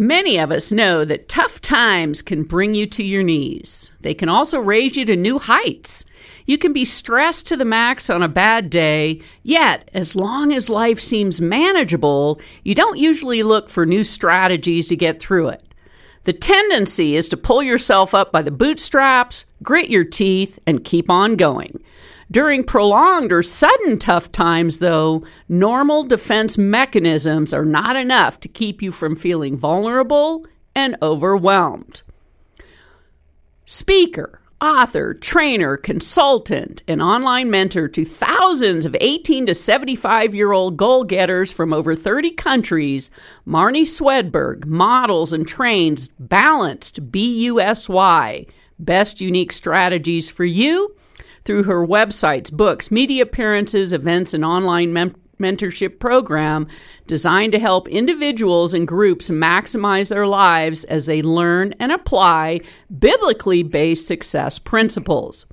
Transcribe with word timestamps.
Many 0.00 0.38
of 0.38 0.50
us 0.50 0.72
know 0.72 1.04
that 1.04 1.28
tough 1.28 1.60
times 1.60 2.22
can 2.22 2.44
bring 2.44 2.74
you 2.74 2.86
to 2.86 3.04
your 3.04 3.22
knees. 3.22 3.92
They 4.00 4.14
can 4.14 4.30
also 4.30 4.58
raise 4.58 4.96
you 4.96 5.04
to 5.04 5.14
new 5.14 5.38
heights. 5.38 6.06
You 6.46 6.56
can 6.56 6.72
be 6.72 6.86
stressed 6.86 7.46
to 7.48 7.56
the 7.58 7.66
max 7.66 8.08
on 8.08 8.22
a 8.22 8.26
bad 8.26 8.70
day, 8.70 9.20
yet, 9.42 9.90
as 9.92 10.16
long 10.16 10.54
as 10.54 10.70
life 10.70 10.98
seems 10.98 11.42
manageable, 11.42 12.40
you 12.64 12.74
don't 12.74 12.96
usually 12.96 13.42
look 13.42 13.68
for 13.68 13.84
new 13.84 14.02
strategies 14.02 14.88
to 14.88 14.96
get 14.96 15.20
through 15.20 15.48
it. 15.48 15.62
The 16.22 16.32
tendency 16.32 17.14
is 17.14 17.28
to 17.28 17.36
pull 17.36 17.62
yourself 17.62 18.14
up 18.14 18.32
by 18.32 18.40
the 18.40 18.50
bootstraps, 18.50 19.44
grit 19.62 19.90
your 19.90 20.04
teeth, 20.04 20.58
and 20.66 20.82
keep 20.82 21.10
on 21.10 21.36
going. 21.36 21.78
During 22.30 22.62
prolonged 22.62 23.32
or 23.32 23.42
sudden 23.42 23.98
tough 23.98 24.30
times, 24.30 24.78
though, 24.78 25.24
normal 25.48 26.04
defense 26.04 26.56
mechanisms 26.56 27.52
are 27.52 27.64
not 27.64 27.96
enough 27.96 28.38
to 28.40 28.48
keep 28.48 28.80
you 28.82 28.92
from 28.92 29.16
feeling 29.16 29.56
vulnerable 29.56 30.46
and 30.74 30.96
overwhelmed. 31.02 32.02
Speaker, 33.64 34.40
author, 34.60 35.14
trainer, 35.14 35.76
consultant, 35.76 36.84
and 36.86 37.02
online 37.02 37.50
mentor 37.50 37.88
to 37.88 38.04
thousands 38.04 38.86
of 38.86 38.96
18 39.00 39.46
to 39.46 39.54
75 39.54 40.32
year 40.32 40.52
old 40.52 40.76
goal 40.76 41.02
getters 41.02 41.52
from 41.52 41.72
over 41.72 41.96
30 41.96 42.30
countries, 42.32 43.10
Marnie 43.44 43.82
Swedberg 43.82 44.66
models 44.66 45.32
and 45.32 45.48
trains 45.48 46.08
balanced 46.20 47.10
BUSY, 47.10 48.46
best 48.78 49.20
unique 49.20 49.50
strategies 49.50 50.30
for 50.30 50.44
you 50.44 50.94
through 51.44 51.64
her 51.64 51.86
websites, 51.86 52.52
books, 52.52 52.90
media 52.90 53.22
appearances, 53.22 53.92
events, 53.92 54.34
and 54.34 54.44
online 54.44 54.92
mem- 54.92 55.14
mentorship 55.40 55.98
program 55.98 56.68
designed 57.06 57.52
to 57.52 57.58
help 57.58 57.88
individuals 57.88 58.74
and 58.74 58.86
groups 58.86 59.30
maximize 59.30 60.10
their 60.10 60.26
lives 60.26 60.84
as 60.84 61.06
they 61.06 61.22
learn 61.22 61.72
and 61.80 61.90
apply 61.90 62.60
biblically 62.98 63.62
based 63.62 64.06
success 64.06 64.58
principles. 64.58 65.46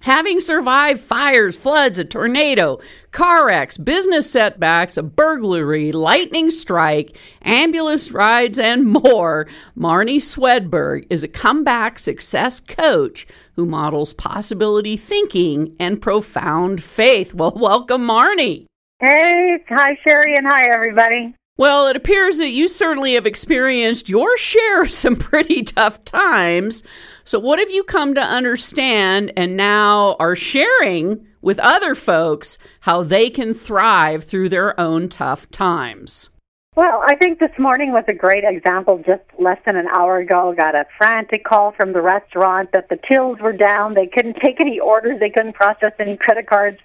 Having 0.00 0.40
survived 0.40 1.00
fires, 1.00 1.56
floods, 1.56 1.98
a 1.98 2.04
tornado, 2.04 2.78
car 3.10 3.46
wrecks, 3.46 3.76
business 3.76 4.30
setbacks, 4.30 4.96
a 4.96 5.02
burglary, 5.02 5.90
lightning 5.90 6.50
strike, 6.50 7.16
ambulance 7.42 8.12
rides, 8.12 8.60
and 8.60 8.86
more, 8.86 9.48
Marnie 9.76 10.20
Swedberg 10.20 11.06
is 11.10 11.24
a 11.24 11.28
comeback 11.28 11.98
success 11.98 12.60
coach 12.60 13.26
who 13.56 13.66
models 13.66 14.14
possibility 14.14 14.96
thinking 14.96 15.74
and 15.80 16.00
profound 16.00 16.80
faith. 16.82 17.34
Well, 17.34 17.52
welcome, 17.56 18.06
Marnie. 18.06 18.66
Hey, 19.00 19.58
hi, 19.68 19.98
Sherry, 20.06 20.36
and 20.36 20.46
hi, 20.46 20.68
everybody. 20.72 21.34
Well, 21.58 21.88
it 21.88 21.96
appears 21.96 22.38
that 22.38 22.50
you 22.50 22.68
certainly 22.68 23.14
have 23.14 23.26
experienced 23.26 24.08
your 24.08 24.36
share 24.36 24.82
of 24.82 24.92
some 24.92 25.16
pretty 25.16 25.64
tough 25.64 26.04
times. 26.04 26.84
So, 27.24 27.40
what 27.40 27.58
have 27.58 27.68
you 27.68 27.82
come 27.82 28.14
to 28.14 28.22
understand 28.22 29.32
and 29.36 29.56
now 29.56 30.14
are 30.20 30.36
sharing 30.36 31.26
with 31.42 31.58
other 31.58 31.96
folks 31.96 32.58
how 32.80 33.02
they 33.02 33.28
can 33.28 33.54
thrive 33.54 34.22
through 34.22 34.50
their 34.50 34.78
own 34.78 35.08
tough 35.08 35.50
times? 35.50 36.30
Well, 36.76 37.02
I 37.04 37.16
think 37.16 37.40
this 37.40 37.50
morning 37.58 37.90
was 37.90 38.04
a 38.06 38.14
great 38.14 38.44
example. 38.46 39.02
Just 39.04 39.24
less 39.36 39.58
than 39.66 39.74
an 39.74 39.88
hour 39.88 40.18
ago, 40.18 40.54
got 40.56 40.76
a 40.76 40.86
frantic 40.96 41.42
call 41.42 41.72
from 41.72 41.92
the 41.92 42.00
restaurant 42.00 42.70
that 42.72 42.88
the 42.88 43.00
tills 43.10 43.40
were 43.40 43.52
down. 43.52 43.94
They 43.94 44.06
couldn't 44.06 44.36
take 44.44 44.60
any 44.60 44.78
orders. 44.78 45.18
They 45.18 45.30
couldn't 45.30 45.54
process 45.54 45.90
any 45.98 46.16
credit 46.16 46.46
cards. 46.46 46.78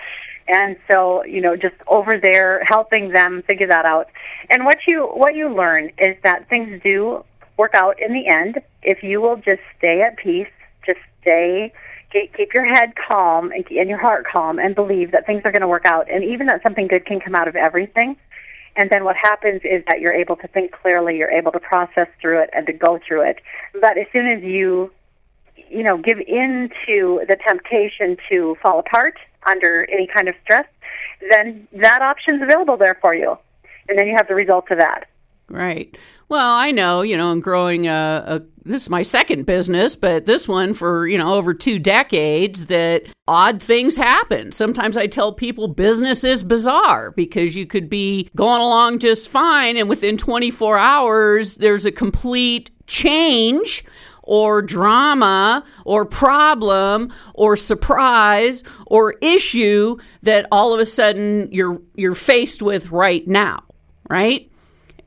And 0.47 0.75
so, 0.89 1.23
you 1.23 1.41
know, 1.41 1.55
just 1.55 1.75
over 1.87 2.17
there 2.17 2.63
helping 2.65 3.09
them 3.09 3.43
figure 3.47 3.67
that 3.67 3.85
out. 3.85 4.09
And 4.49 4.65
what 4.65 4.79
you 4.87 5.05
what 5.05 5.35
you 5.35 5.53
learn 5.53 5.91
is 5.97 6.17
that 6.23 6.49
things 6.49 6.81
do 6.83 7.23
work 7.57 7.75
out 7.75 7.99
in 7.99 8.13
the 8.13 8.27
end 8.27 8.59
if 8.81 9.03
you 9.03 9.21
will 9.21 9.37
just 9.37 9.61
stay 9.77 10.01
at 10.01 10.17
peace, 10.17 10.47
just 10.85 10.99
stay, 11.21 11.71
keep 12.11 12.53
your 12.53 12.65
head 12.65 12.93
calm 12.95 13.51
and, 13.51 13.65
your 13.69 13.97
heart 13.97 14.25
calm, 14.25 14.59
and 14.59 14.75
believe 14.75 15.11
that 15.11 15.25
things 15.25 15.41
are 15.45 15.51
going 15.51 15.61
to 15.61 15.67
work 15.67 15.85
out, 15.85 16.09
and 16.09 16.23
even 16.23 16.47
that 16.47 16.61
something 16.61 16.87
good 16.87 17.05
can 17.05 17.19
come 17.19 17.35
out 17.35 17.47
of 17.47 17.55
everything. 17.55 18.15
And 18.75 18.89
then 18.89 19.03
what 19.03 19.15
happens 19.15 19.61
is 19.63 19.83
that 19.87 20.01
you're 20.01 20.13
able 20.13 20.35
to 20.37 20.47
think 20.47 20.71
clearly, 20.71 21.17
you're 21.17 21.31
able 21.31 21.51
to 21.51 21.59
process 21.59 22.07
through 22.19 22.41
it 22.41 22.49
and 22.53 22.65
to 22.65 22.73
go 22.73 22.99
through 23.07 23.21
it. 23.21 23.39
But 23.79 23.97
as 23.97 24.07
soon 24.11 24.27
as 24.27 24.41
you, 24.43 24.91
you 25.69 25.83
know, 25.83 25.97
give 25.97 26.19
in 26.19 26.71
to 26.87 27.21
the 27.27 27.37
temptation 27.47 28.17
to 28.29 28.57
fall 28.61 28.79
apart 28.79 29.17
under 29.49 29.87
any 29.91 30.07
kind 30.07 30.27
of 30.27 30.35
stress, 30.43 30.65
then 31.31 31.67
that 31.73 32.01
option's 32.01 32.41
available 32.41 32.77
there 32.77 32.97
for 33.01 33.13
you. 33.15 33.37
And 33.87 33.97
then 33.97 34.07
you 34.07 34.15
have 34.15 34.27
the 34.27 34.35
results 34.35 34.67
of 34.71 34.77
that. 34.77 35.05
Right. 35.49 35.95
Well, 36.29 36.51
I 36.51 36.71
know, 36.71 37.01
you 37.01 37.17
know, 37.17 37.29
I'm 37.29 37.41
growing 37.41 37.85
a, 37.85 38.23
a, 38.25 38.41
this 38.63 38.83
is 38.83 38.89
my 38.89 39.01
second 39.01 39.45
business, 39.45 39.95
but 39.95 40.25
this 40.25 40.47
one 40.47 40.73
for, 40.73 41.05
you 41.07 41.17
know, 41.17 41.33
over 41.35 41.53
two 41.53 41.79
decades 41.79 42.67
that 42.67 43.03
odd 43.27 43.61
things 43.61 43.95
happen. 43.95 44.51
Sometimes 44.51 44.97
I 44.97 45.05
tell 45.07 45.33
people 45.33 45.67
business 45.67 46.23
is 46.23 46.43
bizarre 46.43 47.11
because 47.11 47.55
you 47.55 47.65
could 47.65 47.89
be 47.89 48.29
going 48.35 48.61
along 48.61 48.99
just 48.99 49.29
fine 49.29 49.77
and 49.77 49.89
within 49.89 50.17
24 50.17 50.77
hours 50.77 51.57
there's 51.57 51.85
a 51.85 51.91
complete 51.91 52.71
change 52.87 53.83
or 54.23 54.61
drama 54.61 55.63
or 55.85 56.05
problem 56.05 57.11
or 57.33 57.55
surprise 57.55 58.63
or 58.87 59.15
issue 59.21 59.97
that 60.21 60.47
all 60.51 60.73
of 60.73 60.79
a 60.79 60.85
sudden 60.85 61.49
you're 61.51 61.81
you're 61.95 62.15
faced 62.15 62.61
with 62.61 62.91
right 62.91 63.27
now, 63.27 63.63
right? 64.09 64.49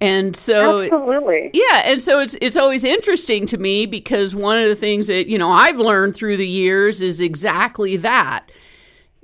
And 0.00 0.36
so 0.36 0.82
Absolutely. 0.82 1.50
Yeah, 1.54 1.82
and 1.84 2.02
so 2.02 2.20
it's 2.20 2.36
it's 2.42 2.56
always 2.56 2.84
interesting 2.84 3.46
to 3.46 3.56
me 3.56 3.86
because 3.86 4.34
one 4.34 4.58
of 4.58 4.68
the 4.68 4.76
things 4.76 5.06
that, 5.06 5.26
you 5.26 5.38
know, 5.38 5.50
I've 5.50 5.78
learned 5.78 6.14
through 6.14 6.36
the 6.36 6.48
years 6.48 7.00
is 7.02 7.20
exactly 7.20 7.96
that. 7.98 8.50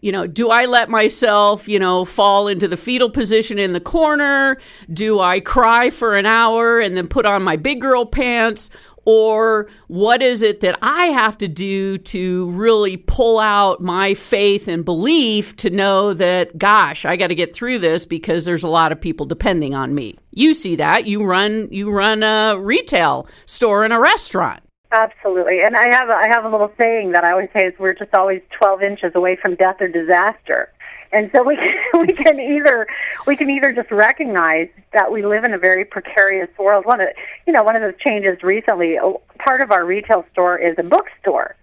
You 0.01 0.11
know, 0.11 0.27
do 0.27 0.51
I 0.51 0.65
let 0.65 0.89
myself, 0.89 1.69
you 1.69 1.79
know, 1.79 2.05
fall 2.05 2.49
into 2.49 2.67
the 2.67 2.77
fetal 2.77 3.09
position 3.09 3.59
in 3.59 3.73
the 3.73 3.81
corner? 3.81 4.59
Do 4.93 5.21
I 5.21 5.39
cry 5.39 5.91
for 5.91 6.17
an 6.17 6.27
hour 6.27 6.81
and 6.81 6.97
then 6.97 7.07
put 7.07 7.25
on 7.25 7.45
my 7.45 7.57
big 7.57 7.81
girl 7.81 8.05
pants? 8.05 8.69
Or 9.05 9.69
what 9.89 10.23
is 10.23 10.43
it 10.43 10.61
that 10.61 10.79
I 10.83 11.07
have 11.07 11.37
to 11.39 11.49
do 11.49 11.99
to 11.99 12.51
really 12.51 12.97
pull 12.97 13.39
out 13.39 13.81
my 13.81 14.15
faith 14.15 14.69
and 14.69 14.85
belief 14.85 15.57
to 15.57 15.71
know 15.71 16.15
that, 16.15 16.57
gosh, 16.57 17.05
I 17.05 17.17
got 17.17 17.29
to 17.29 17.35
get 17.35 17.55
through 17.55 17.81
this 17.81 18.07
because 18.07 18.45
there's 18.45 18.63
a 18.63 18.69
lot 18.69 18.93
of 18.93 19.01
people 19.01 19.27
depending 19.27 19.75
on 19.75 19.95
me? 19.95 20.17
You 20.31 20.55
see 20.55 20.77
that. 20.77 21.07
You 21.07 21.25
run 21.25 21.69
you 21.71 21.91
run 21.91 22.23
a 22.23 22.59
retail 22.59 23.27
store 23.47 23.85
and 23.85 23.93
a 23.93 23.99
restaurant. 23.99 24.63
Absolutely, 24.93 25.63
and 25.63 25.75
I 25.75 25.85
have 25.85 26.11
I 26.11 26.29
have 26.29 26.45
a 26.45 26.51
little 26.51 26.71
saying 26.79 27.13
that 27.13 27.25
I 27.25 27.33
always 27.33 27.49
say 27.57 27.67
is 27.67 27.75
we're 27.79 27.95
just 27.95 28.15
always 28.15 28.43
12 28.59 28.83
inches 28.83 29.13
away 29.15 29.39
from 29.41 29.57
death 29.57 29.77
or 29.81 29.89
disaster, 29.89 30.71
and 31.13 31.31
so 31.35 31.43
we 31.43 31.57
can, 31.57 31.75
we 32.01 32.13
can 32.13 32.41
either 32.41 32.87
we 33.27 33.37
can 33.37 33.51
either 33.51 33.73
just 33.73 33.91
recognize 33.91 34.69
that 34.93 35.13
we 35.13 35.25
live 35.25 35.45
in 35.45 35.53
a 35.53 35.59
very 35.59 35.85
precarious 35.85 36.49
world. 36.59 36.85
One 36.87 37.01
of 37.01 37.09
you 37.47 37.53
know 37.53 37.63
one 37.63 37.77
of 37.77 37.83
the 37.83 37.95
changes 38.05 38.43
recently, 38.43 38.99
part 39.39 39.61
of 39.61 39.71
our 39.71 39.85
retail 39.85 40.25
store 40.33 40.59
is 40.59 40.75
a 40.79 40.83
bookstore. 40.83 41.57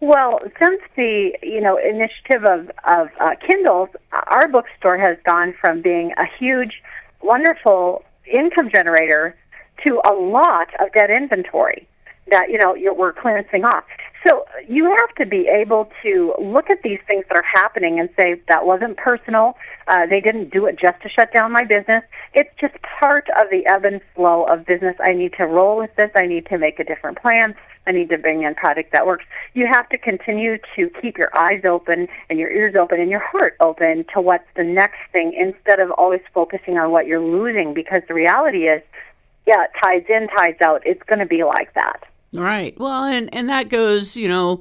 Well, 0.00 0.40
since 0.60 0.80
the 0.96 1.36
you 1.42 1.60
know 1.60 1.76
initiative 1.76 2.44
of 2.44 2.70
of 2.84 3.08
uh, 3.20 3.36
Kindles, 3.46 3.90
our 4.12 4.48
bookstore 4.48 4.98
has 4.98 5.16
gone 5.24 5.54
from 5.60 5.82
being 5.82 6.12
a 6.16 6.26
huge, 6.38 6.82
wonderful 7.22 8.04
income 8.30 8.70
generator 8.74 9.36
to 9.84 10.00
a 10.08 10.12
lot 10.12 10.68
of 10.80 10.92
dead 10.92 11.10
inventory 11.10 11.86
that 12.30 12.50
you 12.50 12.58
know 12.58 12.74
you're, 12.74 12.94
we're 12.94 13.12
cleansing 13.12 13.64
off. 13.64 13.84
So 14.26 14.46
you 14.66 14.84
have 14.84 15.14
to 15.16 15.26
be 15.26 15.48
able 15.48 15.90
to 16.02 16.34
look 16.40 16.70
at 16.70 16.82
these 16.82 17.00
things 17.06 17.24
that 17.28 17.36
are 17.36 17.44
happening 17.44 18.00
and 18.00 18.08
say 18.16 18.40
that 18.48 18.64
wasn't 18.64 18.96
personal. 18.96 19.56
Uh, 19.86 20.06
they 20.06 20.20
didn't 20.20 20.50
do 20.50 20.64
it 20.66 20.78
just 20.80 21.02
to 21.02 21.08
shut 21.10 21.32
down 21.32 21.52
my 21.52 21.64
business. 21.64 22.02
It's 22.32 22.50
just 22.58 22.74
part 23.00 23.28
of 23.30 23.50
the 23.50 23.66
ebb 23.66 23.84
and 23.84 24.00
flow 24.14 24.44
of 24.44 24.64
business. 24.64 24.96
I 24.98 25.12
need 25.12 25.34
to 25.34 25.44
roll 25.44 25.76
with 25.76 25.94
this. 25.96 26.10
I 26.16 26.26
need 26.26 26.46
to 26.46 26.58
make 26.58 26.78
a 26.78 26.84
different 26.84 27.20
plan. 27.20 27.54
I 27.86 27.92
need 27.92 28.08
to 28.08 28.18
bring 28.18 28.44
in 28.44 28.54
product 28.54 28.92
that 28.92 29.06
works. 29.06 29.26
You 29.52 29.66
have 29.66 29.90
to 29.90 29.98
continue 29.98 30.56
to 30.74 30.90
keep 31.02 31.18
your 31.18 31.28
eyes 31.36 31.62
open 31.66 32.08
and 32.30 32.38
your 32.38 32.50
ears 32.50 32.74
open 32.76 32.98
and 32.98 33.10
your 33.10 33.20
heart 33.20 33.56
open 33.60 34.06
to 34.14 34.22
what's 34.22 34.48
the 34.56 34.64
next 34.64 35.00
thing 35.12 35.34
instead 35.34 35.80
of 35.80 35.90
always 35.90 36.22
focusing 36.32 36.78
on 36.78 36.90
what 36.90 37.06
you're 37.06 37.20
losing 37.20 37.74
because 37.74 38.00
the 38.08 38.14
reality 38.14 38.68
is 38.68 38.82
yeah, 39.46 39.66
tides 39.82 40.06
in, 40.08 40.28
tides 40.28 40.62
out. 40.62 40.82
It's 40.86 41.02
going 41.02 41.18
to 41.18 41.26
be 41.26 41.44
like 41.44 41.74
that. 41.74 42.04
Right. 42.34 42.78
Well, 42.78 43.04
and 43.04 43.32
and 43.32 43.48
that 43.48 43.68
goes, 43.68 44.16
you 44.16 44.28
know, 44.28 44.60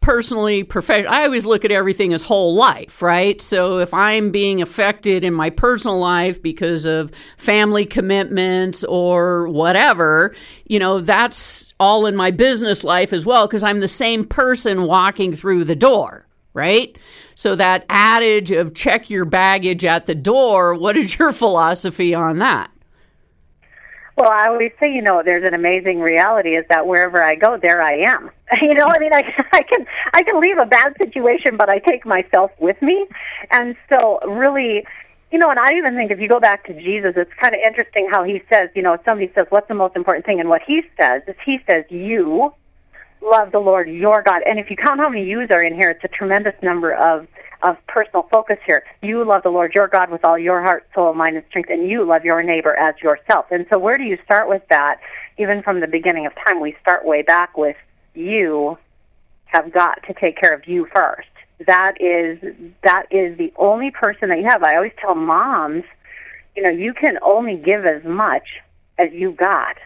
personally, 0.00 0.62
professional. 0.62 1.12
I 1.12 1.24
always 1.24 1.46
look 1.46 1.64
at 1.64 1.72
everything 1.72 2.12
as 2.12 2.22
whole 2.22 2.54
life, 2.54 3.00
right? 3.00 3.40
So 3.40 3.78
if 3.78 3.94
I'm 3.94 4.30
being 4.30 4.60
affected 4.60 5.24
in 5.24 5.32
my 5.32 5.48
personal 5.48 5.98
life 5.98 6.42
because 6.42 6.84
of 6.84 7.10
family 7.38 7.86
commitments 7.86 8.84
or 8.84 9.48
whatever, 9.48 10.34
you 10.66 10.78
know, 10.78 11.00
that's 11.00 11.72
all 11.80 12.04
in 12.04 12.14
my 12.14 12.30
business 12.30 12.84
life 12.84 13.14
as 13.14 13.24
well 13.24 13.46
because 13.46 13.64
I'm 13.64 13.80
the 13.80 13.88
same 13.88 14.26
person 14.26 14.82
walking 14.82 15.32
through 15.32 15.64
the 15.64 15.74
door, 15.74 16.26
right? 16.52 16.96
So 17.34 17.56
that 17.56 17.86
adage 17.88 18.50
of 18.50 18.74
check 18.74 19.08
your 19.08 19.24
baggage 19.24 19.86
at 19.86 20.04
the 20.04 20.14
door, 20.14 20.74
what 20.74 20.98
is 20.98 21.18
your 21.18 21.32
philosophy 21.42 22.14
on 22.14 22.38
that? 22.40 22.70
Well, 24.16 24.30
I 24.30 24.46
always 24.46 24.70
say, 24.78 24.92
you 24.92 25.02
know, 25.02 25.22
there's 25.24 25.44
an 25.44 25.54
amazing 25.54 25.98
reality 26.00 26.50
is 26.50 26.64
that 26.68 26.86
wherever 26.86 27.22
I 27.22 27.34
go, 27.34 27.58
there 27.60 27.82
I 27.82 27.98
am. 27.98 28.30
You 28.62 28.72
know, 28.74 28.86
I 28.86 28.98
mean, 29.00 29.12
I, 29.12 29.22
I 29.52 29.62
can 29.62 29.86
I 30.12 30.22
can 30.22 30.40
leave 30.40 30.58
a 30.58 30.66
bad 30.66 30.94
situation, 30.96 31.56
but 31.56 31.68
I 31.68 31.80
take 31.80 32.06
myself 32.06 32.52
with 32.60 32.80
me, 32.80 33.06
and 33.50 33.74
so 33.88 34.20
really, 34.28 34.86
you 35.32 35.38
know, 35.38 35.50
and 35.50 35.58
I 35.58 35.74
even 35.74 35.96
think 35.96 36.12
if 36.12 36.20
you 36.20 36.28
go 36.28 36.38
back 36.38 36.64
to 36.66 36.74
Jesus, 36.74 37.14
it's 37.16 37.32
kind 37.42 37.54
of 37.54 37.60
interesting 37.66 38.08
how 38.10 38.22
he 38.22 38.42
says, 38.52 38.68
you 38.76 38.82
know, 38.82 38.96
somebody 39.04 39.32
says, 39.34 39.46
"What's 39.48 39.66
the 39.66 39.74
most 39.74 39.96
important 39.96 40.24
thing?" 40.24 40.38
and 40.38 40.48
what 40.48 40.62
he 40.64 40.82
says 40.96 41.22
is, 41.26 41.34
he 41.44 41.58
says, 41.66 41.84
"You 41.88 42.54
love 43.20 43.50
the 43.50 43.58
Lord 43.58 43.88
your 43.88 44.22
God," 44.22 44.42
and 44.46 44.60
if 44.60 44.70
you 44.70 44.76
count 44.76 45.00
how 45.00 45.08
many 45.08 45.24
"yous" 45.24 45.50
are 45.50 45.62
in 45.62 45.74
here, 45.74 45.90
it's 45.90 46.04
a 46.04 46.08
tremendous 46.08 46.54
number 46.62 46.92
of 46.94 47.26
of 47.64 47.78
personal 47.88 48.28
focus 48.30 48.58
here. 48.66 48.84
You 49.02 49.24
love 49.24 49.42
the 49.42 49.48
Lord 49.48 49.74
your 49.74 49.88
God 49.88 50.10
with 50.10 50.24
all 50.24 50.38
your 50.38 50.62
heart, 50.62 50.86
soul, 50.94 51.14
mind, 51.14 51.36
and 51.36 51.44
strength, 51.48 51.70
and 51.70 51.88
you 51.88 52.04
love 52.04 52.24
your 52.24 52.42
neighbor 52.42 52.76
as 52.76 52.94
yourself. 53.02 53.46
And 53.50 53.66
so, 53.70 53.78
where 53.78 53.98
do 53.98 54.04
you 54.04 54.18
start 54.24 54.48
with 54.48 54.62
that? 54.68 55.00
Even 55.38 55.62
from 55.62 55.80
the 55.80 55.88
beginning 55.88 56.26
of 56.26 56.32
time, 56.46 56.60
we 56.60 56.76
start 56.80 57.04
way 57.04 57.22
back 57.22 57.56
with 57.56 57.76
you 58.14 58.78
have 59.46 59.72
got 59.72 60.02
to 60.04 60.14
take 60.14 60.36
care 60.36 60.54
of 60.54 60.68
you 60.68 60.86
first. 60.94 61.28
That 61.66 62.00
is 62.00 62.38
that 62.82 63.06
is 63.10 63.38
the 63.38 63.52
only 63.56 63.90
person 63.90 64.28
that 64.28 64.38
you 64.38 64.44
have. 64.44 64.62
I 64.62 64.76
always 64.76 64.92
tell 65.00 65.14
moms, 65.14 65.84
you 66.54 66.62
know, 66.62 66.70
you 66.70 66.92
can 66.92 67.18
only 67.22 67.56
give 67.56 67.86
as 67.86 68.04
much 68.04 68.60
as 68.98 69.12
you 69.12 69.32
got. 69.32 69.76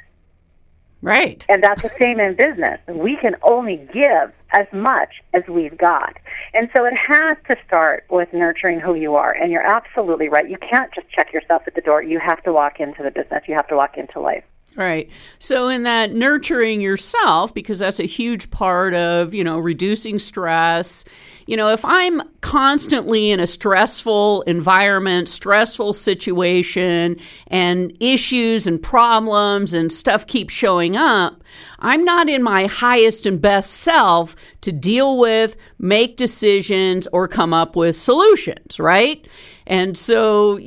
Right. 1.00 1.46
And 1.48 1.62
that's 1.62 1.82
the 1.82 1.92
same 1.98 2.18
in 2.18 2.34
business. 2.34 2.80
We 2.88 3.16
can 3.16 3.36
only 3.42 3.76
give 3.92 4.32
as 4.50 4.66
much 4.72 5.22
as 5.32 5.42
we've 5.48 5.76
got. 5.78 6.16
And 6.54 6.68
so 6.74 6.84
it 6.84 6.94
has 6.96 7.36
to 7.48 7.56
start 7.66 8.04
with 8.10 8.32
nurturing 8.32 8.80
who 8.80 8.94
you 8.94 9.14
are. 9.14 9.32
And 9.32 9.52
you're 9.52 9.66
absolutely 9.66 10.28
right. 10.28 10.48
You 10.48 10.58
can't 10.58 10.92
just 10.92 11.08
check 11.10 11.32
yourself 11.32 11.62
at 11.66 11.74
the 11.74 11.80
door. 11.80 12.02
You 12.02 12.18
have 12.18 12.42
to 12.44 12.52
walk 12.52 12.80
into 12.80 13.02
the 13.02 13.10
business, 13.10 13.44
you 13.46 13.54
have 13.54 13.68
to 13.68 13.76
walk 13.76 13.96
into 13.96 14.20
life. 14.20 14.44
Right. 14.78 15.10
So 15.40 15.66
in 15.66 15.82
that 15.82 16.14
nurturing 16.14 16.80
yourself 16.80 17.52
because 17.52 17.80
that's 17.80 17.98
a 17.98 18.04
huge 18.04 18.48
part 18.52 18.94
of, 18.94 19.34
you 19.34 19.42
know, 19.42 19.58
reducing 19.58 20.20
stress. 20.20 21.04
You 21.48 21.56
know, 21.56 21.70
if 21.70 21.84
I'm 21.84 22.22
constantly 22.42 23.32
in 23.32 23.40
a 23.40 23.46
stressful 23.48 24.42
environment, 24.42 25.28
stressful 25.28 25.94
situation 25.94 27.16
and 27.48 27.92
issues 27.98 28.68
and 28.68 28.80
problems 28.80 29.74
and 29.74 29.90
stuff 29.90 30.28
keep 30.28 30.48
showing 30.48 30.96
up, 30.96 31.42
I'm 31.80 32.04
not 32.04 32.28
in 32.28 32.44
my 32.44 32.66
highest 32.66 33.26
and 33.26 33.40
best 33.40 33.70
self 33.70 34.36
to 34.60 34.70
deal 34.70 35.18
with, 35.18 35.56
make 35.80 36.16
decisions 36.16 37.08
or 37.12 37.26
come 37.26 37.52
up 37.52 37.74
with 37.74 37.96
solutions, 37.96 38.78
right? 38.78 39.26
And 39.66 39.98
so 39.98 40.60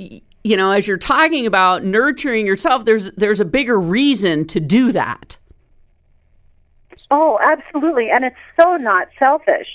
you 0.44 0.58
know, 0.58 0.72
as 0.72 0.88
you're 0.88 0.98
talking 0.98 1.46
about 1.46 1.84
nurturing 1.84 2.46
yourself, 2.46 2.86
there's 2.86 3.12
there's 3.12 3.40
a 3.40 3.46
bigger 3.46 3.80
reason 3.80 4.46
to 4.48 4.60
do 4.60 4.92
that. 4.92 5.38
Oh, 7.10 7.40
absolutely, 7.48 8.10
and 8.10 8.26
it's 8.26 8.36
so 8.60 8.78
not 8.78 9.08
selfish. 9.20 9.68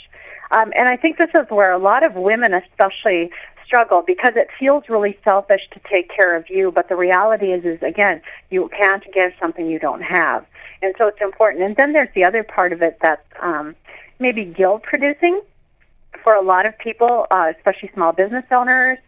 Um, 0.50 0.72
and 0.76 0.88
I 0.88 0.96
think 0.96 1.18
this 1.18 1.30
is 1.34 1.46
where 1.50 1.72
a 1.72 1.78
lot 1.78 2.04
of 2.04 2.14
women, 2.14 2.54
especially, 2.54 3.30
struggle 3.64 4.02
because 4.06 4.34
it 4.36 4.48
feels 4.58 4.84
really 4.88 5.18
selfish 5.24 5.62
to 5.72 5.80
take 5.90 6.08
care 6.08 6.36
of 6.36 6.48
you. 6.48 6.70
But 6.70 6.88
the 6.88 6.94
reality 6.96 7.46
is, 7.52 7.64
is 7.64 7.82
again, 7.82 8.22
you 8.50 8.70
can't 8.76 9.02
give 9.12 9.32
something 9.40 9.68
you 9.68 9.78
don't 9.78 10.02
have, 10.02 10.46
and 10.82 10.94
so 10.98 11.06
it's 11.06 11.20
important. 11.20 11.62
And 11.62 11.76
then 11.76 11.92
there's 11.92 12.12
the 12.14 12.24
other 12.24 12.42
part 12.42 12.72
of 12.72 12.82
it 12.82 12.98
that's 13.00 13.26
um, 13.40 13.76
maybe 14.18 14.44
guilt 14.44 14.82
producing 14.82 15.40
for 16.24 16.34
a 16.34 16.42
lot 16.42 16.66
of 16.66 16.76
people, 16.78 17.26
uh, 17.30 17.52
especially 17.56 17.90
small 17.94 18.12
business 18.12 18.44
owners 18.50 18.98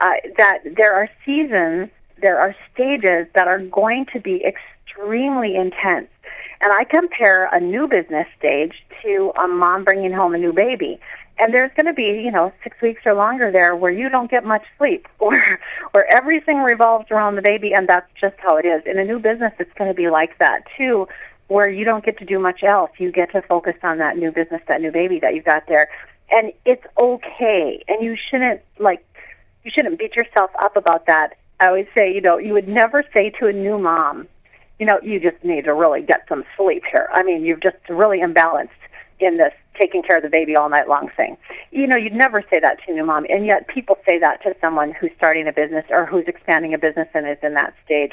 uh, 0.00 0.12
that 0.36 0.60
there 0.76 0.94
are 0.94 1.08
seasons, 1.24 1.90
there 2.20 2.38
are 2.38 2.54
stages 2.72 3.26
that 3.34 3.48
are 3.48 3.58
going 3.58 4.06
to 4.12 4.20
be 4.20 4.44
extremely 4.44 5.56
intense. 5.56 6.08
And 6.60 6.72
I 6.72 6.84
compare 6.84 7.46
a 7.52 7.60
new 7.60 7.86
business 7.86 8.26
stage 8.38 8.74
to 9.02 9.32
a 9.42 9.46
mom 9.46 9.84
bringing 9.84 10.12
home 10.12 10.34
a 10.34 10.38
new 10.38 10.52
baby. 10.52 10.98
And 11.38 11.54
there's 11.54 11.70
going 11.76 11.86
to 11.86 11.92
be, 11.92 12.20
you 12.24 12.32
know, 12.32 12.52
six 12.64 12.80
weeks 12.82 13.02
or 13.06 13.14
longer 13.14 13.52
there 13.52 13.76
where 13.76 13.92
you 13.92 14.08
don't 14.08 14.28
get 14.28 14.44
much 14.44 14.64
sleep, 14.76 15.06
or 15.20 15.60
where 15.92 16.12
everything 16.12 16.58
revolves 16.58 17.10
around 17.10 17.36
the 17.36 17.42
baby, 17.42 17.72
and 17.72 17.88
that's 17.88 18.10
just 18.20 18.34
how 18.38 18.56
it 18.56 18.64
is. 18.64 18.82
In 18.86 18.98
a 18.98 19.04
new 19.04 19.20
business, 19.20 19.52
it's 19.58 19.72
going 19.74 19.88
to 19.88 19.94
be 19.94 20.10
like 20.10 20.38
that 20.38 20.64
too, 20.76 21.06
where 21.46 21.70
you 21.70 21.84
don't 21.84 22.04
get 22.04 22.18
to 22.18 22.24
do 22.24 22.40
much 22.40 22.64
else. 22.64 22.90
You 22.98 23.12
get 23.12 23.30
to 23.32 23.42
focus 23.42 23.76
on 23.84 23.98
that 23.98 24.16
new 24.16 24.32
business, 24.32 24.62
that 24.66 24.80
new 24.80 24.90
baby 24.90 25.20
that 25.20 25.34
you've 25.34 25.44
got 25.44 25.68
there, 25.68 25.88
and 26.30 26.52
it's 26.64 26.84
okay. 26.98 27.84
And 27.86 28.04
you 28.04 28.16
shouldn't 28.16 28.60
like 28.80 29.04
you 29.68 29.72
shouldn't 29.74 29.98
beat 29.98 30.16
yourself 30.16 30.50
up 30.62 30.76
about 30.76 31.04
that. 31.06 31.36
I 31.60 31.66
always 31.66 31.86
say, 31.96 32.10
you 32.14 32.22
know, 32.22 32.38
you 32.38 32.54
would 32.54 32.68
never 32.68 33.04
say 33.14 33.28
to 33.38 33.48
a 33.48 33.52
new 33.52 33.78
mom, 33.78 34.26
you 34.78 34.86
know, 34.86 34.98
you 35.02 35.20
just 35.20 35.44
need 35.44 35.66
to 35.66 35.74
really 35.74 36.00
get 36.00 36.24
some 36.26 36.44
sleep 36.56 36.84
here. 36.90 37.10
I 37.12 37.22
mean, 37.22 37.44
you've 37.44 37.60
just 37.60 37.76
really 37.90 38.20
imbalanced 38.20 38.70
in 39.20 39.36
this 39.36 39.52
taking 39.78 40.02
care 40.02 40.16
of 40.16 40.22
the 40.22 40.30
baby 40.30 40.56
all 40.56 40.70
night 40.70 40.88
long 40.88 41.10
thing. 41.16 41.36
You 41.70 41.86
know, 41.86 41.96
you'd 41.96 42.14
never 42.14 42.42
say 42.50 42.60
that 42.60 42.78
to 42.86 42.92
a 42.92 42.94
new 42.94 43.04
mom, 43.04 43.26
and 43.28 43.44
yet 43.44 43.68
people 43.68 43.98
say 44.08 44.18
that 44.18 44.42
to 44.44 44.56
someone 44.64 44.92
who's 44.92 45.10
starting 45.18 45.46
a 45.46 45.52
business 45.52 45.84
or 45.90 46.06
who's 46.06 46.24
expanding 46.26 46.72
a 46.72 46.78
business 46.78 47.08
and 47.12 47.28
is 47.28 47.36
in 47.42 47.52
that 47.54 47.74
stage. 47.84 48.12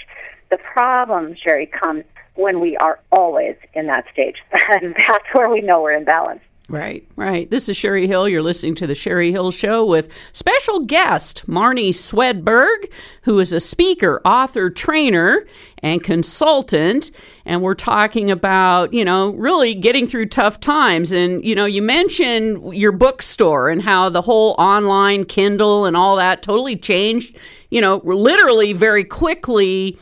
The 0.51 0.57
problem, 0.57 1.35
Sherry, 1.41 1.67
comes 1.67 2.03
when 2.33 2.59
we 2.59 2.75
are 2.77 2.99
always 3.13 3.55
in 3.73 3.87
that 3.87 4.05
stage, 4.11 4.35
and 4.51 4.93
that's 5.07 5.25
where 5.33 5.49
we 5.49 5.61
know 5.61 5.81
we're 5.81 5.97
imbalanced. 5.97 6.41
Right, 6.67 7.07
right. 7.15 7.47
This 7.51 7.69
is 7.69 7.77
Sherry 7.77 8.07
Hill. 8.07 8.27
You're 8.27 8.41
listening 8.41 8.73
to 8.75 8.87
The 8.87 8.95
Sherry 8.95 9.31
Hill 9.31 9.51
Show 9.51 9.85
with 9.85 10.09
special 10.33 10.79
guest 10.79 11.45
Marnie 11.45 11.89
Swedberg, 11.89 12.91
who 13.21 13.37
is 13.37 13.53
a 13.53 13.59
speaker, 13.59 14.19
author, 14.25 14.71
trainer, 14.71 15.45
and 15.83 16.03
consultant. 16.03 17.11
And 17.45 17.61
we're 17.61 17.75
talking 17.75 18.31
about, 18.31 18.93
you 18.93 19.05
know, 19.05 19.29
really 19.33 19.75
getting 19.75 20.07
through 20.07 20.29
tough 20.29 20.59
times. 20.59 21.11
And, 21.11 21.45
you 21.45 21.53
know, 21.53 21.65
you 21.65 21.83
mentioned 21.83 22.75
your 22.75 22.91
bookstore 22.91 23.69
and 23.69 23.83
how 23.83 24.09
the 24.09 24.23
whole 24.23 24.55
online 24.57 25.25
Kindle 25.25 25.85
and 25.85 25.95
all 25.95 26.15
that 26.15 26.41
totally 26.41 26.75
changed, 26.75 27.37
you 27.69 27.79
know, 27.79 28.01
literally 28.03 28.73
very 28.73 29.03
quickly 29.03 29.99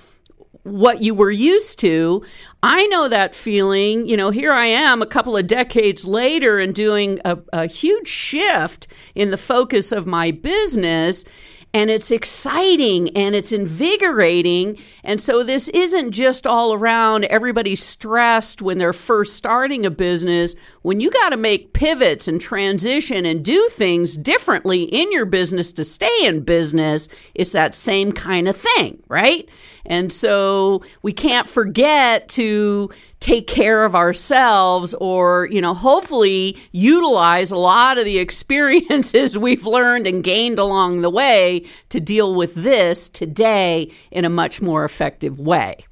what 0.63 1.01
you 1.01 1.13
were 1.13 1.31
used 1.31 1.79
to. 1.79 2.23
I 2.65 2.85
know 2.87 3.09
that 3.09 3.35
feeling. 3.35 4.07
You 4.07 4.15
know, 4.15 4.29
here 4.29 4.53
I 4.53 4.67
am 4.67 5.01
a 5.01 5.05
couple 5.05 5.35
of 5.35 5.47
decades 5.47 6.05
later 6.05 6.59
and 6.59 6.73
doing 6.73 7.19
a, 7.25 7.37
a 7.51 7.65
huge 7.67 8.07
shift 8.07 8.87
in 9.15 9.31
the 9.31 9.37
focus 9.37 9.91
of 9.91 10.07
my 10.07 10.31
business 10.31 11.25
and 11.75 11.89
it's 11.89 12.11
exciting 12.11 13.09
and 13.17 13.33
it's 13.33 13.51
invigorating. 13.51 14.77
And 15.03 15.19
so 15.19 15.43
this 15.43 15.69
isn't 15.69 16.11
just 16.11 16.45
all 16.45 16.73
around 16.73 17.25
everybody 17.25 17.73
stressed 17.75 18.61
when 18.61 18.77
they're 18.77 18.93
first 18.93 19.35
starting 19.35 19.85
a 19.85 19.89
business. 19.89 20.55
When 20.83 20.99
you 20.99 21.09
got 21.09 21.29
to 21.29 21.37
make 21.37 21.73
pivots 21.73 22.27
and 22.27 22.39
transition 22.39 23.25
and 23.25 23.43
do 23.43 23.67
things 23.69 24.15
differently 24.15 24.83
in 24.83 25.11
your 25.11 25.25
business 25.25 25.73
to 25.73 25.83
stay 25.83 26.25
in 26.25 26.41
business, 26.41 27.09
it's 27.33 27.53
that 27.53 27.73
same 27.73 28.11
kind 28.11 28.47
of 28.47 28.55
thing, 28.55 29.01
right? 29.07 29.49
And 29.85 30.11
so 30.11 30.81
we 31.01 31.11
can't 31.11 31.47
forget 31.47 32.29
to 32.29 32.89
take 33.19 33.47
care 33.47 33.85
of 33.85 33.95
ourselves 33.95 34.93
or, 34.95 35.47
you 35.51 35.61
know, 35.61 35.73
hopefully 35.73 36.57
utilize 36.71 37.51
a 37.51 37.57
lot 37.57 37.97
of 37.97 38.05
the 38.05 38.17
experiences 38.19 39.37
we've 39.37 39.65
learned 39.65 40.07
and 40.07 40.23
gained 40.23 40.59
along 40.59 41.01
the 41.01 41.09
way 41.09 41.65
to 41.89 41.99
deal 41.99 42.35
with 42.35 42.55
this 42.55 43.09
today 43.09 43.91
in 44.11 44.25
a 44.25 44.29
much 44.29 44.61
more 44.61 44.83
effective 44.83 45.39
way. 45.39 45.85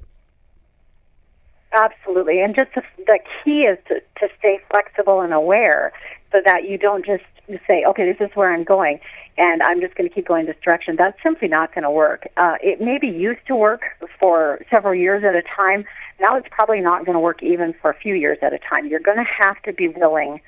Absolutely. 1.72 2.40
And 2.40 2.54
just 2.54 2.70
the, 2.74 3.18
key 3.42 3.62
is 3.62 3.78
to, 3.88 4.00
to 4.20 4.28
stay 4.38 4.60
flexible 4.70 5.20
and 5.22 5.32
aware 5.32 5.92
so 6.30 6.40
that 6.44 6.68
you 6.68 6.76
don't 6.76 7.04
just 7.04 7.24
say, 7.68 7.84
okay, 7.86 8.12
this 8.12 8.26
is 8.26 8.34
where 8.36 8.52
I'm 8.52 8.64
going 8.64 9.00
and 9.38 9.62
I'm 9.62 9.80
just 9.80 9.94
going 9.94 10.08
to 10.08 10.14
keep 10.14 10.28
going 10.28 10.46
this 10.46 10.56
direction. 10.62 10.96
That's 10.96 11.20
simply 11.22 11.48
not 11.48 11.74
going 11.74 11.84
to 11.84 11.90
work. 11.90 12.28
Uh, 12.36 12.56
it 12.62 12.80
maybe 12.80 13.08
used 13.08 13.46
to 13.46 13.56
work 13.56 13.82
for 14.20 14.60
several 14.70 14.94
years 14.94 15.24
at 15.24 15.34
a 15.34 15.42
time. 15.42 15.84
Now 16.20 16.36
it's 16.36 16.48
probably 16.50 16.80
not 16.80 17.06
going 17.06 17.14
to 17.14 17.20
work 17.20 17.42
even 17.42 17.74
for 17.80 17.90
a 17.90 17.94
few 17.94 18.14
years 18.14 18.38
at 18.42 18.52
a 18.52 18.58
time. 18.58 18.86
You're 18.86 19.00
going 19.00 19.18
to 19.18 19.44
have 19.44 19.60
to 19.62 19.72
be 19.72 19.88
willing 19.88 20.40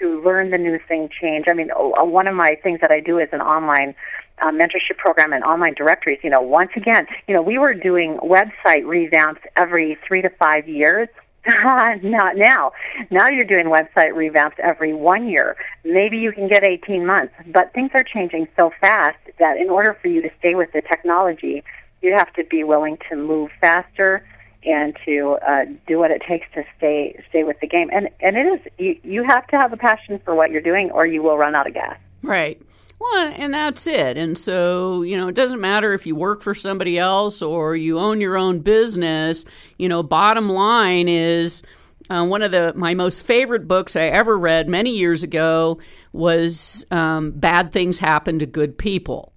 to 0.00 0.22
learn 0.24 0.50
the 0.50 0.58
new 0.58 0.78
thing 0.88 1.08
change. 1.20 1.46
I 1.48 1.52
mean, 1.52 1.68
one 1.74 2.26
of 2.26 2.34
my 2.34 2.58
things 2.62 2.80
that 2.80 2.90
I 2.90 3.00
do 3.00 3.18
is 3.18 3.28
an 3.32 3.40
online 3.40 3.94
uh, 4.42 4.50
mentorship 4.50 4.96
program 4.98 5.32
and 5.32 5.44
online 5.44 5.74
directories. 5.74 6.18
You 6.22 6.30
know, 6.30 6.40
once 6.40 6.70
again, 6.76 7.06
you 7.28 7.34
know, 7.34 7.42
we 7.42 7.58
were 7.58 7.74
doing 7.74 8.18
website 8.18 8.82
revamps 8.84 9.38
every 9.56 9.96
three 10.06 10.22
to 10.22 10.30
five 10.30 10.68
years. 10.68 11.08
Not 12.02 12.36
now. 12.36 12.72
Now 13.10 13.28
you're 13.28 13.44
doing 13.44 13.66
website 13.66 14.12
revamps 14.12 14.58
every 14.58 14.94
one 14.94 15.28
year. 15.28 15.56
Maybe 15.84 16.16
you 16.18 16.32
can 16.32 16.48
get 16.48 16.64
18 16.64 17.04
months, 17.04 17.34
but 17.52 17.72
things 17.74 17.90
are 17.94 18.04
changing 18.04 18.48
so 18.56 18.70
fast 18.80 19.18
that 19.38 19.58
in 19.58 19.68
order 19.68 19.96
for 20.00 20.08
you 20.08 20.22
to 20.22 20.30
stay 20.38 20.54
with 20.54 20.72
the 20.72 20.80
technology, 20.80 21.62
you 22.00 22.14
have 22.16 22.32
to 22.34 22.44
be 22.44 22.64
willing 22.64 22.98
to 23.10 23.16
move 23.16 23.50
faster 23.60 24.24
and 24.64 24.96
to 25.04 25.36
uh, 25.46 25.64
do 25.86 25.98
what 25.98 26.10
it 26.10 26.22
takes 26.26 26.46
to 26.54 26.64
stay 26.78 27.22
stay 27.28 27.44
with 27.44 27.60
the 27.60 27.66
game. 27.66 27.90
And 27.92 28.08
and 28.20 28.36
it 28.36 28.46
is 28.46 28.60
you 28.78 28.98
you 29.02 29.24
have 29.24 29.46
to 29.48 29.56
have 29.56 29.72
a 29.72 29.76
passion 29.76 30.20
for 30.24 30.34
what 30.34 30.50
you're 30.50 30.62
doing, 30.62 30.90
or 30.90 31.06
you 31.06 31.22
will 31.22 31.36
run 31.36 31.54
out 31.54 31.66
of 31.66 31.74
gas. 31.74 31.98
Right. 32.24 32.60
Well, 32.98 33.32
and 33.36 33.52
that's 33.52 33.86
it. 33.86 34.16
And 34.16 34.38
so, 34.38 35.02
you 35.02 35.16
know, 35.16 35.28
it 35.28 35.34
doesn't 35.34 35.60
matter 35.60 35.92
if 35.92 36.06
you 36.06 36.14
work 36.14 36.42
for 36.42 36.54
somebody 36.54 36.98
else 36.98 37.42
or 37.42 37.76
you 37.76 37.98
own 37.98 38.20
your 38.20 38.36
own 38.36 38.60
business. 38.60 39.44
You 39.78 39.88
know, 39.88 40.02
bottom 40.02 40.48
line 40.48 41.08
is 41.08 41.62
uh, 42.08 42.24
one 42.24 42.42
of 42.42 42.50
the 42.50 42.72
my 42.76 42.94
most 42.94 43.26
favorite 43.26 43.68
books 43.68 43.96
I 43.96 44.04
ever 44.04 44.38
read 44.38 44.68
many 44.68 44.96
years 44.96 45.22
ago 45.22 45.78
was 46.12 46.86
um, 46.90 47.32
"Bad 47.32 47.72
Things 47.72 47.98
Happen 47.98 48.38
to 48.38 48.46
Good 48.46 48.78
People." 48.78 49.32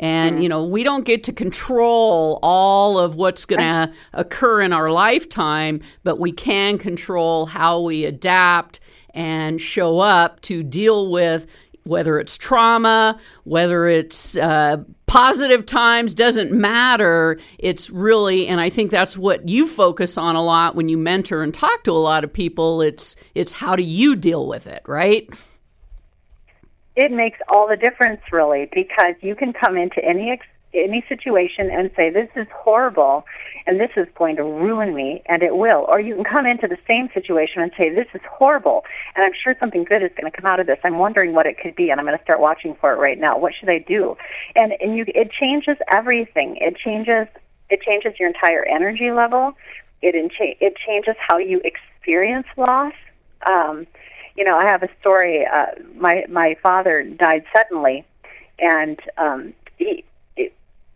And, 0.00 0.34
mm-hmm. 0.34 0.42
you 0.42 0.48
know, 0.48 0.64
we 0.64 0.84
don't 0.84 1.04
get 1.04 1.24
to 1.24 1.32
control 1.32 2.38
all 2.42 2.98
of 2.98 3.16
what's 3.16 3.44
going 3.44 3.60
to 3.60 3.92
occur 4.12 4.60
in 4.60 4.72
our 4.72 4.92
lifetime, 4.92 5.80
but 6.04 6.20
we 6.20 6.30
can 6.30 6.78
control 6.78 7.46
how 7.46 7.80
we 7.80 8.04
adapt 8.04 8.78
and 9.12 9.60
show 9.60 9.98
up 9.98 10.40
to 10.42 10.62
deal 10.62 11.10
with 11.10 11.46
whether 11.88 12.18
it's 12.18 12.36
trauma, 12.36 13.18
whether 13.44 13.86
it's 13.86 14.36
uh, 14.36 14.76
positive 15.06 15.66
times, 15.66 16.14
doesn't 16.14 16.52
matter. 16.52 17.38
It's 17.58 17.90
really, 17.90 18.46
and 18.46 18.60
I 18.60 18.70
think 18.70 18.90
that's 18.90 19.16
what 19.16 19.48
you 19.48 19.66
focus 19.66 20.18
on 20.18 20.36
a 20.36 20.42
lot 20.42 20.76
when 20.76 20.88
you 20.88 20.98
mentor 20.98 21.42
and 21.42 21.52
talk 21.52 21.84
to 21.84 21.92
a 21.92 21.94
lot 21.94 22.24
of 22.24 22.32
people. 22.32 22.82
It's 22.82 23.16
it's 23.34 23.52
how 23.52 23.74
do 23.74 23.82
you 23.82 24.14
deal 24.14 24.46
with 24.46 24.66
it, 24.66 24.82
right? 24.86 25.28
It 26.94 27.12
makes 27.12 27.38
all 27.48 27.68
the 27.68 27.76
difference, 27.76 28.20
really, 28.32 28.68
because 28.72 29.14
you 29.20 29.34
can 29.34 29.52
come 29.52 29.76
into 29.76 30.04
any 30.04 30.30
any 30.74 31.04
situation 31.08 31.70
and 31.70 31.90
say, 31.96 32.10
This 32.10 32.28
is 32.36 32.46
horrible 32.52 33.24
and 33.66 33.78
this 33.78 33.90
is 33.96 34.06
going 34.16 34.36
to 34.36 34.42
ruin 34.42 34.94
me, 34.94 35.22
and 35.26 35.42
it 35.42 35.54
will. 35.56 35.84
Or 35.88 36.00
you 36.00 36.14
can 36.14 36.24
come 36.24 36.46
into 36.46 36.66
the 36.66 36.78
same 36.88 37.10
situation 37.12 37.60
and 37.60 37.70
say, 37.78 37.90
This 37.90 38.06
is 38.14 38.22
horrible, 38.26 38.84
and 39.14 39.24
I'm 39.24 39.32
sure 39.44 39.54
something 39.60 39.84
good 39.84 40.02
is 40.02 40.10
going 40.18 40.30
to 40.30 40.36
come 40.36 40.50
out 40.50 40.58
of 40.58 40.66
this. 40.66 40.78
I'm 40.84 40.98
wondering 40.98 41.34
what 41.34 41.46
it 41.46 41.58
could 41.58 41.76
be, 41.76 41.90
and 41.90 42.00
I'm 42.00 42.06
going 42.06 42.16
to 42.16 42.24
start 42.24 42.40
watching 42.40 42.74
for 42.80 42.92
it 42.94 42.96
right 42.96 43.18
now. 43.18 43.38
What 43.38 43.52
should 43.58 43.68
I 43.68 43.78
do? 43.78 44.16
And 44.56 44.72
and 44.80 44.96
you 44.96 45.04
it 45.08 45.30
changes 45.32 45.76
everything. 45.92 46.56
It 46.60 46.76
changes 46.76 47.28
it 47.68 47.82
changes 47.82 48.18
your 48.18 48.28
entire 48.28 48.64
energy 48.64 49.10
level. 49.10 49.52
It 50.00 50.14
it 50.14 50.76
changes 50.86 51.14
how 51.18 51.36
you 51.38 51.60
experience 51.64 52.46
loss. 52.56 52.92
Um, 53.46 53.86
you 54.34 54.44
know, 54.44 54.56
I 54.56 54.64
have 54.70 54.82
a 54.82 54.88
story. 55.00 55.46
Uh, 55.46 55.66
my 55.94 56.24
my 56.30 56.56
father 56.62 57.02
died 57.02 57.44
suddenly, 57.54 58.06
and 58.58 58.98
um, 59.18 59.52
he 59.76 60.04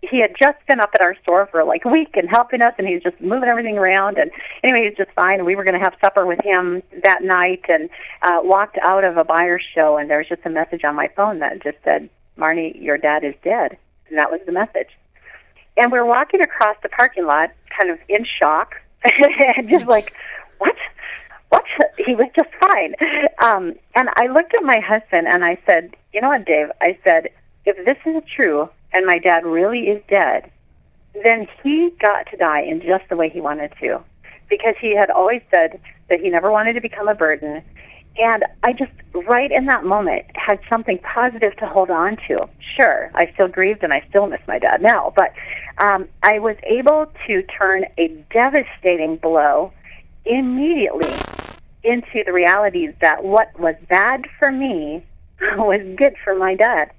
he 0.02 0.18
had 0.21 0.35
just 0.38 0.59
been 0.66 0.80
up 0.80 0.90
at 0.94 1.00
our 1.00 1.14
store 1.23 1.47
for 1.47 1.62
like 1.62 1.85
a 1.85 1.88
week 1.88 2.16
and 2.16 2.28
helping 2.28 2.61
us 2.61 2.75
and 2.76 2.88
he 2.88 2.94
was 2.94 3.02
just 3.04 3.21
moving 3.21 3.49
everything 3.49 3.78
around. 3.78 4.18
And 4.18 4.32
anyway 4.64 4.82
he 4.82 4.88
was 4.88 4.97
just 4.99 5.12
fine 5.12 5.38
and 5.38 5.47
we 5.47 5.54
were 5.54 5.62
going 5.62 5.78
to 5.78 5.80
have 5.80 5.94
supper 6.00 6.26
with 6.26 6.40
him 6.44 6.82
that 7.04 7.23
night 7.23 7.64
and 7.68 7.88
uh 8.23 8.40
walked 8.42 8.78
out 8.82 9.04
of 9.04 9.16
a 9.16 9.25
buyer's 9.25 9.64
show 9.75 9.97
and 9.97 10.11
there 10.11 10.18
was 10.18 10.28
just 10.28 10.42
a 10.44 10.50
message 10.50 10.82
on 10.85 10.97
my 10.97 11.09
phone 11.16 11.38
that 11.38 11.62
just 11.62 11.78
said 11.85 12.11
marnie 12.37 12.80
your 12.82 12.99
dad 12.99 13.25
is 13.25 13.35
dead. 13.44 13.78
And 14.09 14.18
that 14.18 14.30
was 14.30 14.40
the 14.44 14.52
message. 14.52 14.88
And 15.76 15.92
we 15.92 15.99
we're 15.99 16.04
walking 16.04 16.40
across 16.40 16.76
the 16.82 16.88
parking 16.88 17.25
lot 17.25 17.50
kind 17.76 17.90
of 17.90 17.99
in 18.09 18.25
shock 18.25 18.75
and 19.04 19.68
just 19.68 19.87
like 19.87 20.14
what? 20.59 20.75
What? 21.49 21.64
He 21.97 22.14
was 22.16 22.28
just 22.35 22.50
fine. 22.59 22.94
Um 23.38 23.75
and 23.94 24.09
i 24.16 24.26
looked 24.26 24.52
at 24.54 24.64
my 24.64 24.80
husband 24.80 25.28
and 25.28 25.44
i 25.44 25.59
said 25.64 25.94
you 26.12 26.21
know 26.21 26.28
what 26.28 26.44
dave? 26.44 26.73
I 26.80 26.99
said 27.04 27.28
if 27.64 27.76
this 27.87 27.99
is 28.04 28.21
true 28.35 28.68
and 28.93 29.07
my 29.07 29.19
dad 29.19 29.45
really 29.45 29.89
is 29.89 30.03
dead, 30.09 30.51
then 31.25 31.47
he 31.63 31.91
got 32.01 32.27
to 32.31 32.37
die 32.37 32.63
in 32.63 32.81
just 32.81 33.09
the 33.09 33.17
way 33.17 33.29
he 33.29 33.41
wanted 33.41 33.73
to. 33.81 34.01
Because 34.49 34.75
he 34.81 34.95
had 34.95 35.11
always 35.11 35.43
said 35.51 35.81
that 36.09 36.21
he 36.21 36.29
never 36.31 36.51
wanted 36.51 36.75
to 36.75 36.81
become 36.81 37.09
a 37.09 37.15
burden. 37.15 37.63
And 38.19 38.45
I 38.63 38.75
just, 38.75 38.93
right 39.27 39.51
in 39.51 39.67
that 39.67 39.85
moment, 39.85 40.27
had 40.35 40.61
something 40.71 40.99
positive 40.99 41.57
to 41.57 41.67
hold 41.67 41.91
on 41.91 42.17
to. 42.29 42.47
Sure, 42.77 43.11
I 43.15 43.31
still 43.33 43.49
grieved 43.49 43.83
and 43.83 43.93
I 43.93 44.05
still 44.11 44.27
miss 44.27 44.41
my 44.47 44.59
dad 44.59 44.83
now, 44.83 45.15
but 45.17 45.33
um, 45.79 46.09
I 46.23 46.39
was 46.39 46.57
able 46.65 47.11
to 47.27 47.43
turn 47.45 47.87
a 47.97 48.09
devastating 48.31 49.17
blow 49.17 49.73
immediately 50.27 51.13
into 51.83 52.23
the 52.25 52.33
reality 52.33 52.89
that 53.01 53.25
what 53.25 53.59
was 53.59 53.75
bad 53.89 54.27
for 54.39 54.53
me 54.53 55.05
was 55.57 55.81
good 55.97 56.15
for 56.23 56.35
my 56.35 56.55
dad 56.55 56.91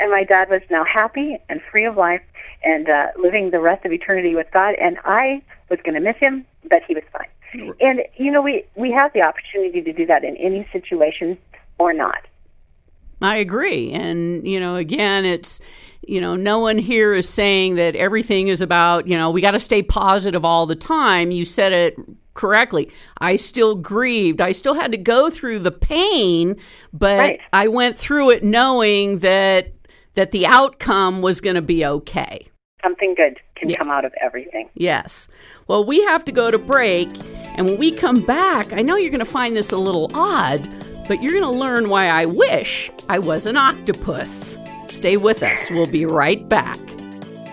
and 0.00 0.10
my 0.10 0.24
dad 0.24 0.48
was 0.48 0.62
now 0.70 0.84
happy 0.84 1.38
and 1.48 1.60
free 1.70 1.84
of 1.84 1.96
life 1.96 2.22
and 2.64 2.88
uh, 2.88 3.08
living 3.18 3.50
the 3.50 3.60
rest 3.60 3.84
of 3.84 3.92
eternity 3.92 4.34
with 4.34 4.46
God. 4.52 4.74
And 4.80 4.98
I 5.04 5.42
was 5.68 5.78
going 5.84 5.94
to 5.94 6.00
miss 6.00 6.16
him, 6.16 6.44
but 6.68 6.82
he 6.86 6.94
was 6.94 7.04
fine. 7.12 7.28
And 7.80 8.02
you 8.16 8.30
know, 8.30 8.42
we 8.42 8.64
we 8.76 8.92
have 8.92 9.12
the 9.12 9.22
opportunity 9.22 9.82
to 9.82 9.92
do 9.92 10.06
that 10.06 10.24
in 10.24 10.36
any 10.36 10.68
situation 10.72 11.36
or 11.78 11.92
not. 11.92 12.26
I 13.22 13.36
agree. 13.36 13.92
And, 13.92 14.46
you 14.46 14.58
know, 14.58 14.76
again, 14.76 15.24
it's, 15.24 15.60
you 16.06 16.20
know, 16.20 16.36
no 16.36 16.58
one 16.58 16.78
here 16.78 17.12
is 17.12 17.28
saying 17.28 17.74
that 17.74 17.94
everything 17.94 18.48
is 18.48 18.62
about, 18.62 19.06
you 19.06 19.16
know, 19.16 19.30
we 19.30 19.42
got 19.42 19.50
to 19.50 19.60
stay 19.60 19.82
positive 19.82 20.44
all 20.44 20.66
the 20.66 20.76
time. 20.76 21.30
You 21.30 21.44
said 21.44 21.72
it 21.72 21.96
correctly. 22.32 22.90
I 23.18 23.36
still 23.36 23.74
grieved. 23.74 24.40
I 24.40 24.52
still 24.52 24.74
had 24.74 24.92
to 24.92 24.98
go 24.98 25.28
through 25.28 25.58
the 25.58 25.70
pain, 25.70 26.56
but 26.92 27.18
right. 27.18 27.40
I 27.52 27.68
went 27.68 27.96
through 27.96 28.30
it 28.30 28.42
knowing 28.42 29.18
that 29.18 29.72
that 30.14 30.30
the 30.30 30.46
outcome 30.46 31.22
was 31.22 31.40
going 31.40 31.56
to 31.56 31.62
be 31.62 31.84
okay. 31.84 32.46
Something 32.82 33.14
good 33.14 33.38
can 33.56 33.68
yes. 33.68 33.78
come 33.82 33.90
out 33.90 34.04
of 34.04 34.12
everything. 34.20 34.70
Yes. 34.74 35.28
Well, 35.66 35.84
we 35.84 36.02
have 36.04 36.24
to 36.24 36.32
go 36.32 36.50
to 36.50 36.58
break. 36.58 37.08
And 37.56 37.66
when 37.66 37.78
we 37.78 37.92
come 37.92 38.22
back, 38.22 38.72
I 38.72 38.82
know 38.82 38.96
you're 38.96 39.10
going 39.10 39.20
to 39.20 39.24
find 39.24 39.54
this 39.54 39.70
a 39.72 39.76
little 39.76 40.10
odd, 40.14 40.66
but 41.06 41.22
you're 41.22 41.32
going 41.32 41.52
to 41.52 41.58
learn 41.58 41.90
why 41.90 42.06
I 42.06 42.24
wish 42.24 42.90
I 43.08 43.18
was 43.18 43.46
an 43.46 43.56
octopus. 43.56 44.56
Stay 44.88 45.16
with 45.16 45.42
us. 45.42 45.70
We'll 45.70 45.86
be 45.86 46.06
right 46.06 46.48
back. 46.48 46.78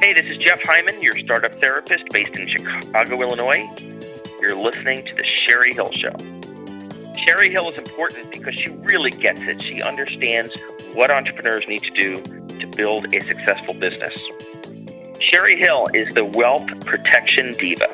Hey, 0.02 0.14
this 0.14 0.26
is 0.26 0.38
Jeff 0.38 0.62
Hyman, 0.64 1.02
your 1.02 1.18
startup 1.20 1.56
therapist 1.56 2.10
based 2.10 2.36
in 2.36 2.48
Chicago, 2.48 3.22
Illinois. 3.22 3.70
You're 4.40 4.56
listening 4.56 5.06
to 5.06 5.14
The 5.14 5.24
Sherry 5.24 5.74
Hill 5.74 5.92
Show. 5.92 6.16
Sherry 7.26 7.52
Hill 7.52 7.70
is 7.70 7.78
important 7.78 8.32
because 8.32 8.56
she 8.56 8.70
really 8.70 9.12
gets 9.12 9.42
it. 9.42 9.62
She 9.62 9.82
understands 9.82 10.52
what 10.94 11.12
entrepreneurs 11.12 11.68
need 11.68 11.82
to 11.82 11.90
do 11.90 12.47
to 12.60 12.68
build 12.68 13.14
a 13.14 13.22
successful 13.22 13.74
business. 13.74 14.14
Sherry 15.20 15.58
Hill 15.58 15.88
is 15.94 16.14
the 16.14 16.26
wealth 16.26 16.68
protection 16.86 17.54
diva. 17.54 17.94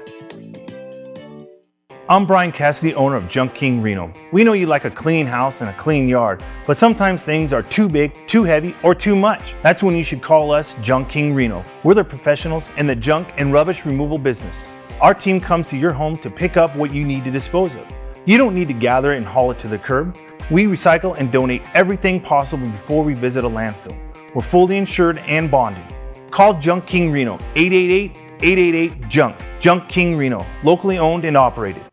I'm 2.09 2.25
Brian 2.25 2.51
Cassidy, 2.51 2.93
owner 2.95 3.15
of 3.15 3.29
Junk 3.29 3.55
King 3.55 3.81
Reno. 3.81 4.13
We 4.33 4.43
know 4.43 4.51
you 4.51 4.65
like 4.65 4.83
a 4.83 4.91
clean 4.91 5.25
house 5.25 5.61
and 5.61 5.69
a 5.69 5.73
clean 5.73 6.09
yard, 6.09 6.43
but 6.67 6.75
sometimes 6.75 7.23
things 7.23 7.53
are 7.53 7.63
too 7.63 7.87
big, 7.87 8.27
too 8.27 8.43
heavy, 8.43 8.75
or 8.83 8.93
too 8.93 9.15
much. 9.15 9.55
That's 9.63 9.81
when 9.81 9.95
you 9.95 10.03
should 10.03 10.21
call 10.21 10.51
us 10.51 10.73
Junk 10.81 11.07
King 11.07 11.33
Reno. 11.33 11.63
We're 11.85 11.93
the 11.93 12.03
professionals 12.03 12.69
in 12.75 12.87
the 12.87 12.95
junk 12.95 13.33
and 13.37 13.53
rubbish 13.53 13.85
removal 13.85 14.17
business. 14.17 14.75
Our 14.99 15.13
team 15.13 15.39
comes 15.39 15.69
to 15.69 15.77
your 15.77 15.93
home 15.93 16.17
to 16.17 16.29
pick 16.29 16.57
up 16.57 16.75
what 16.75 16.93
you 16.93 17.05
need 17.05 17.23
to 17.23 17.31
dispose 17.31 17.75
of. 17.75 17.87
You 18.25 18.37
don't 18.37 18.53
need 18.53 18.67
to 18.67 18.73
gather 18.73 19.13
and 19.13 19.25
haul 19.25 19.51
it 19.51 19.59
to 19.59 19.69
the 19.69 19.79
curb. 19.79 20.17
We 20.51 20.65
recycle 20.65 21.17
and 21.17 21.31
donate 21.31 21.61
everything 21.73 22.19
possible 22.19 22.67
before 22.69 23.05
we 23.05 23.13
visit 23.13 23.45
a 23.45 23.49
landfill. 23.49 23.97
We're 24.33 24.41
fully 24.41 24.77
insured 24.77 25.19
and 25.19 25.51
bonded. 25.51 25.83
Call 26.31 26.59
Junk 26.59 26.87
King 26.87 27.11
Reno 27.11 27.35
888 27.55 28.17
888 28.41 29.09
Junk. 29.09 29.37
Junk 29.59 29.87
King 29.87 30.17
Reno, 30.17 30.45
locally 30.63 30.97
owned 30.97 31.23
and 31.23 31.37
operated. 31.37 31.85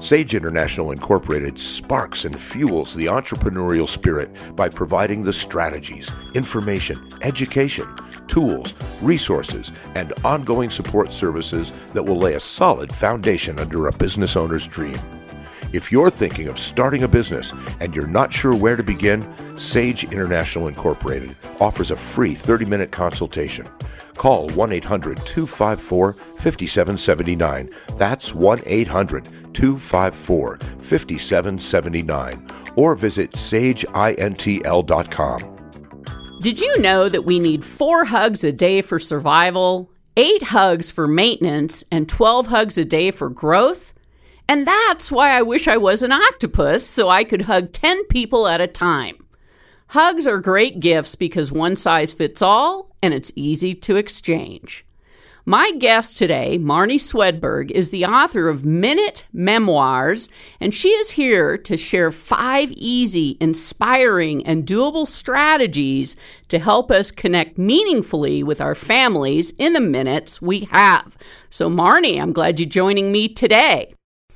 Sage 0.00 0.34
International 0.34 0.90
Incorporated 0.90 1.56
sparks 1.56 2.24
and 2.24 2.38
fuels 2.38 2.92
the 2.94 3.06
entrepreneurial 3.06 3.88
spirit 3.88 4.30
by 4.56 4.68
providing 4.68 5.22
the 5.22 5.32
strategies, 5.32 6.10
information, 6.34 7.08
education, 7.22 7.88
tools, 8.26 8.74
resources, 9.00 9.70
and 9.94 10.12
ongoing 10.24 10.70
support 10.70 11.12
services 11.12 11.72
that 11.94 12.02
will 12.02 12.18
lay 12.18 12.34
a 12.34 12.40
solid 12.40 12.92
foundation 12.92 13.60
under 13.60 13.86
a 13.86 13.92
business 13.92 14.36
owner's 14.36 14.66
dream. 14.66 14.98
If 15.72 15.90
you're 15.90 16.10
thinking 16.10 16.48
of 16.48 16.58
starting 16.58 17.02
a 17.02 17.08
business 17.08 17.54
and 17.80 17.96
you're 17.96 18.06
not 18.06 18.30
sure 18.30 18.54
where 18.54 18.76
to 18.76 18.82
begin, 18.82 19.26
Sage 19.56 20.04
International 20.04 20.68
Incorporated 20.68 21.34
offers 21.60 21.90
a 21.90 21.96
free 21.96 22.34
30 22.34 22.66
minute 22.66 22.92
consultation. 22.92 23.66
Call 24.14 24.50
1 24.50 24.72
800 24.72 25.16
254 25.24 26.12
5779. 26.12 27.70
That's 27.96 28.34
1 28.34 28.60
800 28.66 29.24
254 29.54 30.58
5779. 30.58 32.46
Or 32.76 32.94
visit 32.94 33.32
sageintl.com. 33.32 33.98
Did 36.42 36.60
you 36.60 36.78
know 36.80 37.08
that 37.08 37.24
we 37.24 37.38
need 37.38 37.64
four 37.64 38.04
hugs 38.04 38.44
a 38.44 38.52
day 38.52 38.82
for 38.82 38.98
survival, 38.98 39.90
eight 40.18 40.42
hugs 40.42 40.90
for 40.90 41.08
maintenance, 41.08 41.82
and 41.90 42.06
12 42.08 42.48
hugs 42.48 42.76
a 42.76 42.84
day 42.84 43.10
for 43.10 43.30
growth? 43.30 43.94
And 44.48 44.66
that's 44.66 45.10
why 45.10 45.30
I 45.30 45.42
wish 45.42 45.68
I 45.68 45.76
was 45.76 46.02
an 46.02 46.12
octopus 46.12 46.86
so 46.86 47.08
I 47.08 47.24
could 47.24 47.42
hug 47.42 47.72
10 47.72 48.06
people 48.06 48.46
at 48.46 48.60
a 48.60 48.66
time. 48.66 49.16
Hugs 49.88 50.26
are 50.26 50.38
great 50.38 50.80
gifts 50.80 51.14
because 51.14 51.52
one 51.52 51.76
size 51.76 52.12
fits 52.12 52.40
all 52.42 52.94
and 53.02 53.12
it's 53.12 53.32
easy 53.36 53.74
to 53.74 53.96
exchange. 53.96 54.86
My 55.44 55.72
guest 55.72 56.18
today, 56.18 56.56
Marnie 56.56 57.00
Swedberg, 57.00 57.72
is 57.72 57.90
the 57.90 58.04
author 58.04 58.48
of 58.48 58.64
Minute 58.64 59.26
Memoirs, 59.32 60.28
and 60.60 60.72
she 60.72 60.90
is 60.90 61.10
here 61.10 61.58
to 61.58 61.76
share 61.76 62.12
five 62.12 62.70
easy, 62.72 63.36
inspiring, 63.40 64.46
and 64.46 64.64
doable 64.64 65.04
strategies 65.04 66.14
to 66.46 66.60
help 66.60 66.92
us 66.92 67.10
connect 67.10 67.58
meaningfully 67.58 68.44
with 68.44 68.60
our 68.60 68.76
families 68.76 69.50
in 69.58 69.72
the 69.72 69.80
minutes 69.80 70.40
we 70.40 70.60
have. 70.70 71.16
So, 71.50 71.68
Marnie, 71.68 72.22
I'm 72.22 72.32
glad 72.32 72.60
you're 72.60 72.68
joining 72.68 73.10
me 73.10 73.28
today. 73.28 73.92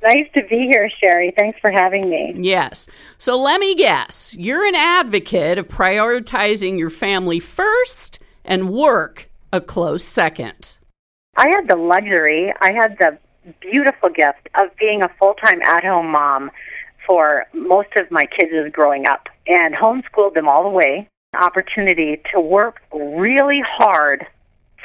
Nice 0.07 0.27
to 0.35 0.43
be 0.43 0.69
here, 0.71 0.89
Sherry. 1.01 1.33
Thanks 1.37 1.59
for 1.59 1.69
having 1.69 2.09
me. 2.09 2.33
Yes. 2.37 2.87
So, 3.17 3.37
let 3.37 3.59
me 3.59 3.75
guess 3.75 4.37
you're 4.39 4.65
an 4.65 4.73
advocate 4.73 5.57
of 5.57 5.67
prioritizing 5.67 6.79
your 6.79 6.89
family 6.89 7.41
first 7.41 8.19
and 8.45 8.69
work 8.69 9.29
a 9.51 9.59
close 9.59 10.05
second. 10.05 10.77
I 11.35 11.49
had 11.49 11.67
the 11.67 11.75
luxury, 11.75 12.53
I 12.61 12.71
had 12.71 12.97
the 12.99 13.17
beautiful 13.59 14.07
gift 14.07 14.47
of 14.55 14.73
being 14.79 15.03
a 15.03 15.09
full 15.19 15.33
time 15.33 15.61
at 15.61 15.83
home 15.83 16.11
mom 16.11 16.51
for 17.05 17.45
most 17.53 17.89
of 17.97 18.09
my 18.09 18.27
kids 18.27 18.53
growing 18.73 19.07
up 19.07 19.27
and 19.45 19.75
homeschooled 19.75 20.35
them 20.35 20.47
all 20.47 20.63
the 20.63 20.69
way. 20.69 21.09
Opportunity 21.37 22.21
to 22.33 22.39
work 22.39 22.81
really 22.93 23.61
hard 23.67 24.25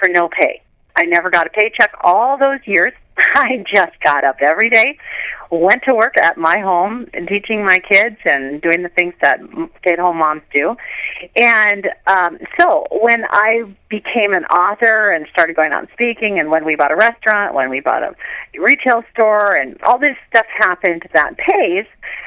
for 0.00 0.08
no 0.08 0.28
pay. 0.28 0.62
I 0.96 1.04
never 1.04 1.30
got 1.30 1.46
a 1.46 1.50
paycheck 1.50 1.94
all 2.00 2.36
those 2.36 2.58
years. 2.64 2.92
I 3.34 3.64
just 3.72 3.98
got 4.02 4.24
up 4.24 4.36
every 4.40 4.70
day, 4.70 4.98
went 5.52 5.82
to 5.82 5.94
work 5.94 6.14
at 6.16 6.38
my 6.38 6.58
home 6.60 7.06
and 7.12 7.28
teaching 7.28 7.62
my 7.62 7.78
kids 7.78 8.16
and 8.24 8.62
doing 8.62 8.82
the 8.82 8.88
things 8.88 9.12
that 9.20 9.38
stay 9.80 9.92
at 9.92 9.98
home 9.98 10.16
moms 10.16 10.42
do. 10.54 10.74
And 11.36 11.90
um, 12.06 12.38
so 12.58 12.86
when 12.90 13.24
I 13.28 13.64
became 13.90 14.32
an 14.32 14.46
author 14.46 15.10
and 15.10 15.26
started 15.30 15.54
going 15.54 15.72
out 15.72 15.80
and 15.80 15.88
speaking, 15.92 16.38
and 16.38 16.50
when 16.50 16.64
we 16.64 16.74
bought 16.74 16.90
a 16.90 16.96
restaurant, 16.96 17.54
when 17.54 17.68
we 17.68 17.80
bought 17.80 18.02
a 18.02 18.14
retail 18.58 19.04
store, 19.12 19.54
and 19.54 19.80
all 19.82 19.98
this 19.98 20.16
stuff 20.30 20.46
happened 20.46 21.02
that 21.12 21.36
pays, 21.36 21.84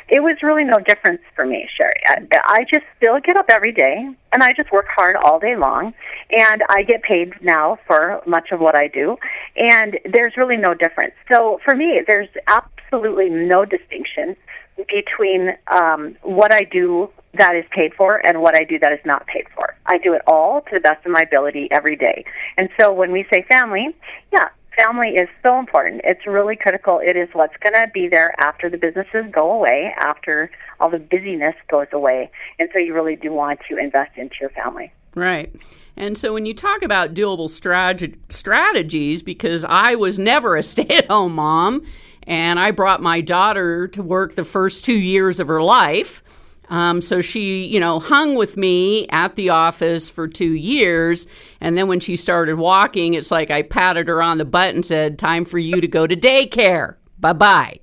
it 0.07 0.21
was 0.21 0.37
really 0.43 0.63
no 0.63 0.77
difference 0.79 1.21
for 1.35 1.47
me, 1.47 1.67
Sherry. 1.75 1.99
I, 2.05 2.27
I 2.31 2.65
just 2.71 2.85
still 2.97 3.19
get 3.19 3.37
up 3.37 3.49
every 3.49 3.71
day 3.71 4.07
and 4.33 4.43
I 4.43 4.53
just 4.53 4.71
work 4.71 4.85
hard 4.95 5.15
all 5.15 5.39
day 5.39 5.55
long, 5.55 5.93
and 6.29 6.61
I 6.69 6.83
get 6.83 7.01
paid 7.01 7.41
now 7.41 7.79
for 7.87 8.21
much 8.27 8.51
of 8.51 8.59
what 8.59 8.77
I 8.77 8.87
do, 8.87 9.17
and 9.55 9.97
there's 10.11 10.35
really 10.35 10.57
no 10.57 10.73
difference. 10.73 11.13
So 11.31 11.59
for 11.63 11.73
me, 11.73 12.01
there's 12.05 12.27
absolutely 12.47 12.74
no 13.03 13.65
distinction 13.65 14.35
between 14.75 15.53
um, 15.67 16.15
what 16.21 16.53
I 16.53 16.63
do 16.63 17.09
that 17.37 17.55
is 17.55 17.65
paid 17.71 17.93
for 17.93 18.17
and 18.25 18.41
what 18.41 18.57
I 18.57 18.63
do 18.63 18.79
that 18.79 18.93
is 18.93 18.99
not 19.05 19.25
paid 19.27 19.45
for. 19.55 19.75
I 19.85 19.97
do 19.97 20.13
it 20.13 20.21
all 20.27 20.61
to 20.61 20.69
the 20.73 20.79
best 20.79 21.05
of 21.05 21.11
my 21.11 21.21
ability 21.21 21.67
every 21.71 21.95
day. 21.95 22.25
And 22.57 22.69
so 22.79 22.91
when 22.91 23.11
we 23.11 23.25
say 23.31 23.45
family, 23.47 23.95
yeah, 24.31 24.49
family 24.77 25.09
is 25.09 25.29
so 25.43 25.59
important. 25.59 26.01
It's 26.03 26.25
really 26.25 26.55
critical. 26.55 26.99
It 27.03 27.15
is 27.15 27.29
what's 27.33 27.55
going 27.57 27.73
to 27.73 27.91
be 27.93 28.07
there 28.07 28.33
after 28.39 28.69
the 28.69 28.77
businesses 28.77 29.25
go 29.31 29.51
away, 29.51 29.93
after 29.97 30.49
all 30.79 30.89
the 30.89 30.99
busyness 30.99 31.55
goes 31.69 31.87
away. 31.91 32.29
And 32.59 32.69
so 32.73 32.79
you 32.79 32.93
really 32.93 33.15
do 33.15 33.31
want 33.31 33.59
to 33.69 33.77
invest 33.77 34.11
into 34.17 34.35
your 34.41 34.49
family. 34.51 34.91
Right. 35.15 35.55
And 35.95 36.17
so 36.17 36.33
when 36.33 36.45
you 36.45 36.53
talk 36.53 36.83
about 36.83 37.13
doable 37.13 37.49
strat- 37.49 38.17
strategies, 38.29 39.23
because 39.23 39.65
I 39.67 39.95
was 39.95 40.19
never 40.19 40.55
a 40.57 40.63
stay 40.63 40.87
at 40.87 41.07
home 41.07 41.35
mom, 41.35 41.83
and 42.27 42.59
I 42.59 42.71
brought 42.71 43.01
my 43.01 43.21
daughter 43.21 43.87
to 43.89 44.01
work 44.03 44.35
the 44.35 44.43
first 44.43 44.85
two 44.85 44.97
years 44.97 45.39
of 45.39 45.47
her 45.47 45.61
life. 45.61 46.23
Um, 46.69 47.01
so 47.01 47.21
she, 47.21 47.65
you 47.65 47.79
know, 47.79 47.99
hung 47.99 48.35
with 48.35 48.57
me 48.57 49.07
at 49.09 49.35
the 49.35 49.49
office 49.49 50.09
for 50.09 50.27
two 50.27 50.53
years. 50.53 51.27
And 51.61 51.77
then 51.77 51.87
when 51.87 51.99
she 51.99 52.15
started 52.15 52.55
walking, 52.55 53.13
it's 53.13 53.29
like 53.29 53.51
I 53.51 53.61
patted 53.61 54.07
her 54.07 54.21
on 54.21 54.39
the 54.39 54.45
butt 54.45 54.73
and 54.73 54.83
said, 54.83 55.19
Time 55.19 55.45
for 55.45 55.59
you 55.59 55.79
to 55.79 55.87
go 55.87 56.07
to 56.07 56.15
daycare. 56.15 56.95
Bye 57.19 57.33
bye. 57.33 57.79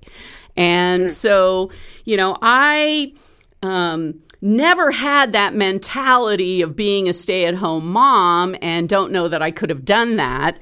And 0.56 1.10
so, 1.10 1.70
you 2.04 2.16
know, 2.16 2.36
I 2.42 3.14
um, 3.62 4.20
never 4.40 4.90
had 4.90 5.32
that 5.32 5.54
mentality 5.54 6.60
of 6.60 6.74
being 6.74 7.08
a 7.08 7.12
stay 7.12 7.46
at 7.46 7.54
home 7.54 7.90
mom 7.90 8.56
and 8.60 8.88
don't 8.88 9.12
know 9.12 9.28
that 9.28 9.40
I 9.40 9.52
could 9.52 9.70
have 9.70 9.84
done 9.84 10.16
that 10.16 10.58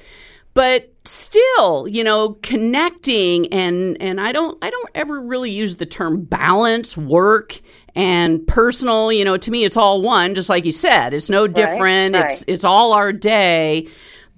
but 0.60 0.92
still 1.06 1.88
you 1.88 2.04
know 2.04 2.34
connecting 2.42 3.50
and 3.50 3.96
and 4.02 4.20
i 4.20 4.30
don't 4.30 4.58
i 4.60 4.68
don't 4.68 4.90
ever 4.94 5.18
really 5.18 5.50
use 5.50 5.78
the 5.78 5.86
term 5.86 6.22
balance 6.22 6.98
work 6.98 7.58
and 7.94 8.46
personal 8.46 9.10
you 9.10 9.24
know 9.24 9.38
to 9.38 9.50
me 9.50 9.64
it's 9.64 9.78
all 9.78 10.02
one 10.02 10.34
just 10.34 10.48
like 10.48 10.64
you 10.64 10.72
said. 10.72 11.14
It's 11.14 11.30
no 11.30 11.46
different. 11.46 12.14
Right. 12.14 12.24
it's 12.24 12.44
it's 12.46 12.64
all 12.64 12.92
our 12.92 13.12
day. 13.12 13.88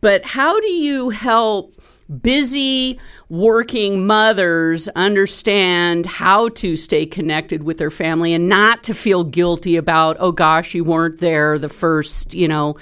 But 0.01 0.25
how 0.25 0.59
do 0.61 0.69
you 0.69 1.11
help 1.11 1.75
busy 2.21 2.99
working 3.29 4.07
mothers 4.07 4.89
understand 4.89 6.05
how 6.05 6.49
to 6.51 6.77
stay 6.77 7.07
connected 7.07 7.63
with 7.63 7.79
their 7.79 7.91
family 7.91 8.35
and 8.35 8.49
not 8.49 8.83
to 8.83 8.93
feel 8.93 9.25
guilty 9.25 9.77
about 9.77 10.17
oh 10.19 10.33
gosh 10.33 10.75
you 10.75 10.85
weren't 10.85 11.19
there 11.19 11.59
the 11.59 11.69
first 11.69 12.35
you 12.35 12.47
know 12.47 12.77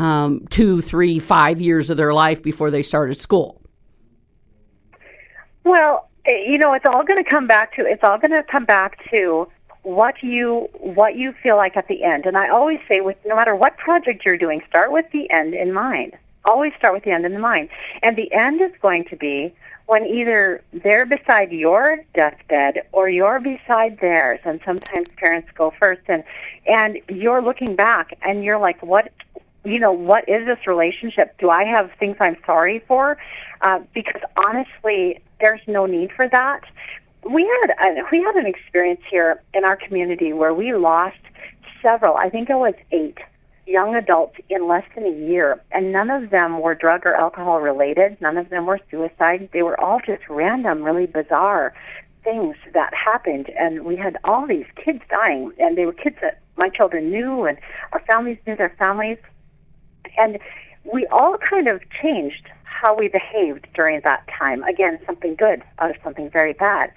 um, 0.00 0.46
two, 0.48 0.80
three, 0.80 1.18
five 1.18 1.60
years 1.60 1.90
of 1.90 1.96
their 1.96 2.14
life 2.14 2.42
before 2.42 2.70
they 2.70 2.82
started 2.82 3.20
school? 3.20 3.60
Well, 5.64 6.08
eh, 6.24 6.44
you 6.46 6.58
know, 6.58 6.72
it's 6.72 6.86
all 6.86 7.04
going 7.04 7.22
to 7.22 7.28
come 7.28 7.46
back 7.46 7.76
to 7.76 7.82
it's 7.86 8.02
all 8.02 8.18
going 8.18 8.30
to 8.30 8.42
come 8.42 8.64
back 8.64 8.98
to 9.12 9.46
what 9.82 10.22
you 10.22 10.68
what 10.78 11.16
you 11.16 11.34
feel 11.42 11.56
like 11.56 11.76
at 11.76 11.86
the 11.88 12.02
end. 12.02 12.24
And 12.24 12.36
I 12.36 12.48
always 12.48 12.80
say, 12.88 13.00
with 13.02 13.18
no 13.26 13.36
matter 13.36 13.54
what 13.54 13.76
project 13.76 14.24
you're 14.24 14.38
doing, 14.38 14.62
start 14.68 14.90
with 14.90 15.06
the 15.12 15.30
end 15.30 15.54
in 15.54 15.72
mind. 15.72 16.16
Always 16.46 16.72
start 16.78 16.94
with 16.94 17.04
the 17.04 17.10
end 17.10 17.26
in 17.26 17.38
mind. 17.38 17.68
And 18.02 18.16
the 18.16 18.32
end 18.32 18.62
is 18.62 18.72
going 18.80 19.04
to 19.10 19.16
be 19.16 19.54
when 19.84 20.06
either 20.06 20.62
they're 20.72 21.04
beside 21.04 21.52
your 21.52 21.98
deathbed 22.14 22.82
or 22.92 23.10
you're 23.10 23.40
beside 23.40 23.98
theirs. 24.00 24.40
And 24.44 24.60
sometimes 24.64 25.08
parents 25.16 25.48
go 25.54 25.74
first, 25.78 26.02
and 26.08 26.24
and 26.66 26.98
you're 27.08 27.42
looking 27.42 27.76
back 27.76 28.16
and 28.22 28.42
you're 28.42 28.58
like, 28.58 28.82
what 28.82 29.12
you 29.64 29.78
know, 29.78 29.92
what 29.92 30.28
is 30.28 30.46
this 30.46 30.66
relationship? 30.66 31.36
Do 31.38 31.50
I 31.50 31.64
have 31.64 31.90
things 31.98 32.16
I'm 32.20 32.36
sorry 32.46 32.82
for? 32.86 33.18
Uh, 33.60 33.80
because 33.94 34.22
honestly, 34.36 35.20
there's 35.40 35.60
no 35.66 35.86
need 35.86 36.10
for 36.12 36.28
that. 36.28 36.62
We 37.30 37.42
had 37.42 37.70
a, 37.70 38.02
we 38.10 38.22
had 38.22 38.36
an 38.36 38.46
experience 38.46 39.02
here 39.10 39.42
in 39.52 39.64
our 39.64 39.76
community 39.76 40.32
where 40.32 40.54
we 40.54 40.72
lost 40.72 41.18
several. 41.82 42.16
I 42.16 42.30
think 42.30 42.48
it 42.48 42.54
was 42.54 42.74
eight 42.92 43.18
young 43.66 43.94
adults 43.94 44.36
in 44.48 44.66
less 44.66 44.84
than 44.94 45.04
a 45.04 45.28
year, 45.28 45.62
and 45.70 45.92
none 45.92 46.10
of 46.10 46.30
them 46.30 46.60
were 46.60 46.74
drug 46.74 47.04
or 47.04 47.14
alcohol 47.14 47.60
related. 47.60 48.16
None 48.20 48.38
of 48.38 48.48
them 48.48 48.66
were 48.66 48.80
suicide. 48.90 49.50
They 49.52 49.62
were 49.62 49.78
all 49.78 50.00
just 50.04 50.22
random, 50.28 50.82
really 50.82 51.06
bizarre 51.06 51.74
things 52.24 52.56
that 52.74 52.92
happened, 52.94 53.50
and 53.58 53.84
we 53.84 53.96
had 53.96 54.16
all 54.24 54.46
these 54.46 54.66
kids 54.76 55.00
dying, 55.08 55.52
and 55.58 55.76
they 55.76 55.86
were 55.86 55.92
kids 55.92 56.16
that 56.20 56.40
my 56.56 56.68
children 56.68 57.10
knew, 57.10 57.44
and 57.46 57.58
our 57.92 58.00
families 58.00 58.38
knew 58.46 58.56
their 58.56 58.74
families. 58.78 59.18
And 60.20 60.38
we 60.84 61.06
all 61.06 61.38
kind 61.38 61.66
of 61.66 61.80
changed 62.02 62.48
how 62.64 62.94
we 62.94 63.08
behaved 63.08 63.66
during 63.74 64.02
that 64.04 64.28
time. 64.38 64.62
Again, 64.64 64.98
something 65.06 65.34
good 65.34 65.62
of 65.78 65.92
something 66.04 66.28
very 66.30 66.52
bad. 66.52 66.92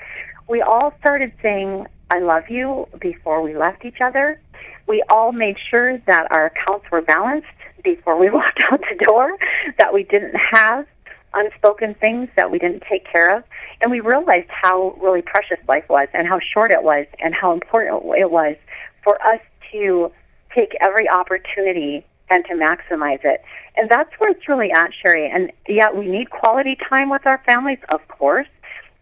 We 0.49 0.61
all 0.61 0.93
started 0.99 1.31
saying, 1.41 1.87
I 2.11 2.19
love 2.19 2.49
you 2.49 2.87
before 2.99 3.41
we 3.41 3.55
left 3.55 3.85
each 3.85 4.01
other. 4.01 4.39
We 4.87 5.03
all 5.09 5.31
made 5.31 5.55
sure 5.71 5.97
that 5.99 6.27
our 6.31 6.47
accounts 6.47 6.85
were 6.91 7.01
balanced 7.01 7.47
before 7.83 8.17
we 8.19 8.29
walked 8.37 8.61
out 8.69 8.81
the 8.81 9.05
door, 9.05 9.37
that 9.77 9.93
we 9.93 10.03
didn't 10.03 10.35
have 10.35 10.85
unspoken 11.33 11.95
things 11.95 12.27
that 12.35 12.51
we 12.51 12.59
didn't 12.59 12.83
take 12.89 13.05
care 13.09 13.37
of. 13.37 13.43
And 13.81 13.89
we 13.89 14.01
realized 14.01 14.49
how 14.49 14.97
really 15.01 15.21
precious 15.21 15.57
life 15.67 15.85
was 15.89 16.09
and 16.13 16.27
how 16.27 16.39
short 16.39 16.71
it 16.71 16.83
was 16.83 17.07
and 17.19 17.33
how 17.33 17.53
important 17.53 18.03
it 18.17 18.29
was 18.29 18.57
for 19.01 19.19
us 19.25 19.39
to 19.71 20.11
take 20.53 20.75
every 20.81 21.09
opportunity 21.09 22.05
and 22.29 22.45
to 22.45 22.53
maximize 22.53 23.23
it. 23.23 23.43
And 23.75 23.89
that's 23.89 24.09
where 24.17 24.31
it's 24.31 24.47
really 24.47 24.71
at, 24.71 24.91
Sherry. 25.01 25.29
And 25.29 25.51
yeah, 25.67 25.91
we 25.91 26.07
need 26.07 26.29
quality 26.29 26.77
time 26.89 27.09
with 27.09 27.25
our 27.25 27.41
families, 27.45 27.79
of 27.89 28.07
course. 28.07 28.47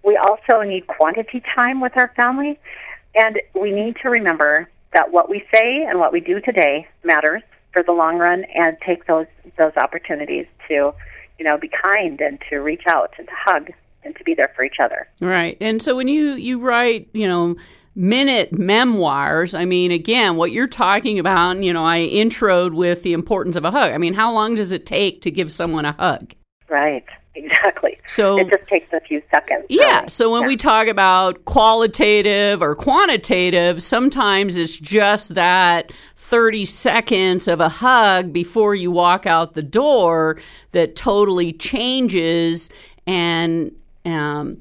We 0.04 0.18
also 0.18 0.62
need 0.62 0.88
quantity 0.88 1.44
time 1.56 1.82
with 1.82 1.96
our 1.96 2.12
families. 2.16 2.58
And 3.16 3.40
we 3.60 3.72
need 3.72 3.98
to 4.02 4.10
remember 4.10 4.70
that 4.94 5.12
what 5.12 5.30
we 5.30 5.44
say 5.54 5.84
and 5.84 6.00
what 6.00 6.12
we 6.12 6.20
do 6.20 6.40
today 6.42 6.88
matters 7.04 7.42
for 7.74 7.84
the 7.84 7.92
long 7.92 8.18
run 8.18 8.46
and 8.56 8.78
take 8.86 9.06
those 9.08 9.28
those 9.58 9.72
opportunities 9.78 10.46
to, 10.68 10.94
you 11.40 11.46
know, 11.46 11.58
be 11.58 11.70
kind 11.70 12.20
and 12.20 12.40
to 12.50 12.58
reach 12.58 12.84
out 12.88 13.14
and 13.18 13.28
to 13.28 13.34
hug 13.38 13.72
and 14.04 14.16
to 14.16 14.24
be 14.24 14.34
there 14.34 14.52
for 14.56 14.64
each 14.64 14.78
other. 14.82 15.08
Right. 15.20 15.58
And 15.62 15.82
so 15.82 15.96
when 15.96 16.08
you 16.08 16.34
you 16.34 16.60
write, 16.60 17.08
you 17.14 17.28
know, 17.28 17.56
minute 17.96 18.58
memoirs, 18.58 19.54
I 19.54 19.66
mean, 19.66 19.92
again, 19.92 20.36
what 20.38 20.52
you're 20.52 20.68
talking 20.68 21.20
about, 21.20 21.62
you 21.62 21.74
know, 21.74 21.86
I 21.86 22.00
introed 22.00 22.74
with 22.74 23.04
the 23.04 23.14
importance 23.14 23.56
of 23.56 23.66
a 23.66 23.72
hug. 23.72 23.92
I 23.92 23.98
mean, 23.98 24.14
how 24.14 24.34
long 24.34 24.56
does 24.56 24.72
it 24.72 24.86
take 24.86 25.22
to 25.24 25.32
give 25.32 25.52
someone 25.52 25.86
a 25.86 25.94
hug? 25.94 26.34
Right. 26.70 27.06
Exactly. 27.34 27.98
So 28.08 28.38
it 28.40 28.50
just 28.50 28.68
takes 28.68 28.92
a 28.92 29.00
few 29.00 29.22
seconds. 29.34 29.66
Yeah. 29.70 30.00
Really. 30.00 30.10
So 30.10 30.32
when 30.32 30.42
yeah. 30.42 30.48
we 30.50 30.58
talk 30.58 30.88
about 30.88 31.46
qualitative 31.46 32.62
or 32.62 32.76
quantitative, 32.76 33.82
sometimes 33.82 34.58
it's 34.58 34.78
just 34.78 35.36
that 35.36 35.94
30 36.18 36.66
seconds 36.66 37.48
of 37.48 37.62
a 37.62 37.70
hug 37.70 38.34
before 38.34 38.76
you 38.76 38.92
walk 38.92 39.26
out 39.26 39.54
the 39.54 39.64
door 39.64 40.42
that 40.72 40.98
totally 40.98 41.54
changes 41.54 42.70
and 43.08 43.72
um, 44.06 44.60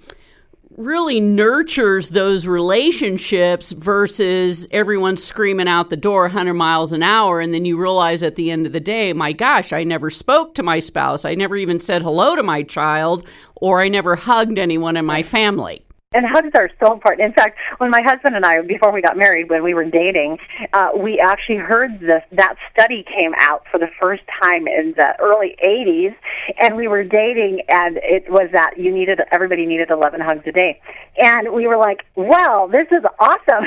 really 0.80 1.20
nurtures 1.20 2.08
those 2.10 2.46
relationships 2.46 3.72
versus 3.72 4.66
everyone 4.70 5.16
screaming 5.16 5.68
out 5.68 5.90
the 5.90 5.96
door 5.96 6.22
100 6.22 6.54
miles 6.54 6.92
an 6.94 7.02
hour 7.02 7.38
and 7.38 7.52
then 7.52 7.66
you 7.66 7.76
realize 7.76 8.22
at 8.22 8.36
the 8.36 8.50
end 8.50 8.64
of 8.64 8.72
the 8.72 8.80
day 8.80 9.12
my 9.12 9.30
gosh 9.30 9.74
i 9.74 9.84
never 9.84 10.08
spoke 10.08 10.54
to 10.54 10.62
my 10.62 10.78
spouse. 10.78 11.24
I 11.24 11.34
never 11.34 11.56
even 11.56 11.80
said 11.80 12.02
hello 12.02 12.34
to 12.34 12.42
my 12.42 12.62
child 12.62 13.26
or 13.56 13.82
i 13.82 13.88
never 13.88 14.16
hugged 14.16 14.58
anyone 14.58 14.96
in 14.96 15.04
my 15.04 15.22
family 15.22 15.84
and 16.12 16.26
hugs 16.26 16.50
are 16.56 16.68
so 16.80 16.92
important. 16.92 17.24
In 17.24 17.32
fact, 17.32 17.56
when 17.78 17.88
my 17.88 18.02
husband 18.02 18.34
and 18.34 18.44
I, 18.44 18.60
before 18.62 18.90
we 18.90 19.00
got 19.00 19.16
married, 19.16 19.48
when 19.48 19.62
we 19.62 19.74
were 19.74 19.84
dating, 19.84 20.38
uh, 20.72 20.88
we 20.96 21.20
actually 21.20 21.58
heard 21.58 22.00
this. 22.00 22.24
That 22.32 22.56
study 22.72 23.04
came 23.04 23.32
out 23.38 23.62
for 23.70 23.78
the 23.78 23.86
first 24.00 24.24
time 24.42 24.66
in 24.66 24.92
the 24.96 25.14
early 25.20 25.54
'80s, 25.64 26.16
and 26.60 26.74
we 26.74 26.88
were 26.88 27.04
dating, 27.04 27.62
and 27.68 27.98
it 28.02 28.28
was 28.28 28.48
that 28.50 28.76
you 28.76 28.92
needed 28.92 29.20
everybody 29.30 29.66
needed 29.66 29.90
11 29.90 30.20
hugs 30.20 30.42
a 30.46 30.52
day, 30.52 30.80
and 31.16 31.52
we 31.52 31.68
were 31.68 31.76
like, 31.76 32.04
"Well, 32.16 32.66
this 32.66 32.88
is 32.90 33.04
awesome. 33.20 33.66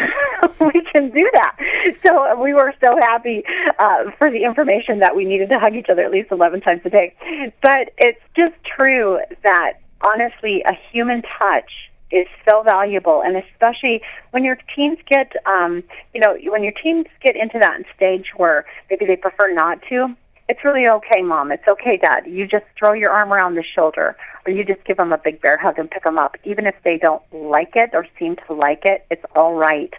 we 0.74 0.82
can 0.92 1.12
do 1.12 1.32
that." 1.36 1.56
So 2.06 2.38
we 2.42 2.54
were 2.54 2.74
so 2.84 2.98
happy 3.00 3.46
uh, 3.80 4.12
for 4.18 4.30
the 4.30 4.44
information 4.44 5.00
that 5.00 5.16
we 5.16 5.24
needed 5.24 5.50
to 5.52 5.60
hug 5.60 5.76
each 5.76 5.88
other 5.90 6.02
at 6.02 6.12
least 6.12 6.30
11 6.30 6.60
times 6.60 6.82
a 6.84 6.90
day. 6.90 7.16
But 7.62 7.94
it's 7.98 8.20
just 8.36 8.56
true 8.66 9.20
that 9.44 9.80
honestly, 10.02 10.62
a 10.66 10.74
human 10.92 11.22
touch 11.40 11.72
is 12.14 12.28
so 12.48 12.62
valuable, 12.64 13.22
and 13.24 13.36
especially 13.36 14.02
when 14.32 14.44
your 14.44 14.58
teens 14.76 15.00
get, 15.10 15.34
um, 15.46 15.84
you 16.14 16.22
know, 16.22 16.38
when 16.46 16.64
your 16.64 16.74
teens 16.74 17.08
get 17.22 17.36
into 17.36 17.58
that 17.60 17.82
stage 17.96 18.28
where 18.38 18.66
maybe 18.90 19.06
they 19.06 19.16
prefer 19.16 19.54
not 19.54 19.82
to. 19.90 20.16
It's 20.50 20.64
really 20.66 20.88
okay, 20.88 21.22
mom. 21.22 21.52
It's 21.52 21.68
okay, 21.68 21.98
dad. 21.98 22.28
You 22.28 22.46
just 22.46 22.66
throw 22.78 22.92
your 22.94 23.12
arm 23.12 23.32
around 23.32 23.56
the 23.56 23.64
shoulder, 23.64 24.18
or 24.46 24.52
you 24.52 24.66
just 24.66 24.84
give 24.84 24.98
them 24.98 25.14
a 25.14 25.18
big 25.18 25.42
bear 25.42 25.58
hug 25.58 25.80
and 25.80 25.90
pick 25.90 26.04
them 26.04 26.18
up. 26.18 26.36
Even 26.44 26.68
if 26.68 26.76
they 26.84 26.98
don't 26.98 27.22
like 27.32 27.76
it 27.76 27.92
or 27.94 28.06
seem 28.20 28.36
to 28.48 28.54
like 28.54 28.84
it, 28.84 29.06
it's 29.10 29.24
all 29.36 29.54
right. 29.54 29.94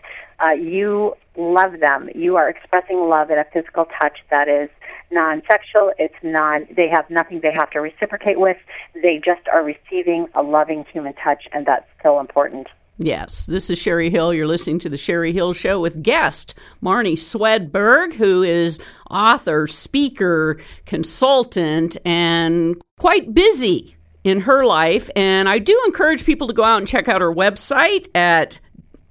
Uh, 0.44 0.50
you 0.50 1.14
love 1.37 1.80
them. 1.80 2.11
You 2.14 2.37
are 2.37 2.48
expressing 2.48 3.09
love 3.09 3.30
in 3.30 3.38
a 3.38 3.46
physical 3.54 3.87
touch 4.00 4.18
that 4.30 4.48
is 4.48 4.68
non-sexual. 5.11 5.92
It's 5.98 6.14
non. 6.22 6.66
They 6.76 6.88
have 6.88 7.09
nothing 7.09 7.40
they 7.40 7.54
have 7.57 7.70
to 7.70 7.80
reciprocate 7.80 8.38
with. 8.38 8.59
They 8.94 9.22
just 9.24 9.48
are 9.50 9.64
receiving 9.64 10.26
a 10.35 10.42
loving 10.42 10.85
human 10.92 11.14
touch, 11.14 11.48
and 11.52 11.64
that's 11.64 11.88
so 12.02 12.20
important. 12.20 12.66
Yes, 12.98 13.46
this 13.46 13.70
is 13.70 13.78
Sherry 13.78 14.09
Hill. 14.09 14.33
You're 14.33 14.46
listening 14.46 14.78
to 14.80 14.88
the 14.88 14.96
Sherry 14.96 15.33
Hill 15.33 15.52
Show 15.52 15.80
with 15.80 16.00
guest 16.00 16.54
Marnie 16.80 17.14
Swedberg, 17.14 18.12
who 18.12 18.44
is 18.44 18.78
author, 19.11 19.66
speaker, 19.66 20.61
consultant, 20.87 21.96
and 22.04 22.80
quite 22.98 23.35
busy 23.35 23.96
in 24.22 24.40
her 24.40 24.64
life. 24.64 25.11
And 25.16 25.48
I 25.48 25.59
do 25.59 25.80
encourage 25.87 26.24
people 26.24 26.46
to 26.46 26.54
go 26.54 26.62
out 26.62 26.78
and 26.78 26.87
check 26.87 27.09
out 27.09 27.20
her 27.20 27.35
website 27.35 28.09
at 28.14 28.61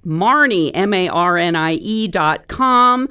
Marnie, 0.04 0.70
M 0.72 0.94
A 0.94 1.08
R 1.08 1.36
N 1.36 1.54
I 1.54 1.74
E 1.74 2.08
dot 2.08 2.48
com. 2.48 3.08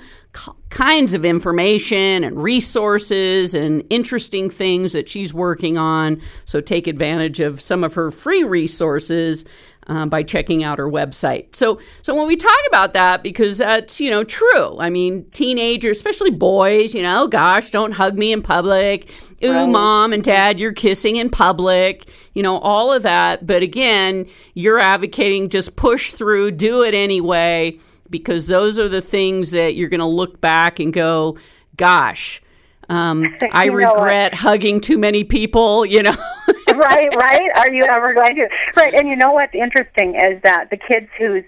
Kinds 0.72 1.14
of 1.14 1.24
information 1.24 2.24
and 2.24 2.42
resources 2.42 3.54
and 3.54 3.84
interesting 3.92 4.50
things 4.50 4.94
that 4.94 5.08
she's 5.08 5.32
working 5.32 5.78
on. 5.78 6.20
So 6.46 6.60
take 6.60 6.88
advantage 6.88 7.40
of 7.40 7.62
some 7.62 7.84
of 7.84 7.94
her 7.94 8.10
free 8.10 8.44
resources 8.44 9.46
uh, 9.88 10.06
by 10.06 10.24
checking 10.24 10.64
out 10.64 10.78
her 10.78 10.90
website. 10.90 11.56
So, 11.56 11.80
so 12.02 12.16
when 12.16 12.28
we 12.28 12.36
talk 12.36 12.60
about 12.68 12.94
that, 12.94 13.24
because 13.24 13.58
that's 13.58 14.00
you 14.00 14.10
know 14.10 14.24
true. 14.24 14.80
I 14.80 14.90
mean, 14.90 15.26
teenagers, 15.32 15.98
especially 15.98 16.32
boys, 16.32 16.94
you 16.94 17.04
know, 17.04 17.28
gosh, 17.28 17.70
don't 17.70 17.92
hug 17.92 18.18
me 18.18 18.32
in 18.32 18.42
public. 18.42 19.12
Ooh, 19.44 19.52
right. 19.52 19.66
mom 19.66 20.14
and 20.14 20.24
dad, 20.24 20.60
you're 20.60 20.74
kissing 20.74 21.18
in 21.18 21.30
public. 21.30 22.10
You 22.34 22.44
know, 22.44 22.58
all 22.60 22.92
of 22.94 23.04
that. 23.04 23.46
But 23.46 23.62
again, 23.62 24.26
you're 24.54 24.80
advocating 24.80 25.50
just 25.50 25.76
push 25.76 26.12
through, 26.12 26.52
do 26.52 26.84
it 26.84 26.94
anyway, 26.94 27.78
because 28.10 28.48
those 28.48 28.80
are 28.80 28.90
the 28.90 29.02
things 29.02 29.52
that 29.52 29.76
you're 29.76 29.90
going 29.90 30.00
to 30.00 30.06
look 30.06 30.42
back 30.42 30.80
and 30.80 30.94
go, 30.94 31.38
gosh. 31.76 32.42
Um, 32.90 33.36
I 33.52 33.66
regret 33.66 34.34
hugging 34.34 34.82
too 34.82 34.98
many 34.98 35.24
people, 35.24 35.86
you 35.86 36.04
know. 36.04 36.16
right, 36.78 37.16
right. 37.16 37.50
Are 37.56 37.72
you 37.72 37.84
ever 37.84 38.14
going 38.14 38.36
to? 38.36 38.50
Right, 38.76 38.94
and 38.94 39.08
you 39.08 39.16
know 39.16 39.32
what's 39.32 39.54
interesting 39.54 40.16
is 40.16 40.42
that 40.44 40.70
the 40.70 40.78
kids 40.78 41.08
whose 41.18 41.44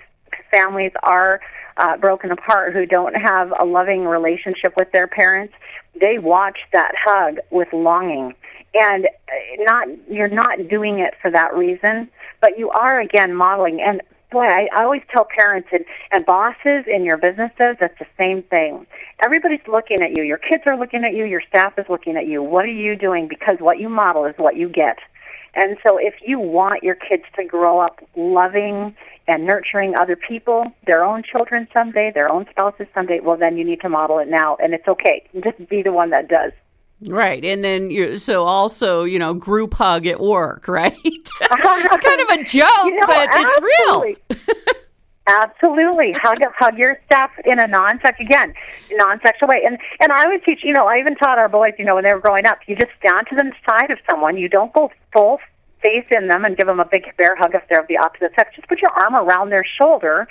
families 0.51 0.91
are 1.03 1.41
uh, 1.77 1.97
broken 1.97 2.31
apart, 2.31 2.73
who 2.73 2.85
don't 2.85 3.15
have 3.15 3.51
a 3.59 3.65
loving 3.65 4.05
relationship 4.05 4.73
with 4.77 4.91
their 4.91 5.07
parents, 5.07 5.53
they 5.99 6.19
watch 6.19 6.59
that 6.73 6.93
hug 6.97 7.37
with 7.49 7.67
longing, 7.73 8.33
and 8.73 9.05
uh, 9.05 9.63
not 9.63 9.87
you're 10.09 10.27
not 10.27 10.67
doing 10.67 10.99
it 10.99 11.13
for 11.21 11.31
that 11.31 11.55
reason, 11.55 12.09
but 12.41 12.57
you 12.57 12.69
are 12.69 12.99
again 12.99 13.33
modeling. 13.33 13.81
And 13.81 14.01
boy, 14.31 14.45
I, 14.45 14.67
I 14.75 14.83
always 14.83 15.01
tell 15.11 15.25
parents 15.25 15.69
and, 15.71 15.85
and 16.11 16.25
bosses 16.25 16.85
in 16.87 17.03
your 17.03 17.17
businesses 17.17 17.77
that's 17.79 17.97
the 17.99 18.07
same 18.17 18.43
thing. 18.43 18.85
Everybody's 19.23 19.65
looking 19.67 20.01
at 20.01 20.17
you. 20.17 20.23
Your 20.23 20.37
kids 20.37 20.63
are 20.65 20.77
looking 20.77 21.03
at 21.03 21.13
you. 21.13 21.25
Your 21.25 21.41
staff 21.47 21.73
is 21.77 21.85
looking 21.89 22.17
at 22.17 22.27
you. 22.27 22.43
What 22.43 22.65
are 22.65 22.67
you 22.67 22.95
doing? 22.95 23.27
Because 23.27 23.57
what 23.59 23.79
you 23.79 23.89
model 23.89 24.25
is 24.25 24.35
what 24.37 24.57
you 24.57 24.67
get. 24.69 24.99
And 25.55 25.77
so 25.87 25.97
if 25.97 26.15
you 26.25 26.39
want 26.39 26.83
your 26.83 26.95
kids 26.95 27.23
to 27.37 27.45
grow 27.45 27.79
up 27.79 28.01
loving 28.15 28.95
and 29.27 29.45
nurturing 29.45 29.95
other 29.97 30.15
people, 30.15 30.65
their 30.85 31.03
own 31.03 31.23
children 31.23 31.67
someday, 31.73 32.11
their 32.13 32.29
own 32.29 32.45
spouses 32.51 32.87
someday, 32.93 33.19
well, 33.21 33.37
then 33.37 33.57
you 33.57 33.63
need 33.63 33.81
to 33.81 33.89
model 33.89 34.19
it 34.19 34.27
now. 34.27 34.57
And 34.61 34.73
it's 34.73 34.87
okay. 34.87 35.27
Just 35.41 35.67
be 35.69 35.81
the 35.81 35.93
one 35.93 36.09
that 36.11 36.27
does. 36.27 36.51
Right. 37.01 37.43
And 37.43 37.63
then 37.63 37.89
you 37.91 38.17
so 38.17 38.43
also, 38.43 39.03
you 39.03 39.19
know, 39.19 39.33
group 39.33 39.73
hug 39.73 40.05
at 40.07 40.19
work, 40.19 40.67
right? 40.67 40.97
it's 41.03 41.31
kind 41.39 42.21
of 42.21 42.29
a 42.29 42.43
joke, 42.43 42.67
you 42.85 42.95
know, 42.95 43.05
but 43.07 43.29
absolutely. 43.31 44.17
it's 44.29 44.47
real. 44.47 44.73
Absolutely, 45.27 46.11
hug 46.11 46.37
hug 46.55 46.77
your 46.77 46.99
staff 47.07 47.31
in 47.45 47.57
a 47.57 47.65
non-sex 47.65 48.19
again, 48.19 48.53
non-sexual 48.91 49.49
way. 49.49 49.63
And 49.65 49.79
and 49.99 50.11
I 50.11 50.27
would 50.27 50.43
teach, 50.43 50.59
you 50.63 50.71
know, 50.71 50.85
I 50.87 50.99
even 50.99 51.15
taught 51.15 51.39
our 51.39 51.49
boys, 51.49 51.73
you 51.79 51.85
know, 51.85 51.95
when 51.95 52.03
they 52.03 52.13
were 52.13 52.19
growing 52.19 52.45
up, 52.45 52.59
you 52.67 52.75
just 52.75 52.91
stand 52.99 53.25
to 53.29 53.35
the 53.35 53.51
side 53.67 53.89
of 53.89 53.97
someone. 54.07 54.37
You 54.37 54.49
don't 54.49 54.71
go 54.73 54.91
full 55.11 55.39
face 55.81 56.05
in 56.11 56.27
them 56.27 56.45
and 56.45 56.55
give 56.55 56.67
them 56.67 56.79
a 56.79 56.85
big 56.85 57.05
bear 57.17 57.35
hug 57.35 57.55
if 57.55 57.63
they're 57.69 57.81
of 57.81 57.87
the 57.87 57.97
opposite 57.97 58.33
sex. 58.35 58.55
Just 58.55 58.67
put 58.67 58.81
your 58.81 58.91
arm 58.91 59.15
around 59.15 59.49
their 59.49 59.65
shoulder, 59.65 60.27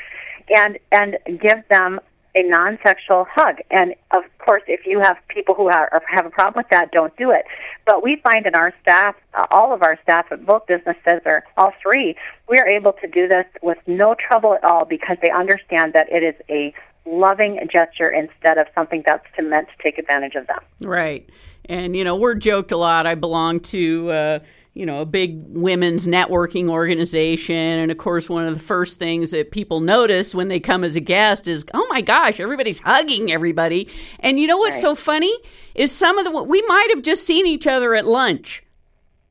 and 0.54 0.78
and 0.92 1.18
give 1.40 1.66
them 1.68 1.98
a 2.34 2.42
non-sexual 2.42 3.26
hug. 3.30 3.58
And 3.70 3.94
of 4.10 4.24
course, 4.38 4.62
if 4.66 4.86
you 4.86 5.00
have 5.00 5.16
people 5.28 5.54
who 5.54 5.68
are, 5.68 6.02
have 6.08 6.26
a 6.26 6.30
problem 6.30 6.64
with 6.64 6.70
that, 6.70 6.90
don't 6.92 7.16
do 7.16 7.30
it. 7.30 7.44
But 7.86 8.02
we 8.02 8.16
find 8.16 8.46
in 8.46 8.54
our 8.54 8.72
staff, 8.82 9.14
all 9.50 9.72
of 9.72 9.82
our 9.82 9.98
staff 10.02 10.26
at 10.30 10.44
both 10.44 10.66
businesses, 10.66 11.20
or 11.24 11.44
all 11.56 11.72
three, 11.82 12.16
we 12.48 12.58
are 12.58 12.66
able 12.66 12.92
to 12.94 13.06
do 13.06 13.28
this 13.28 13.46
with 13.62 13.78
no 13.86 14.14
trouble 14.14 14.54
at 14.54 14.64
all 14.64 14.84
because 14.84 15.16
they 15.22 15.30
understand 15.30 15.92
that 15.92 16.10
it 16.10 16.22
is 16.22 16.34
a 16.48 16.74
loving 17.06 17.58
gesture 17.70 18.10
instead 18.10 18.58
of 18.58 18.66
something 18.74 19.02
that's 19.06 19.24
to 19.36 19.42
meant 19.42 19.68
to 19.68 19.82
take 19.82 19.98
advantage 19.98 20.34
of 20.34 20.46
them. 20.46 20.60
Right. 20.80 21.28
And, 21.66 21.96
you 21.96 22.04
know, 22.04 22.16
we're 22.16 22.34
joked 22.34 22.72
a 22.72 22.76
lot. 22.76 23.06
I 23.06 23.14
belong 23.14 23.60
to, 23.60 24.10
uh, 24.10 24.38
you 24.74 24.84
know, 24.84 25.00
a 25.00 25.06
big 25.06 25.42
women's 25.48 26.06
networking 26.06 26.68
organization. 26.68 27.54
And 27.54 27.90
of 27.90 27.98
course, 27.98 28.28
one 28.28 28.44
of 28.46 28.54
the 28.54 28.60
first 28.60 28.98
things 28.98 29.30
that 29.30 29.50
people 29.50 29.80
notice 29.80 30.34
when 30.34 30.48
they 30.48 30.60
come 30.60 30.82
as 30.82 30.96
a 30.96 31.00
guest 31.00 31.46
is, 31.46 31.64
oh 31.74 31.86
my 31.90 32.00
gosh, 32.00 32.40
everybody's 32.40 32.80
hugging 32.80 33.30
everybody. 33.30 33.88
And 34.20 34.40
you 34.40 34.46
know 34.46 34.56
what's 34.56 34.76
right. 34.76 34.82
so 34.82 34.94
funny 34.94 35.34
is 35.74 35.92
some 35.92 36.18
of 36.18 36.24
the, 36.24 36.42
we 36.42 36.62
might 36.62 36.88
have 36.90 37.02
just 37.02 37.24
seen 37.24 37.46
each 37.46 37.66
other 37.66 37.94
at 37.94 38.06
lunch, 38.06 38.64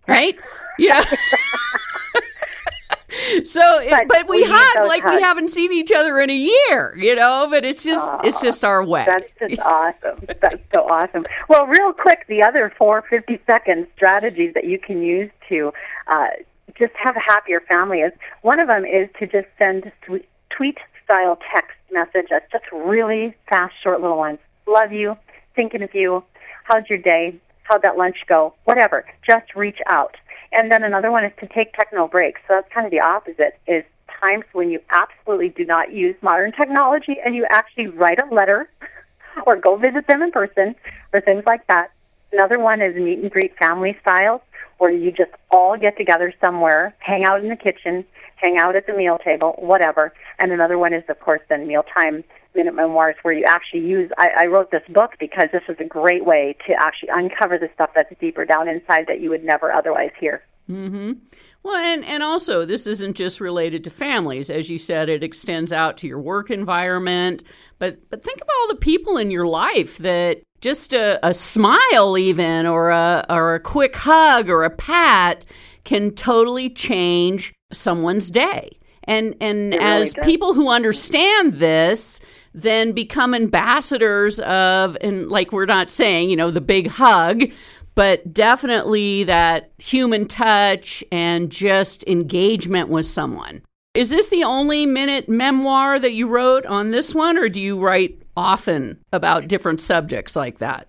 right? 0.07 0.37
yeah. 0.79 1.03
so 3.43 3.85
but, 3.89 4.07
but 4.07 4.29
we, 4.29 4.41
we 4.41 4.47
hug 4.47 4.87
like 4.87 5.03
hugs. 5.03 5.15
we 5.15 5.21
haven't 5.21 5.49
seen 5.49 5.71
each 5.71 5.91
other 5.91 6.19
in 6.19 6.29
a 6.29 6.35
year 6.35 6.95
you 6.97 7.15
know 7.15 7.47
but 7.49 7.65
it's 7.65 7.83
just 7.83 8.09
oh, 8.11 8.17
it's 8.23 8.41
just 8.41 8.63
our 8.63 8.83
way 8.83 9.05
that's 9.05 9.31
just 9.39 9.59
awesome 9.61 10.25
that's 10.41 10.61
so 10.73 10.81
awesome 10.89 11.25
well 11.49 11.65
real 11.67 11.93
quick 11.93 12.25
the 12.27 12.41
other 12.43 12.73
four 12.77 13.03
fifty 13.09 13.39
second 13.45 13.87
strategies 13.95 14.53
that 14.53 14.65
you 14.65 14.79
can 14.79 15.01
use 15.01 15.29
to 15.49 15.71
uh, 16.07 16.27
just 16.77 16.93
have 16.95 17.15
a 17.15 17.31
happier 17.31 17.61
family 17.61 17.99
is 17.99 18.13
one 18.41 18.59
of 18.59 18.67
them 18.67 18.85
is 18.85 19.09
to 19.19 19.27
just 19.27 19.47
send 19.57 19.91
tweet 20.49 20.77
style 21.03 21.37
text 21.53 21.77
message 21.91 22.27
that's 22.29 22.51
just 22.51 22.65
really 22.71 23.35
fast 23.49 23.73
short 23.83 24.01
little 24.01 24.17
ones 24.17 24.39
love 24.65 24.91
you 24.91 25.15
thinking 25.55 25.81
of 25.81 25.93
you. 25.93 26.23
How's 26.63 26.83
your 26.89 26.99
day? 26.99 27.35
How'd 27.63 27.81
that 27.83 27.97
lunch 27.97 28.17
go? 28.27 28.53
Whatever. 28.65 29.05
Just 29.25 29.55
reach 29.55 29.79
out. 29.87 30.15
And 30.53 30.71
then 30.71 30.83
another 30.83 31.11
one 31.11 31.25
is 31.25 31.31
to 31.39 31.47
take 31.47 31.73
techno 31.73 32.07
breaks. 32.07 32.41
So 32.47 32.55
that's 32.55 32.71
kind 32.71 32.85
of 32.85 32.91
the 32.91 32.99
opposite 32.99 33.57
is 33.67 33.83
times 34.21 34.45
when 34.53 34.69
you 34.69 34.79
absolutely 34.89 35.49
do 35.49 35.65
not 35.65 35.91
use 35.91 36.15
modern 36.21 36.51
technology 36.51 37.17
and 37.23 37.35
you 37.35 37.45
actually 37.49 37.87
write 37.87 38.19
a 38.19 38.33
letter 38.33 38.69
or 39.45 39.55
go 39.55 39.75
visit 39.75 40.07
them 40.07 40.21
in 40.21 40.31
person 40.31 40.75
or 41.11 41.21
things 41.21 41.43
like 41.45 41.65
that. 41.67 41.91
Another 42.31 42.59
one 42.59 42.81
is 42.81 42.95
meet 42.95 43.19
and 43.19 43.31
greet 43.31 43.55
family 43.57 43.97
styles 44.01 44.41
where 44.77 44.91
you 44.91 45.11
just 45.11 45.31
all 45.51 45.77
get 45.77 45.97
together 45.97 46.33
somewhere, 46.41 46.95
hang 46.99 47.23
out 47.25 47.41
in 47.41 47.49
the 47.49 47.55
kitchen, 47.55 48.03
hang 48.35 48.57
out 48.57 48.75
at 48.75 48.87
the 48.87 48.93
meal 48.93 49.19
table, 49.23 49.55
whatever. 49.59 50.13
And 50.39 50.51
another 50.51 50.77
one 50.77 50.93
is, 50.93 51.03
of 51.09 51.19
course, 51.19 51.41
then 51.49 51.67
mealtime 51.67 52.23
minute 52.55 52.75
memoirs 52.75 53.15
where 53.21 53.33
you 53.33 53.45
actually 53.45 53.81
use. 53.81 54.11
I, 54.17 54.29
I 54.41 54.45
wrote 54.47 54.71
this 54.71 54.83
book 54.89 55.11
because 55.19 55.49
this 55.51 55.63
is 55.69 55.77
a 55.79 55.85
great 55.85 56.25
way 56.25 56.55
to 56.67 56.73
actually 56.77 57.09
uncover 57.13 57.57
the 57.57 57.69
stuff 57.73 57.91
that's 57.95 58.13
deeper 58.19 58.45
down 58.45 58.67
inside 58.67 59.05
that 59.07 59.21
you 59.21 59.29
would 59.29 59.43
never 59.43 59.71
otherwise 59.71 60.11
hear. 60.19 60.43
Mm-hmm. 60.69 61.13
Well, 61.63 61.75
and, 61.75 62.03
and 62.03 62.21
also, 62.21 62.65
this 62.65 62.87
isn't 62.87 63.15
just 63.15 63.39
related 63.39 63.83
to 63.85 63.89
families. 63.89 64.49
As 64.49 64.69
you 64.69 64.77
said, 64.77 65.07
it 65.07 65.23
extends 65.23 65.71
out 65.71 65.97
to 65.97 66.07
your 66.07 66.19
work 66.19 66.51
environment. 66.51 67.43
But, 67.79 68.09
but 68.09 68.23
think 68.23 68.41
of 68.41 68.47
all 68.49 68.67
the 68.67 68.75
people 68.75 69.17
in 69.17 69.31
your 69.31 69.47
life 69.47 69.97
that 69.99 70.41
just 70.61 70.93
a, 70.93 71.25
a 71.25 71.33
smile, 71.33 72.17
even, 72.17 72.65
or 72.65 72.89
a, 72.89 73.25
or 73.29 73.55
a 73.55 73.59
quick 73.59 73.95
hug 73.95 74.49
or 74.49 74.63
a 74.63 74.69
pat 74.69 75.45
can 75.83 76.11
totally 76.11 76.69
change 76.69 77.53
someone's 77.71 78.29
day. 78.29 78.77
And, 79.05 79.35
and 79.41 79.73
as 79.73 80.13
people 80.23 80.53
who 80.53 80.69
understand 80.69 81.55
this, 81.55 82.21
then 82.53 82.91
become 82.91 83.33
ambassadors 83.33 84.39
of, 84.41 84.97
and 85.01 85.29
like 85.29 85.51
we're 85.51 85.65
not 85.65 85.89
saying, 85.89 86.29
you 86.29 86.35
know, 86.35 86.51
the 86.51 86.61
big 86.61 86.87
hug, 86.87 87.43
but 87.95 88.33
definitely 88.33 89.23
that 89.25 89.71
human 89.77 90.27
touch 90.27 91.03
and 91.11 91.51
just 91.51 92.07
engagement 92.07 92.89
with 92.89 93.05
someone. 93.05 93.61
Is 93.93 94.09
this 94.09 94.29
the 94.29 94.43
only 94.43 94.85
minute 94.85 95.29
memoir 95.29 95.99
that 95.99 96.13
you 96.13 96.27
wrote 96.27 96.65
on 96.65 96.91
this 96.91 97.13
one, 97.13 97.37
or 97.37 97.49
do 97.49 97.61
you 97.61 97.79
write 97.79 98.19
often 98.35 98.99
about 99.11 99.47
different 99.47 99.81
subjects 99.81 100.35
like 100.35 100.57
that? 100.57 100.87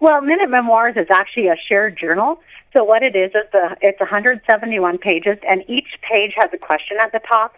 Well, 0.00 0.22
Minute 0.22 0.48
Memoirs 0.48 0.96
is 0.96 1.08
actually 1.10 1.48
a 1.48 1.56
shared 1.68 1.98
journal. 1.98 2.40
So 2.72 2.84
what 2.84 3.02
it 3.02 3.14
is 3.14 3.32
is 3.34 3.44
the 3.52 3.76
it's 3.82 4.00
171 4.00 4.96
pages, 4.98 5.36
and 5.46 5.62
each 5.68 5.88
page 6.00 6.32
has 6.36 6.48
a 6.54 6.58
question 6.58 6.96
at 7.02 7.12
the 7.12 7.18
top, 7.18 7.56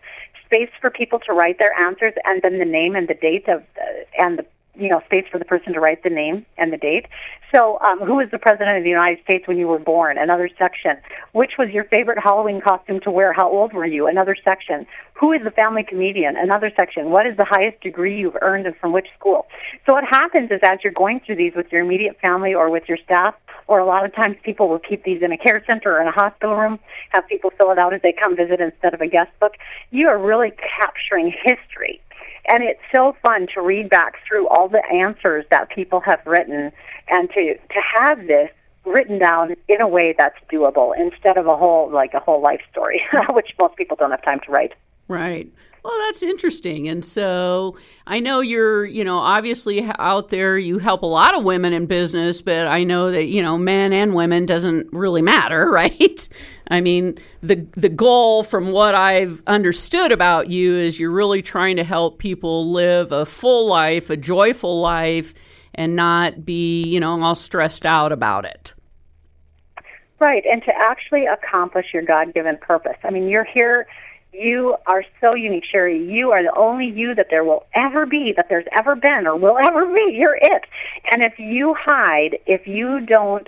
space 0.53 0.71
for 0.81 0.91
people 0.91 1.19
to 1.21 1.33
write 1.33 1.59
their 1.59 1.79
answers, 1.79 2.12
and 2.25 2.43
then 2.43 2.59
the 2.59 2.65
name 2.65 2.95
and 2.95 3.09
the 3.09 3.15
date 3.15 3.49
of 3.49 3.62
the, 3.75 4.07
and 4.19 4.38
the 4.38 4.47
you 4.75 4.89
know, 4.89 5.01
space 5.05 5.27
for 5.31 5.39
the 5.39 5.45
person 5.45 5.75
to 5.75 5.81
write 5.81 6.03
the 6.03 6.11
name 6.11 6.47
and 6.57 6.73
the 6.73 6.79
date. 6.79 7.07
So, 7.55 7.79
um, 7.81 7.99
who 7.99 8.17
was 8.17 8.29
the 8.31 8.39
president 8.39 8.79
of 8.79 8.85
the 8.85 8.89
United 8.89 9.23
States 9.23 9.47
when 9.47 9.59
you 9.59 9.69
were 9.69 9.79
born? 9.79 10.17
Another 10.17 10.49
section. 10.59 10.97
Which 11.33 11.53
was 11.59 11.69
your 11.71 11.85
favorite 11.85 12.19
Halloween 12.19 12.63
costume 12.63 13.01
to 13.01 13.11
wear? 13.11 13.35
How 13.35 13.51
old 13.51 13.75
were 13.75 13.85
you? 13.85 14.07
Another 14.07 14.35
section. 14.43 14.87
Who 15.15 15.33
is 15.33 15.43
the 15.45 15.51
family 15.51 15.85
comedian? 15.87 16.37
Another 16.37 16.73
section. 16.75 17.11
What 17.11 17.27
is 17.27 17.37
the 17.37 17.45
highest 17.45 17.83
degree 17.83 18.19
you've 18.19 18.37
earned 18.41 18.67
and 18.67 18.75
from 18.77 18.93
which 18.93 19.09
school? 19.19 19.47
So, 19.85 19.93
what 19.93 20.05
happens 20.05 20.51
is 20.51 20.61
as 20.63 20.79
you're 20.83 20.95
going 20.95 21.21
through 21.21 21.37
these 21.37 21.53
with 21.55 21.71
your 21.71 21.83
immediate 21.83 22.19
family 22.21 22.55
or 22.55 22.71
with 22.71 22.89
your 22.89 22.99
staff, 23.05 23.35
or 23.69 23.79
a 23.79 23.85
lot 23.85 24.07
of 24.07 24.15
times 24.15 24.37
people 24.43 24.69
will 24.69 24.79
keep 24.79 25.05
these 25.05 25.23
in 25.23 25.33
a 25.33 25.39
care 25.39 25.63
center 25.67 25.97
or 25.97 26.01
in 26.01 26.09
a 26.09 26.13
hospital 26.13 26.57
room, 26.57 26.79
have 27.11 27.27
people 27.29 27.51
fill 27.59 27.71
it 27.71 27.79
out 27.79 27.93
as 27.93 28.01
they 28.03 28.13
come 28.13 28.35
visit 28.35 28.61
instead 28.61 28.95
of 28.95 29.03
a 29.03 29.07
guest 29.07 29.31
book. 29.41 29.57
You 29.91 30.09
are 30.09 30.19
really 30.19 30.53
capturing 30.81 31.35
history 31.45 32.01
and 32.46 32.62
it's 32.62 32.81
so 32.92 33.16
fun 33.22 33.46
to 33.55 33.61
read 33.61 33.88
back 33.88 34.14
through 34.26 34.48
all 34.48 34.68
the 34.68 34.83
answers 34.92 35.44
that 35.50 35.70
people 35.70 36.00
have 36.00 36.20
written 36.26 36.72
and 37.09 37.31
to, 37.31 37.55
to 37.57 37.81
have 37.98 38.26
this 38.26 38.50
written 38.85 39.18
down 39.18 39.55
in 39.68 39.81
a 39.81 39.87
way 39.87 40.14
that's 40.18 40.37
doable 40.52 40.92
instead 40.98 41.37
of 41.37 41.46
a 41.46 41.57
whole 41.57 41.90
like 41.90 42.14
a 42.14 42.20
whole 42.20 42.40
life 42.40 42.61
story, 42.70 43.02
which 43.31 43.55
most 43.59 43.76
people 43.76 43.96
don't 43.96 44.11
have 44.11 44.22
time 44.22 44.40
to 44.40 44.50
write. 44.50 44.72
Right. 45.12 45.53
Well, 45.85 45.92
that's 46.07 46.22
interesting. 46.22 46.88
And 46.88 47.05
so 47.05 47.77
I 48.07 48.18
know 48.18 48.40
you're, 48.40 48.87
you 48.87 49.05
know, 49.05 49.18
obviously 49.18 49.87
out 49.98 50.31
there, 50.31 50.57
you 50.57 50.79
help 50.79 51.03
a 51.03 51.07
lot 51.07 51.37
of 51.37 51.44
women 51.44 51.75
in 51.75 51.85
business, 51.85 52.40
but 52.40 52.66
I 52.66 52.83
know 52.83 53.11
that, 53.11 53.27
you 53.27 53.42
know, 53.42 53.59
men 53.59 53.92
and 53.92 54.14
women 54.14 54.46
doesn't 54.46 54.90
really 54.90 55.20
matter, 55.20 55.70
right? 55.70 56.29
I 56.68 56.81
mean, 56.81 57.18
the 57.42 57.57
the 57.72 57.90
goal 57.90 58.42
from 58.42 58.70
what 58.70 58.94
I've 58.94 59.42
understood 59.46 60.12
about 60.12 60.48
you 60.48 60.77
is 60.77 60.98
you're 60.98 61.11
really 61.11 61.42
trying 61.42 61.77
to 61.77 61.85
help 61.85 62.18
people 62.18 62.72
live 62.72 63.12
a 63.12 63.27
full 63.27 63.66
life, 63.66 64.09
a 64.09 64.16
joyful 64.16 64.81
life 64.81 65.35
and 65.75 65.94
not 65.94 66.46
be, 66.46 66.85
you 66.85 67.01
know, 67.01 67.22
all 67.22 67.35
stressed 67.35 67.85
out 67.85 68.12
about 68.12 68.46
it. 68.46 68.72
Right, 70.20 70.44
and 70.51 70.62
to 70.62 70.72
actually 70.75 71.27
accomplish 71.27 71.87
your 71.92 72.03
God-given 72.03 72.59
purpose. 72.62 72.96
I 73.05 73.11
mean, 73.11 73.29
you're 73.29 73.44
here 73.44 73.87
you 74.33 74.77
are 74.87 75.05
so 75.21 75.35
unique, 75.35 75.64
Sherry. 75.64 76.03
You 76.03 76.33
are 76.33 76.42
the 76.42 76.55
only 76.57 76.87
you 76.87 77.14
that 77.14 77.29
there 77.31 77.45
will 77.45 77.66
ever 77.75 78.07
be, 78.07 78.33
that 78.33 78.49
there's 78.49 78.66
ever 78.73 78.97
been 78.97 79.27
or 79.27 79.37
will 79.37 79.59
ever 79.59 79.87
be. 79.87 80.14
You're 80.14 80.38
it. 80.40 80.64
And 81.11 81.23
if 81.23 81.38
you 81.38 81.75
hide, 81.75 82.38
if 82.47 82.66
you 82.66 83.01
don't 83.01 83.47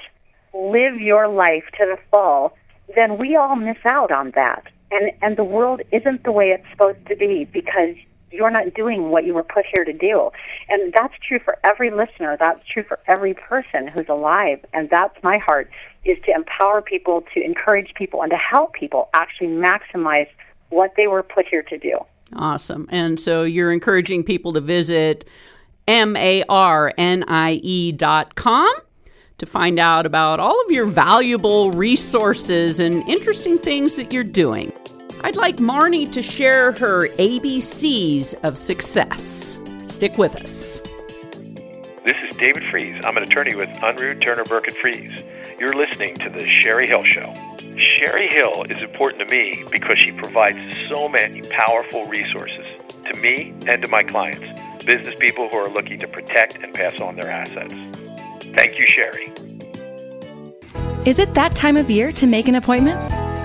live 0.53 1.01
your 1.01 1.29
life 1.29 1.64
to 1.79 1.87
the 1.87 1.99
full, 2.11 2.55
then 2.94 3.16
we 3.18 3.35
all 3.35 3.57
miss 3.57 3.79
out 3.85 4.12
on 4.12 4.33
that. 4.33 4.64
And 4.90 5.11
and 5.23 5.37
the 5.37 5.44
world 5.44 5.81
isn't 5.90 6.25
the 6.25 6.33
way 6.33 6.51
it's 6.51 6.68
supposed 6.70 7.07
to 7.07 7.16
be 7.16 7.44
because 7.47 7.97
you're 8.31 8.51
not 8.51 8.75
doing 8.75 9.11
what 9.11 9.25
you 9.25 9.33
were 9.33 9.44
put 9.44 9.64
here 9.64 9.85
to 9.85 9.92
do. 9.92 10.31
And 10.68 10.92
that's 10.92 11.14
true 11.27 11.38
for 11.38 11.57
every 11.64 11.90
listener. 11.90 12.37
That's 12.38 12.66
true 12.66 12.83
for 12.83 12.99
every 13.07 13.33
person 13.33 13.87
who's 13.87 14.09
alive. 14.09 14.64
And 14.73 14.90
that's 14.90 15.16
my 15.23 15.38
heart 15.38 15.70
is 16.05 16.20
to 16.25 16.33
empower 16.33 16.83
people, 16.83 17.25
to 17.33 17.42
encourage 17.42 17.94
people, 17.94 18.23
and 18.23 18.31
to 18.31 18.37
help 18.37 18.75
people 18.75 19.09
actually 19.14 19.49
maximize 19.49 20.29
what 20.75 20.95
they 20.97 21.07
were 21.07 21.23
put 21.23 21.47
here 21.47 21.63
to 21.63 21.79
do. 21.79 21.99
Awesome. 22.35 22.89
And 22.91 23.21
so 23.21 23.45
you're 23.45 23.73
encouraging 23.73 24.25
people 24.25 24.53
to 24.55 24.61
visit 24.61 25.25
M-A-R-N-I-E 25.87 26.43
dot 27.93 28.35
com 28.35 28.75
to 29.39 29.47
find 29.47 29.79
out 29.79 30.07
about 30.07 30.41
all 30.41 30.61
of 30.65 30.71
your 30.71 30.87
valuable 30.87 31.71
resources 31.73 32.81
and 32.81 33.07
interesting 33.09 33.59
things 33.59 33.97
that 33.97 34.13
you're 34.13 34.25
doing. 34.25 34.73
I'd 35.23 35.37
like 35.37 35.57
Marnie 35.57 36.11
to 36.13 36.23
share 36.23 36.73
her 36.73 37.09
ABCs 37.09 38.35
of 38.45 38.59
success. 38.59 39.59
Stick 39.87 40.19
with 40.19 40.37
us. 40.37 40.81
This 42.05 42.17
is 42.23 42.37
David 42.37 42.65
Frees. 42.71 43.01
I'm 43.05 43.17
an 43.17 43.23
attorney 43.23 43.55
with 43.55 43.71
Unruh 43.81 44.21
Turner 44.21 44.45
Burke, 44.45 44.69
and 44.69 44.77
Frees. 44.77 45.11
You're 45.59 45.75
listening 45.75 46.17
to 46.17 46.29
The 46.29 46.47
Sherry 46.47 46.87
Hill 46.87 47.05
Show. 47.05 47.54
Sherry 47.77 48.29
Hill 48.29 48.65
is 48.71 48.83
important 48.83 49.29
to 49.29 49.35
me 49.35 49.65
because 49.71 49.99
she 49.99 50.13
provides 50.13 50.59
so 50.89 51.09
many 51.09 51.43
powerful 51.43 52.07
resources 52.07 52.69
to 53.05 53.15
me 53.15 53.53
and 53.67 53.83
to 53.83 53.89
my 53.89 54.03
clients, 54.03 54.45
business 54.85 55.15
people 55.19 55.49
who 55.49 55.57
are 55.57 55.69
looking 55.69 55.99
to 55.99 56.07
protect 56.07 56.63
and 56.63 56.73
pass 56.73 57.01
on 57.01 57.17
their 57.17 57.31
assets. 57.31 57.75
Thank 58.55 58.79
you, 58.79 58.87
Sherry. 58.87 59.33
Is 61.05 61.19
it 61.19 61.35
that 61.35 61.55
time 61.55 61.77
of 61.77 61.91
year 61.91 62.13
to 62.13 62.27
make 62.27 62.49
an 62.49 62.55
appointment? 62.55 62.99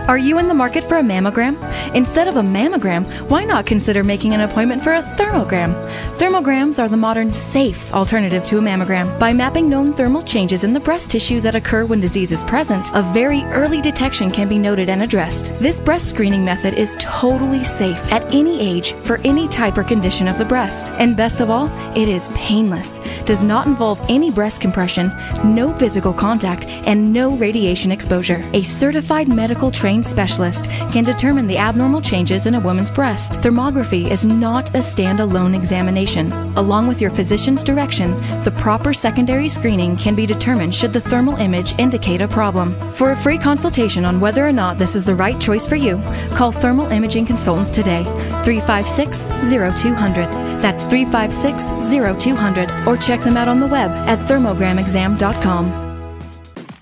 Are 0.10 0.18
you 0.18 0.40
in 0.40 0.48
the 0.48 0.56
market 0.56 0.84
for 0.84 0.98
a 0.98 1.04
mammogram? 1.04 1.56
Instead 1.94 2.28
of 2.28 2.38
a 2.38 2.42
mammogram, 2.42 3.06
why 3.30 3.44
not 3.46 3.68
consider 3.68 4.04
making 4.04 4.34
an 4.34 4.42
appointment 4.42 4.82
for 4.82 4.94
a 4.94 5.04
thermogram? 5.04 5.72
Thermograms 6.18 6.82
are 6.82 6.90
the 6.90 6.98
modern, 6.98 7.32
safe 7.32 7.94
alternative 7.94 8.44
to 8.48 8.58
a 8.58 8.62
mammogram. 8.62 9.20
By 9.20 9.34
mapping 9.34 9.70
known 9.70 9.94
thermal 9.94 10.24
changes 10.24 10.64
in 10.64 10.74
the 10.74 10.80
breast 10.80 11.12
tissue 11.12 11.42
that 11.42 11.54
occur 11.54 11.86
when 11.86 12.00
disease 12.00 12.32
is 12.32 12.44
present, 12.44 12.90
a 12.96 13.04
very 13.14 13.44
early 13.54 13.82
detection 13.82 14.32
can 14.32 14.50
be 14.50 14.58
noted 14.58 14.90
and 14.90 15.04
addressed. 15.04 15.54
This 15.60 15.80
breast 15.80 16.10
screening 16.10 16.44
method 16.44 16.74
is 16.74 16.98
totally 17.00 17.64
safe 17.64 18.00
at 18.12 18.34
any 18.34 18.60
age 18.60 18.94
for 18.94 19.20
any 19.24 19.48
type 19.48 19.78
or 19.78 19.84
condition 19.84 20.28
of 20.28 20.40
the 20.40 20.44
breast. 20.46 20.90
And 20.94 21.16
best 21.16 21.40
of 21.40 21.52
all, 21.52 21.70
it 21.96 22.10
is 22.10 22.30
painless, 22.30 22.98
does 23.26 23.44
not 23.44 23.68
involve 23.68 24.04
any 24.10 24.32
breast 24.32 24.60
compression, 24.60 25.12
no 25.46 25.72
physical 25.78 26.14
contact, 26.14 26.66
and 26.66 27.14
no 27.14 27.36
radiation 27.36 27.92
exposure. 27.92 28.44
A 28.54 28.64
certified 28.64 29.28
medical 29.28 29.70
trained 29.70 29.99
specialist 30.04 30.70
can 30.92 31.04
determine 31.04 31.48
the 31.48 31.58
abnormal 31.58 32.02
changes 32.02 32.46
in 32.46 32.56
a 32.56 32.60
woman's 32.60 32.92
breast. 32.92 33.34
Thermography 33.42 34.10
is 34.10 34.26
not 34.26 34.70
a 34.70 34.80
standalone 34.80 35.56
examination. 35.56 36.32
Along 36.58 36.88
with 36.88 37.02
your 37.02 37.12
physician's 37.12 37.64
direction, 37.64 38.16
the 38.44 38.54
proper 38.58 38.94
secondary 38.94 39.50
screening 39.50 39.98
can 39.98 40.16
be 40.16 40.26
determined 40.26 40.76
should 40.76 40.94
the 40.94 41.02
thermal 41.02 41.36
image 41.38 41.78
indicate 41.80 42.22
a 42.22 42.28
problem. 42.28 42.74
For 42.92 43.12
a 43.12 43.18
free 43.18 43.38
consultation 43.38 44.06
on 44.06 44.20
whether 44.20 44.48
or 44.48 44.52
not 44.52 44.78
this 44.78 44.96
is 44.96 45.06
the 45.06 45.16
right 45.16 45.40
choice 45.40 45.66
for 45.66 45.76
you, 45.76 46.02
call 46.36 46.52
Thermal 46.52 46.88
Imaging 46.88 47.26
Consultants 47.26 47.72
today, 47.72 48.04
356 48.44 49.28
0200. 49.50 50.28
That's 50.62 50.84
356 50.84 51.72
0200, 51.92 52.88
or 52.88 52.98
check 52.98 53.22
them 53.22 53.38
out 53.38 53.48
on 53.48 53.60
the 53.60 53.68
web 53.68 53.92
at 53.92 54.20
thermogramexam.com. 54.28 55.89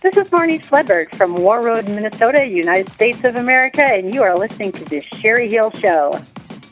This 0.08 0.26
is 0.26 0.32
Marnie 0.32 0.64
Swedberg 0.64 1.14
from 1.16 1.36
Warroad, 1.36 1.86
Minnesota, 1.90 2.46
United 2.46 2.90
States 2.94 3.26
of 3.26 3.36
America, 3.36 3.84
and 3.84 4.14
you 4.14 4.24
are 4.24 4.38
listening 4.38 4.72
to 4.72 4.86
the 4.86 5.02
Sherry 5.02 5.50
Hill 5.50 5.70
Show. 5.72 6.18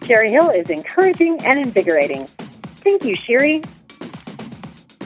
Sherry 0.06 0.32
Hill 0.32 0.52
is 0.52 0.70
encouraging 0.70 1.44
and 1.44 1.60
invigorating. 1.60 2.28
Thank 2.28 3.04
you, 3.04 3.14
Sherry. 3.14 3.62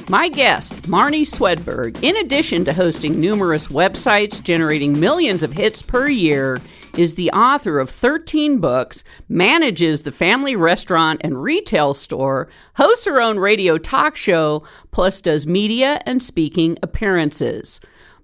My 0.09 0.29
guest, 0.29 0.73
Marnie 0.83 1.25
Swedberg, 1.25 2.03
in 2.03 2.17
addition 2.17 2.63
to 2.65 2.73
hosting 2.73 3.19
numerous 3.19 3.69
websites 3.69 4.43
generating 4.43 4.99
millions 4.99 5.41
of 5.41 5.53
hits 5.53 5.81
per 5.81 6.07
year, 6.07 6.61
is 6.95 7.15
the 7.15 7.31
author 7.31 7.79
of 7.79 7.89
13 7.89 8.59
books, 8.59 9.03
manages 9.27 10.03
the 10.03 10.11
family 10.11 10.55
restaurant 10.55 11.19
and 11.23 11.41
retail 11.41 11.95
store, 11.95 12.47
hosts 12.75 13.05
her 13.05 13.19
own 13.19 13.39
radio 13.39 13.79
talk 13.79 14.15
show, 14.15 14.61
plus 14.91 15.19
does 15.19 15.47
media 15.47 15.99
and 16.05 16.21
speaking 16.21 16.77
appearances. 16.83 17.79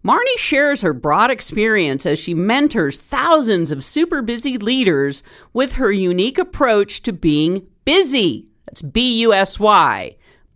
Marnie 0.06 0.38
shares 0.38 0.82
her 0.82 0.94
broad 0.94 1.32
experience 1.32 2.06
as 2.06 2.20
she 2.20 2.36
mentors 2.36 3.02
thousands 3.02 3.72
of 3.72 3.84
super 3.84 4.22
busy 4.22 4.58
leaders 4.58 5.24
with 5.52 5.74
her 5.74 5.91
unique 5.91 6.38
approach 6.38 7.02
to 7.02 7.12
being 7.12 7.65
busy. 7.86 8.48
That's 8.68 8.84
B 8.84 9.22
U 9.22 9.34
S 9.34 9.60
Y 9.60 10.15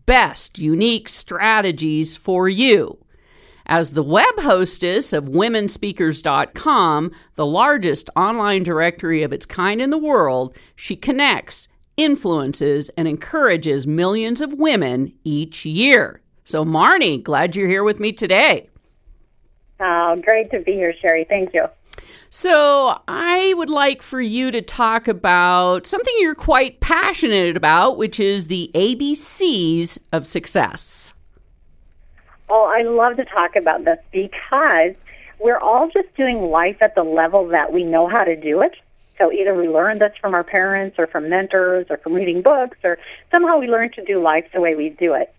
best 0.10 0.58
unique 0.58 1.08
strategies 1.08 2.18
for 2.18 2.50
you. 2.50 2.98
As 3.68 3.94
the 3.94 4.02
web 4.02 4.40
hostess 4.40 5.14
of 5.14 5.26
womenspeakers.com, 5.26 7.12
the 7.36 7.46
largest 7.46 8.10
online 8.16 8.64
directory 8.64 9.22
of 9.22 9.32
its 9.32 9.46
kind 9.46 9.80
in 9.80 9.92
the 9.92 10.00
world, 10.00 10.58
she 10.76 10.96
connects, 10.96 11.68
influences, 11.96 12.90
and 12.98 13.08
encourages 13.08 13.86
millions 13.86 14.42
of 14.42 14.56
women 14.56 15.14
each 15.24 15.64
year. 15.64 16.22
So, 16.44 16.66
Marnie, 16.66 17.22
glad 17.22 17.56
you're 17.56 17.68
here 17.68 17.84
with 17.84 18.00
me 18.00 18.12
today. 18.12 18.69
Oh, 19.80 20.22
great 20.24 20.52
to 20.52 20.60
be 20.60 20.74
here, 20.74 20.94
Sherry. 21.02 21.26
Thank 21.28 21.54
you. 21.54 21.66
So, 22.30 23.02
I 23.08 23.54
would 23.58 23.70
like 23.70 24.02
for 24.02 24.22
you 24.22 24.52
to 24.52 24.62
talk 24.62 25.08
about 25.08 25.88
something 25.88 26.14
you're 26.20 26.36
quite 26.36 26.80
passionate 26.80 27.58
about, 27.58 27.98
which 27.98 28.20
is 28.20 28.48
the 28.48 28.70
ABCs 28.76 29.98
of 30.12 30.28
success. 30.28 31.14
Oh, 32.50 32.66
I 32.66 32.84
love 32.84 33.18
to 33.18 33.26
talk 33.26 33.56
about 33.56 33.86
this 33.86 34.00
because 34.12 34.94
we're 35.40 35.58
all 35.58 35.90
just 35.90 36.16
doing 36.16 36.50
life 36.50 36.78
at 36.82 36.96
the 36.96 37.04
level 37.04 37.48
that 37.48 37.72
we 37.74 37.84
know 37.84 38.08
how 38.08 38.24
to 38.24 38.36
do 38.36 38.62
it. 38.62 38.76
So 39.18 39.32
either 39.32 39.54
we 39.54 39.68
learned 39.68 40.02
this 40.02 40.14
from 40.20 40.34
our 40.34 40.44
parents 40.44 40.98
or 40.98 41.08
from 41.08 41.30
mentors 41.30 41.88
or 41.90 41.98
from 41.98 42.14
reading 42.14 42.42
books 42.42 42.78
or 42.84 42.98
somehow 43.32 43.58
we 43.58 43.68
learn 43.68 43.92
to 43.94 44.04
do 44.06 44.22
life 44.22 44.46
the 44.54 44.62
way 44.62 44.76
we 44.76 44.90
do 44.90 45.14
it. 45.14 45.34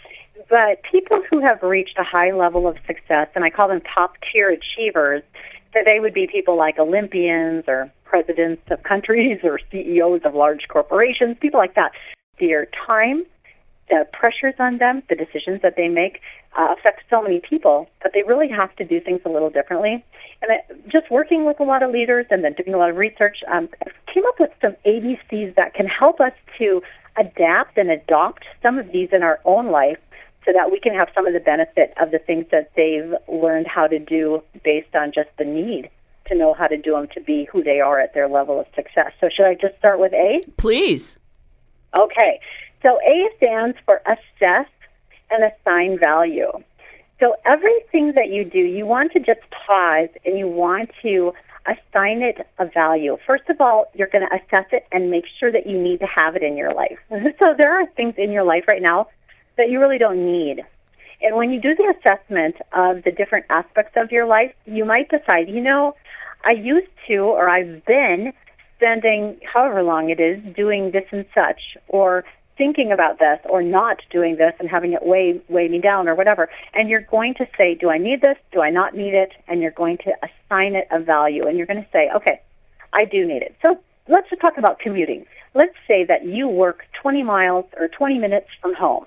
But 0.48 0.82
people 0.90 1.22
who 1.30 1.40
have 1.40 1.62
reached 1.62 1.98
a 1.98 2.04
high 2.04 2.32
level 2.32 2.66
of 2.66 2.76
success, 2.86 3.28
and 3.34 3.44
I 3.44 3.50
call 3.50 3.68
them 3.68 3.80
top 3.80 4.14
tier 4.32 4.50
achievers, 4.50 5.22
that 5.74 5.84
they 5.84 6.00
would 6.00 6.14
be 6.14 6.26
people 6.26 6.56
like 6.56 6.78
Olympians 6.78 7.64
or 7.68 7.92
presidents 8.04 8.62
of 8.70 8.82
countries 8.82 9.40
or 9.44 9.60
CEOs 9.70 10.22
of 10.24 10.34
large 10.34 10.68
corporations, 10.68 11.36
people 11.40 11.60
like 11.60 11.74
that. 11.74 11.92
Their 12.38 12.66
time, 12.86 13.24
the 13.88 14.06
pressures 14.12 14.54
on 14.58 14.78
them, 14.78 15.02
the 15.08 15.14
decisions 15.14 15.62
that 15.62 15.76
they 15.76 15.88
make 15.88 16.20
uh, 16.56 16.74
affect 16.76 17.02
so 17.10 17.22
many 17.22 17.40
people, 17.40 17.88
but 18.02 18.12
they 18.12 18.22
really 18.22 18.48
have 18.48 18.74
to 18.76 18.84
do 18.84 19.00
things 19.00 19.20
a 19.24 19.28
little 19.28 19.50
differently. 19.50 20.04
And 20.42 20.50
it, 20.50 20.90
just 20.90 21.10
working 21.10 21.44
with 21.44 21.60
a 21.60 21.64
lot 21.64 21.82
of 21.82 21.90
leaders 21.90 22.26
and 22.30 22.42
then 22.42 22.54
doing 22.54 22.74
a 22.74 22.78
lot 22.78 22.90
of 22.90 22.96
research, 22.96 23.38
um, 23.52 23.68
came 24.12 24.24
up 24.26 24.40
with 24.40 24.50
some 24.60 24.74
ABCs 24.86 25.54
that 25.56 25.74
can 25.74 25.86
help 25.86 26.20
us 26.20 26.32
to 26.58 26.82
adapt 27.16 27.76
and 27.76 27.90
adopt 27.90 28.44
some 28.62 28.78
of 28.78 28.90
these 28.92 29.10
in 29.12 29.22
our 29.22 29.40
own 29.44 29.70
life 29.70 29.98
so 30.44 30.52
that 30.52 30.70
we 30.70 30.80
can 30.80 30.94
have 30.94 31.08
some 31.14 31.26
of 31.26 31.32
the 31.32 31.40
benefit 31.40 31.92
of 32.00 32.10
the 32.10 32.18
things 32.18 32.46
that 32.50 32.70
they've 32.76 33.14
learned 33.28 33.66
how 33.66 33.86
to 33.86 33.98
do 33.98 34.42
based 34.64 34.94
on 34.94 35.12
just 35.12 35.28
the 35.38 35.44
need 35.44 35.90
to 36.30 36.34
know 36.34 36.54
how 36.54 36.66
to 36.66 36.76
do 36.76 36.92
them 36.92 37.08
to 37.14 37.20
be 37.20 37.46
who 37.52 37.62
they 37.62 37.80
are 37.80 38.00
at 38.00 38.14
their 38.14 38.28
level 38.28 38.60
of 38.60 38.66
success. 38.74 39.12
So, 39.20 39.28
should 39.34 39.46
I 39.46 39.54
just 39.54 39.76
start 39.78 40.00
with 40.00 40.12
A? 40.12 40.40
Please. 40.56 41.18
Okay. 41.94 42.40
So, 42.84 42.98
A 43.06 43.28
stands 43.36 43.76
for 43.84 44.00
assess 44.06 44.68
and 45.30 45.44
assign 45.44 45.98
value. 45.98 46.50
So, 47.18 47.36
everything 47.44 48.12
that 48.14 48.30
you 48.30 48.44
do, 48.44 48.58
you 48.58 48.86
want 48.86 49.12
to 49.12 49.18
just 49.18 49.40
pause 49.66 50.08
and 50.24 50.38
you 50.38 50.48
want 50.48 50.90
to 51.02 51.32
assign 51.66 52.22
it 52.22 52.46
a 52.58 52.66
value. 52.66 53.18
First 53.26 53.48
of 53.50 53.60
all, 53.60 53.90
you're 53.94 54.08
going 54.08 54.26
to 54.26 54.34
assess 54.34 54.66
it 54.72 54.86
and 54.92 55.10
make 55.10 55.24
sure 55.38 55.52
that 55.52 55.66
you 55.66 55.80
need 55.80 56.00
to 56.00 56.06
have 56.06 56.36
it 56.36 56.42
in 56.42 56.56
your 56.56 56.72
life. 56.72 56.98
so, 57.10 57.54
there 57.58 57.78
are 57.78 57.86
things 57.96 58.14
in 58.16 58.30
your 58.30 58.44
life 58.44 58.64
right 58.68 58.82
now 58.82 59.08
that 59.60 59.70
you 59.70 59.78
really 59.78 59.98
don't 59.98 60.24
need. 60.24 60.64
And 61.22 61.36
when 61.36 61.50
you 61.50 61.60
do 61.60 61.74
the 61.74 61.94
assessment 61.98 62.56
of 62.72 63.04
the 63.04 63.12
different 63.12 63.44
aspects 63.50 63.92
of 63.96 64.10
your 64.10 64.26
life, 64.26 64.52
you 64.64 64.86
might 64.86 65.10
decide, 65.10 65.50
you 65.50 65.60
know, 65.60 65.94
I 66.44 66.52
used 66.52 66.90
to 67.08 67.18
or 67.18 67.48
I've 67.48 67.84
been 67.84 68.32
spending 68.76 69.38
however 69.44 69.82
long 69.82 70.08
it 70.08 70.18
is 70.18 70.42
doing 70.56 70.92
this 70.92 71.04
and 71.10 71.26
such, 71.34 71.76
or 71.88 72.24
thinking 72.56 72.90
about 72.90 73.18
this, 73.18 73.38
or 73.44 73.62
not 73.62 74.00
doing 74.10 74.36
this 74.36 74.54
and 74.58 74.68
having 74.68 74.94
it 74.94 75.04
weigh 75.04 75.40
weigh 75.48 75.68
me 75.68 75.78
down 75.78 76.08
or 76.08 76.14
whatever. 76.14 76.48
And 76.72 76.88
you're 76.88 77.02
going 77.02 77.34
to 77.34 77.46
say, 77.58 77.74
do 77.74 77.90
I 77.90 77.98
need 77.98 78.22
this? 78.22 78.38
Do 78.52 78.62
I 78.62 78.70
not 78.70 78.94
need 78.94 79.12
it? 79.12 79.32
And 79.46 79.60
you're 79.60 79.70
going 79.72 79.98
to 79.98 80.12
assign 80.22 80.74
it 80.74 80.88
a 80.90 80.98
value. 80.98 81.46
And 81.46 81.58
you're 81.58 81.66
going 81.66 81.82
to 81.82 81.90
say, 81.92 82.10
okay, 82.16 82.40
I 82.94 83.04
do 83.04 83.26
need 83.26 83.42
it. 83.42 83.54
So 83.60 83.78
let's 84.08 84.30
just 84.30 84.40
talk 84.40 84.56
about 84.56 84.78
commuting. 84.78 85.26
Let's 85.52 85.74
say 85.86 86.04
that 86.04 86.24
you 86.24 86.48
work 86.48 86.86
20 87.02 87.22
miles 87.22 87.66
or 87.78 87.88
20 87.88 88.18
minutes 88.18 88.48
from 88.62 88.74
home 88.74 89.04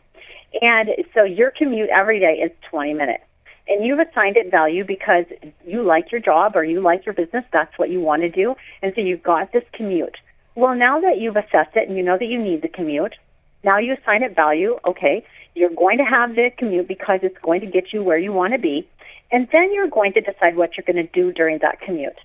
and 0.62 0.90
so 1.14 1.24
your 1.24 1.52
commute 1.52 1.90
every 1.90 2.20
day 2.20 2.36
is 2.36 2.52
20 2.70 2.94
minutes. 2.94 3.24
And 3.68 3.86
you've 3.86 4.00
assigned 4.00 4.36
it 4.36 4.52
value 4.52 4.84
because 4.84 5.26
you 5.66 5.84
like 5.84 6.12
your 6.12 6.20
job 6.20 6.56
or 6.56 6.66
you 6.66 6.82
like 6.82 7.06
your 7.06 7.14
business. 7.14 7.46
That's 7.54 7.78
what 7.78 7.90
you 7.90 8.02
want 8.02 8.22
to 8.24 8.30
do. 8.30 8.56
And 8.82 8.92
so 8.94 9.02
you've 9.02 9.24
got 9.24 9.54
this 9.54 9.64
commute. 9.72 10.18
Well, 10.56 10.76
now 10.76 11.00
that 11.00 11.20
you've 11.20 11.38
assessed 11.38 11.76
it 11.76 11.88
and 11.88 11.98
you 11.98 12.04
know 12.04 12.18
that 12.18 12.26
you 12.26 12.42
need 12.42 12.62
the 12.62 12.68
commute, 12.68 13.16
now 13.64 13.78
you 13.78 13.94
assign 13.94 14.22
it 14.22 14.36
value. 14.36 14.78
Okay, 14.86 15.26
you're 15.56 15.70
going 15.70 15.98
to 15.98 16.04
have 16.04 16.36
the 16.36 16.52
commute 16.58 16.88
because 16.88 17.22
it's 17.24 17.38
going 17.42 17.62
to 17.62 17.68
get 17.68 17.94
you 17.94 18.04
where 18.04 18.18
you 18.18 18.34
want 18.34 18.54
to 18.54 18.60
be. 18.60 18.88
And 19.32 19.48
then 19.54 19.74
you're 19.74 19.88
going 19.88 20.14
to 20.14 20.22
decide 20.22 20.56
what 20.56 20.78
you're 20.78 20.86
going 20.86 21.04
to 21.04 21.12
do 21.12 21.32
during 21.32 21.60
that 21.60 21.80
commute. 21.80 22.20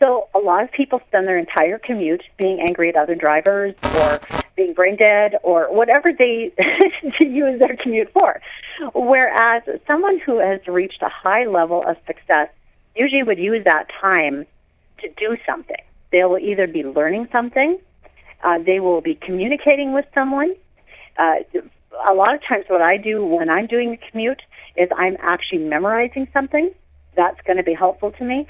So 0.00 0.28
a 0.34 0.38
lot 0.38 0.62
of 0.62 0.72
people 0.72 1.00
spend 1.08 1.26
their 1.26 1.38
entire 1.38 1.78
commute 1.78 2.22
being 2.36 2.60
angry 2.60 2.88
at 2.88 2.96
other 2.96 3.14
drivers 3.14 3.74
or 3.96 4.20
being 4.56 4.72
brain 4.72 4.96
dead 4.96 5.36
or 5.42 5.72
whatever 5.72 6.12
they 6.12 6.52
use 7.20 7.58
their 7.58 7.76
commute 7.76 8.12
for. 8.12 8.40
Whereas 8.94 9.62
someone 9.86 10.20
who 10.20 10.38
has 10.38 10.60
reached 10.66 11.02
a 11.02 11.08
high 11.08 11.46
level 11.46 11.82
of 11.86 11.96
success 12.06 12.48
usually 12.94 13.22
would 13.22 13.38
use 13.38 13.64
that 13.64 13.88
time 14.00 14.46
to 15.00 15.08
do 15.16 15.36
something. 15.46 15.82
They 16.12 16.24
will 16.24 16.38
either 16.38 16.66
be 16.66 16.84
learning 16.84 17.28
something, 17.34 17.78
uh, 18.42 18.58
they 18.58 18.78
will 18.80 19.00
be 19.00 19.14
communicating 19.14 19.92
with 19.92 20.04
someone. 20.14 20.54
Uh, 21.18 21.36
a 22.08 22.14
lot 22.14 22.34
of 22.34 22.40
times, 22.46 22.64
what 22.68 22.82
I 22.82 22.96
do 22.96 23.24
when 23.24 23.48
I'm 23.48 23.66
doing 23.66 23.94
a 23.94 24.10
commute 24.10 24.42
is 24.76 24.88
I'm 24.96 25.16
actually 25.20 25.58
memorizing 25.58 26.28
something 26.32 26.70
that's 27.16 27.40
going 27.46 27.56
to 27.56 27.62
be 27.62 27.74
helpful 27.74 28.10
to 28.12 28.24
me 28.24 28.46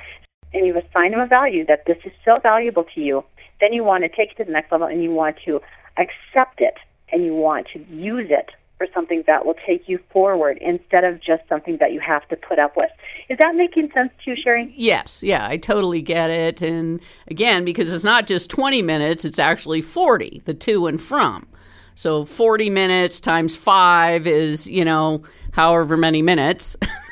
and 0.55 0.67
you 0.67 0.79
assign 0.79 1.11
them 1.11 1.21
a 1.21 1.27
value 1.27 1.67
that 1.67 1.85
this 1.87 1.99
is 2.05 2.12
so 2.25 2.38
valuable 2.43 2.85
to 2.95 3.01
you, 3.01 3.25
then 3.61 3.73
you 3.73 3.85
want 3.85 4.05
to 4.05 4.09
take 4.09 4.31
it 4.33 4.37
to 4.38 4.45
the 4.45 4.53
next 4.53 4.71
level 4.73 4.87
and 4.87 5.03
you 5.03 5.11
want 5.11 5.37
to 5.45 5.61
accept 5.96 6.61
it 6.61 6.74
and 7.12 7.24
you 7.24 7.35
want 7.35 7.68
to 7.72 7.78
use 7.90 8.28
it 8.30 8.50
for 8.78 8.87
something 8.92 9.22
that 9.26 9.46
will 9.46 9.54
take 9.66 9.88
you 9.88 9.98
forward 10.11 10.59
instead 10.61 11.04
of 11.04 11.20
just 11.20 11.42
something 11.48 11.76
that 11.78 11.92
you 11.92 12.00
have 12.00 12.26
to 12.28 12.37
put 12.37 12.59
up 12.59 12.76
with. 12.76 12.90
Is 13.28 13.38
that 13.38 13.54
making 13.54 13.90
sense 13.92 14.11
to 14.24 14.30
you, 14.30 14.37
Sherry? 14.37 14.72
Yes, 14.76 15.22
yeah, 15.22 15.46
I 15.46 15.57
totally 15.57 16.02
get 16.02 16.30
it. 16.30 16.61
And 16.61 17.00
again, 17.28 17.64
because 17.64 17.92
it's 17.94 18.04
not 18.04 18.26
just 18.26 18.50
20 18.50 18.83
minutes, 18.83 19.24
it's 19.24 19.38
actually 19.38 19.80
40, 19.80 20.42
the 20.44 20.54
to 20.54 20.87
and 20.87 21.00
from. 21.00 21.46
So 21.94 22.24
40 22.24 22.70
minutes 22.70 23.20
times 23.20 23.54
five 23.54 24.26
is, 24.26 24.68
you 24.68 24.85
know, 24.85 25.22
however 25.52 25.96
many 25.96 26.22
minutes. 26.22 26.76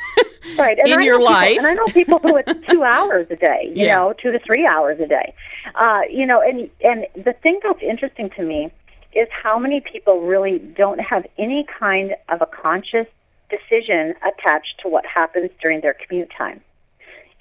right. 0.58 0.78
And 0.78 0.88
in 0.88 1.00
I 1.00 1.02
your 1.02 1.18
people, 1.18 1.32
life. 1.32 1.56
and 1.58 1.66
I 1.66 1.74
know 1.74 1.86
people 1.88 2.18
who 2.22 2.36
it's 2.36 2.52
two 2.68 2.82
hours 2.94 3.26
a 3.30 3.36
day, 3.36 3.72
you 3.74 3.86
Yeah. 3.86 3.96
know, 3.96 4.14
two 4.20 4.32
to 4.32 4.38
three 4.38 4.66
hours 4.66 5.00
a 5.00 5.06
day. 5.06 5.34
Uh, 5.74 6.02
you 6.10 6.26
know, 6.26 6.40
and 6.40 6.68
and 6.84 7.06
the 7.24 7.32
thing 7.32 7.60
that's 7.62 7.82
interesting 7.82 8.30
to 8.36 8.42
me 8.42 8.70
is 9.14 9.28
how 9.30 9.58
many 9.58 9.80
people 9.80 10.22
really 10.22 10.58
don't 10.58 10.98
have 11.00 11.26
any 11.38 11.66
kind 11.78 12.14
of 12.28 12.40
a 12.40 12.46
conscious 12.46 13.06
decision 13.50 14.14
attached 14.26 14.80
to 14.82 14.88
what 14.88 15.04
happens 15.04 15.50
during 15.60 15.80
their 15.82 15.94
commute 15.94 16.30
time. 16.36 16.60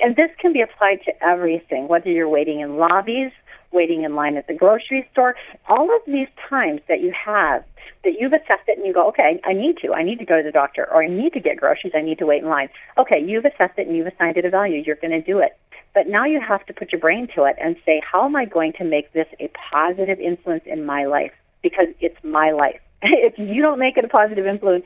And 0.02 0.16
this 0.16 0.30
can 0.40 0.52
be 0.52 0.62
applied 0.62 1.00
to 1.06 1.14
everything, 1.24 1.88
whether 1.88 2.10
you're 2.10 2.28
waiting 2.28 2.60
in 2.60 2.78
lobbies, 2.78 3.32
waiting 3.72 4.04
in 4.04 4.16
line 4.16 4.38
at 4.38 4.48
the 4.48 4.54
grocery 4.54 5.08
store, 5.12 5.36
all 5.68 5.94
of 5.96 6.02
these 6.06 6.28
times 6.50 6.82
that 6.88 7.02
you 7.02 7.12
have 7.14 7.64
that 8.04 8.20
you've 8.20 8.34
assessed 8.34 8.68
it 8.68 8.78
and 8.78 8.86
you 8.86 8.94
go, 8.94 9.08
okay, 9.10 9.40
I 9.44 9.54
need 9.54 9.78
to. 9.80 9.94
I 9.94 10.04
need 10.04 10.20
to 10.20 10.26
go 10.26 10.38
to 10.38 10.44
the 10.44 10.52
doctor 10.52 10.88
or 10.92 11.04
I 11.04 11.08
need 11.08 11.34
to 11.34 11.40
get 11.40 11.58
groceries. 11.58 11.94
I 11.96 12.02
need 12.02 12.18
to 12.20 12.26
wait 12.26 12.44
in 12.44 12.50
line. 12.50 12.70
Okay, 12.98 13.24
you've 13.24 13.46
assessed 13.46 13.78
it 13.78 13.88
and 13.88 13.96
you've 13.96 14.08
assigned 14.08 14.38
it 14.38 14.46
a 14.46 14.50
value. 14.50 14.82
You're 14.86 14.96
going 14.96 15.12
to 15.12 15.22
do 15.22 15.40
it. 15.40 15.58
But 15.94 16.08
now 16.08 16.26
you 16.26 16.40
have 16.40 16.66
to 16.68 16.74
put 16.74 16.92
your 16.92 17.02
brain 17.02 17.28
to 17.36 17.44
it 17.44 17.58
and 17.62 17.76
say, 17.86 18.02
how 18.10 18.26
am 18.26 18.36
I 18.36 18.46
going 18.46 18.74
to 18.74 18.84
make 18.84 19.12
this 19.14 19.28
a 19.40 19.50
positive 19.72 20.20
influence 20.20 20.64
in 20.66 20.86
my 20.86 21.06
life? 21.06 21.34
Because 21.62 21.88
it's 22.00 22.18
my 22.24 22.52
life. 22.52 22.80
if 23.02 23.38
you 23.38 23.62
don't 23.62 23.80
make 23.80 23.98
it 23.98 24.06
a 24.06 24.08
positive 24.08 24.48
influence, 24.48 24.86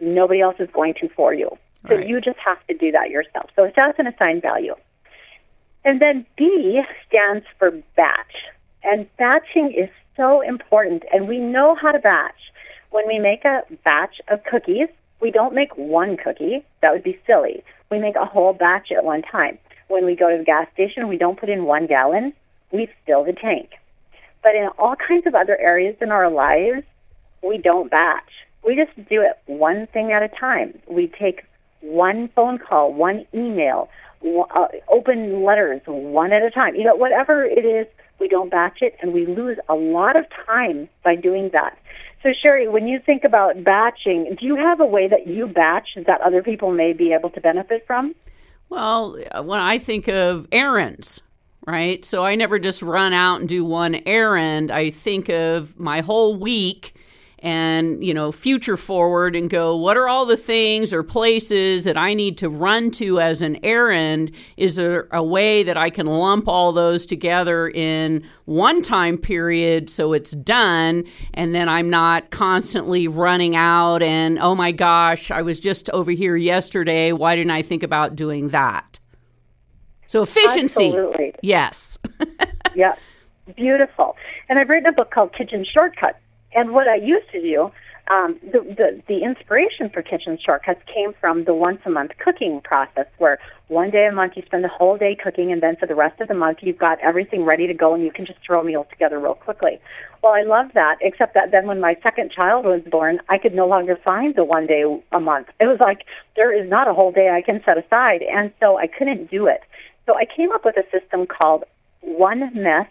nobody 0.00 0.40
else 0.40 0.56
is 0.58 0.68
going 0.72 0.94
to 0.94 1.08
for 1.10 1.32
you. 1.32 1.56
So 1.88 1.96
Right. 1.96 2.08
you 2.08 2.20
just 2.20 2.38
have 2.38 2.64
to 2.68 2.74
do 2.74 2.92
that 2.92 3.10
yourself. 3.10 3.50
So 3.56 3.64
assess 3.64 3.94
and 3.98 4.06
assign 4.06 4.40
value. 4.40 4.74
And 5.84 6.00
then 6.00 6.24
B 6.36 6.80
stands 7.08 7.44
for 7.58 7.70
batch. 7.96 8.34
And 8.84 9.06
batching 9.16 9.72
is 9.72 9.88
so 10.16 10.40
important. 10.40 11.04
And 11.12 11.28
we 11.28 11.38
know 11.38 11.74
how 11.74 11.92
to 11.92 11.98
batch. 11.98 12.52
When 12.90 13.06
we 13.08 13.18
make 13.18 13.44
a 13.44 13.62
batch 13.84 14.20
of 14.28 14.44
cookies, 14.44 14.88
We 15.22 15.30
don't 15.30 15.54
make 15.54 15.78
one 15.78 16.16
cookie. 16.16 16.64
That 16.80 16.92
would 16.92 17.04
be 17.04 17.18
silly. 17.28 17.62
We 17.90 18.00
make 18.00 18.16
a 18.16 18.24
whole 18.24 18.52
batch 18.52 18.90
at 18.90 19.04
one 19.04 19.22
time. 19.22 19.56
When 19.86 20.04
we 20.04 20.16
go 20.16 20.28
to 20.28 20.36
the 20.36 20.44
gas 20.44 20.66
station, 20.74 21.06
we 21.06 21.16
don't 21.16 21.38
put 21.38 21.48
in 21.48 21.64
one 21.64 21.86
gallon. 21.86 22.32
We 22.72 22.88
fill 23.06 23.22
the 23.22 23.32
tank. 23.32 23.70
But 24.42 24.56
in 24.56 24.68
all 24.78 24.96
kinds 24.96 25.28
of 25.28 25.36
other 25.36 25.56
areas 25.60 25.94
in 26.00 26.10
our 26.10 26.28
lives, 26.28 26.82
we 27.40 27.56
don't 27.58 27.88
batch. 27.88 28.32
We 28.66 28.74
just 28.74 28.96
do 29.08 29.22
it 29.22 29.38
one 29.46 29.86
thing 29.86 30.10
at 30.10 30.24
a 30.24 30.28
time. 30.28 30.76
We 30.88 31.06
take 31.06 31.44
one 31.80 32.28
phone 32.34 32.58
call, 32.58 32.92
one 32.92 33.24
email, 33.32 33.88
uh, 34.24 34.68
open 34.88 35.42
letters 35.44 35.80
one 35.86 36.32
at 36.32 36.42
a 36.42 36.50
time. 36.50 36.74
You 36.74 36.84
know, 36.84 36.94
whatever 36.94 37.44
it 37.44 37.64
is, 37.64 37.86
we 38.18 38.28
don't 38.28 38.50
batch 38.50 38.78
it, 38.82 38.96
and 39.00 39.12
we 39.12 39.26
lose 39.26 39.58
a 39.68 39.74
lot 39.74 40.16
of 40.16 40.26
time 40.46 40.88
by 41.02 41.16
doing 41.16 41.50
that. 41.52 41.78
So, 42.22 42.30
Sherry, 42.40 42.68
when 42.68 42.86
you 42.86 43.00
think 43.04 43.24
about 43.24 43.64
batching, 43.64 44.36
do 44.38 44.46
you 44.46 44.54
have 44.56 44.80
a 44.80 44.86
way 44.86 45.08
that 45.08 45.26
you 45.26 45.48
batch 45.48 45.88
that 46.06 46.20
other 46.20 46.42
people 46.42 46.70
may 46.70 46.92
be 46.92 47.12
able 47.12 47.30
to 47.30 47.40
benefit 47.40 47.84
from? 47.86 48.14
Well, 48.68 49.18
when 49.42 49.60
I 49.60 49.78
think 49.78 50.08
of 50.08 50.46
errands, 50.52 51.20
right? 51.66 52.04
So 52.04 52.24
I 52.24 52.34
never 52.36 52.58
just 52.58 52.80
run 52.80 53.12
out 53.12 53.40
and 53.40 53.48
do 53.48 53.64
one 53.64 53.96
errand. 54.06 54.70
I 54.70 54.90
think 54.90 55.28
of 55.28 55.78
my 55.78 56.00
whole 56.00 56.36
week 56.36 56.94
and 57.42 58.02
you 58.02 58.14
know 58.14 58.30
future 58.30 58.76
forward 58.76 59.34
and 59.34 59.50
go 59.50 59.74
what 59.76 59.96
are 59.96 60.08
all 60.08 60.24
the 60.24 60.36
things 60.36 60.94
or 60.94 61.02
places 61.02 61.82
that 61.84 61.96
i 61.96 62.14
need 62.14 62.38
to 62.38 62.48
run 62.48 62.90
to 62.90 63.20
as 63.20 63.42
an 63.42 63.58
errand? 63.64 64.30
Is 64.56 64.76
there 64.76 65.08
a 65.10 65.22
way 65.22 65.62
that 65.64 65.76
i 65.76 65.90
can 65.90 66.06
lump 66.06 66.48
all 66.48 66.72
those 66.72 67.04
together 67.04 67.68
in 67.68 68.22
one 68.44 68.80
time 68.80 69.18
period 69.18 69.90
so 69.90 70.12
it's 70.12 70.30
done 70.30 71.04
and 71.34 71.54
then 71.54 71.68
i'm 71.68 71.90
not 71.90 72.30
constantly 72.30 73.08
running 73.08 73.56
out 73.56 74.02
and 74.02 74.38
oh 74.38 74.54
my 74.54 74.70
gosh 74.70 75.30
i 75.30 75.42
was 75.42 75.58
just 75.58 75.90
over 75.90 76.12
here 76.12 76.36
yesterday. 76.36 77.12
Why 77.12 77.34
didn't 77.34 77.50
i 77.50 77.62
think 77.62 77.82
about 77.82 78.14
doing 78.14 78.48
that? 78.48 79.00
So 80.06 80.22
efficiency. 80.22 80.88
Absolutely. 80.88 81.34
yes. 81.42 81.98
Yeah. 82.74 82.94
Beautiful. 83.54 84.16
And 84.48 84.58
i've 84.58 84.70
written 84.70 84.86
a 84.86 84.92
book 84.92 85.10
called 85.10 85.34
kitchen 85.34 85.62
shortcuts 85.70 86.21
and 86.54 86.72
what 86.72 86.88
I 86.88 86.96
used 86.96 87.30
to 87.32 87.40
do, 87.40 87.70
um, 88.10 88.38
the, 88.42 88.60
the 88.60 89.02
the 89.06 89.22
inspiration 89.22 89.88
for 89.88 90.02
kitchen 90.02 90.36
shortcuts 90.44 90.80
came 90.92 91.12
from 91.20 91.44
the 91.44 91.54
once 91.54 91.80
a 91.86 91.90
month 91.90 92.12
cooking 92.18 92.60
process, 92.60 93.06
where 93.18 93.38
one 93.68 93.90
day 93.90 94.06
a 94.06 94.12
month 94.12 94.32
you 94.36 94.42
spend 94.44 94.64
the 94.64 94.68
whole 94.68 94.98
day 94.98 95.14
cooking, 95.14 95.52
and 95.52 95.62
then 95.62 95.76
for 95.76 95.86
the 95.86 95.94
rest 95.94 96.20
of 96.20 96.28
the 96.28 96.34
month 96.34 96.58
you've 96.62 96.78
got 96.78 96.98
everything 97.00 97.44
ready 97.44 97.66
to 97.68 97.74
go, 97.74 97.94
and 97.94 98.02
you 98.02 98.10
can 98.10 98.26
just 98.26 98.40
throw 98.44 98.62
meals 98.62 98.86
together 98.90 99.20
real 99.20 99.34
quickly. 99.34 99.78
Well, 100.22 100.32
I 100.32 100.42
loved 100.42 100.74
that, 100.74 100.98
except 101.00 101.34
that 101.34 101.52
then 101.52 101.66
when 101.66 101.80
my 101.80 101.96
second 102.02 102.32
child 102.32 102.64
was 102.64 102.82
born, 102.90 103.20
I 103.28 103.38
could 103.38 103.54
no 103.54 103.66
longer 103.66 103.96
find 104.04 104.34
the 104.34 104.44
one 104.44 104.66
day 104.66 104.84
a 105.12 105.20
month. 105.20 105.48
It 105.60 105.66
was 105.66 105.78
like 105.80 106.04
there 106.36 106.52
is 106.52 106.68
not 106.68 106.88
a 106.88 106.94
whole 106.94 107.12
day 107.12 107.30
I 107.30 107.42
can 107.42 107.62
set 107.64 107.78
aside, 107.78 108.22
and 108.22 108.52
so 108.62 108.78
I 108.78 108.88
couldn't 108.88 109.30
do 109.30 109.46
it. 109.46 109.62
So 110.06 110.16
I 110.16 110.24
came 110.24 110.50
up 110.50 110.64
with 110.64 110.76
a 110.76 110.84
system 110.90 111.26
called 111.26 111.64
One 112.00 112.50
Mess, 112.54 112.88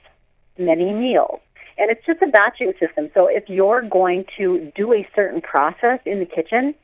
Many 0.57 0.93
Meals. 0.93 1.41
And 1.81 1.89
it's 1.89 2.05
just 2.05 2.21
a 2.21 2.27
batching 2.27 2.73
system. 2.79 3.09
So 3.15 3.25
if 3.25 3.49
you're 3.49 3.81
going 3.81 4.25
to 4.37 4.71
do 4.75 4.93
a 4.93 5.07
certain 5.15 5.41
process 5.41 5.99
in 6.05 6.19
the 6.19 6.27
kitchen, 6.27 6.75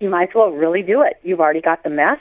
you 0.00 0.08
might 0.08 0.30
as 0.30 0.34
well 0.34 0.50
really 0.50 0.80
do 0.80 1.02
it. 1.02 1.18
You've 1.22 1.40
already 1.40 1.60
got 1.60 1.84
the 1.84 1.90
mess. 1.90 2.18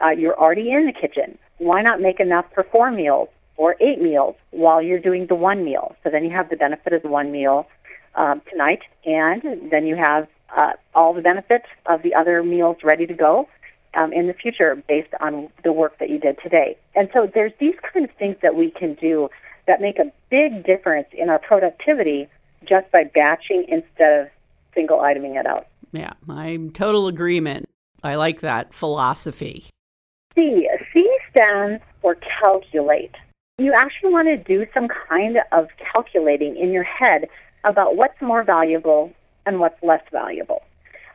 Uh, 0.00 0.10
you're 0.10 0.38
already 0.38 0.70
in 0.70 0.86
the 0.86 0.92
kitchen. 0.92 1.36
Why 1.58 1.82
not 1.82 2.00
make 2.00 2.20
enough 2.20 2.44
for 2.54 2.62
four 2.70 2.92
meals 2.92 3.30
or 3.56 3.74
eight 3.80 4.00
meals 4.00 4.36
while 4.52 4.80
you're 4.80 5.00
doing 5.00 5.26
the 5.26 5.34
one 5.34 5.64
meal? 5.64 5.96
So 6.04 6.10
then 6.10 6.22
you 6.22 6.30
have 6.30 6.50
the 6.50 6.56
benefit 6.56 6.92
of 6.92 7.02
the 7.02 7.08
one 7.08 7.32
meal 7.32 7.66
um, 8.14 8.42
tonight, 8.48 8.82
and 9.04 9.42
then 9.72 9.84
you 9.84 9.96
have 9.96 10.28
uh, 10.56 10.74
all 10.94 11.14
the 11.14 11.22
benefits 11.22 11.66
of 11.86 12.04
the 12.04 12.14
other 12.14 12.44
meals 12.44 12.76
ready 12.84 13.08
to 13.08 13.14
go 13.14 13.48
um, 13.94 14.12
in 14.12 14.28
the 14.28 14.34
future 14.34 14.80
based 14.86 15.14
on 15.20 15.48
the 15.64 15.72
work 15.72 15.98
that 15.98 16.10
you 16.10 16.20
did 16.20 16.38
today. 16.44 16.76
And 16.94 17.08
so 17.12 17.28
there's 17.34 17.52
these 17.58 17.74
kind 17.92 18.08
of 18.08 18.14
things 18.16 18.36
that 18.40 18.54
we 18.54 18.70
can 18.70 18.94
do 18.94 19.30
that 19.66 19.80
make 19.80 19.98
a 19.98 20.12
big 20.30 20.64
difference 20.64 21.08
in 21.12 21.28
our 21.28 21.38
productivity 21.38 22.28
just 22.68 22.90
by 22.92 23.04
batching 23.04 23.64
instead 23.68 24.20
of 24.20 24.28
single 24.74 24.98
iteming 24.98 25.38
it 25.38 25.46
out. 25.46 25.66
Yeah, 25.92 26.12
I'm 26.28 26.70
total 26.70 27.06
agreement. 27.06 27.68
I 28.02 28.14
like 28.16 28.40
that 28.40 28.72
philosophy. 28.72 29.66
C. 30.34 30.68
C 30.92 31.10
stands 31.30 31.82
for 32.00 32.16
calculate. 32.40 33.14
You 33.58 33.74
actually 33.74 34.12
want 34.12 34.28
to 34.28 34.36
do 34.36 34.66
some 34.72 34.88
kind 35.08 35.38
of 35.52 35.68
calculating 35.92 36.56
in 36.56 36.72
your 36.72 36.84
head 36.84 37.28
about 37.64 37.96
what's 37.96 38.20
more 38.20 38.42
valuable 38.42 39.12
and 39.46 39.60
what's 39.60 39.80
less 39.82 40.02
valuable. 40.10 40.62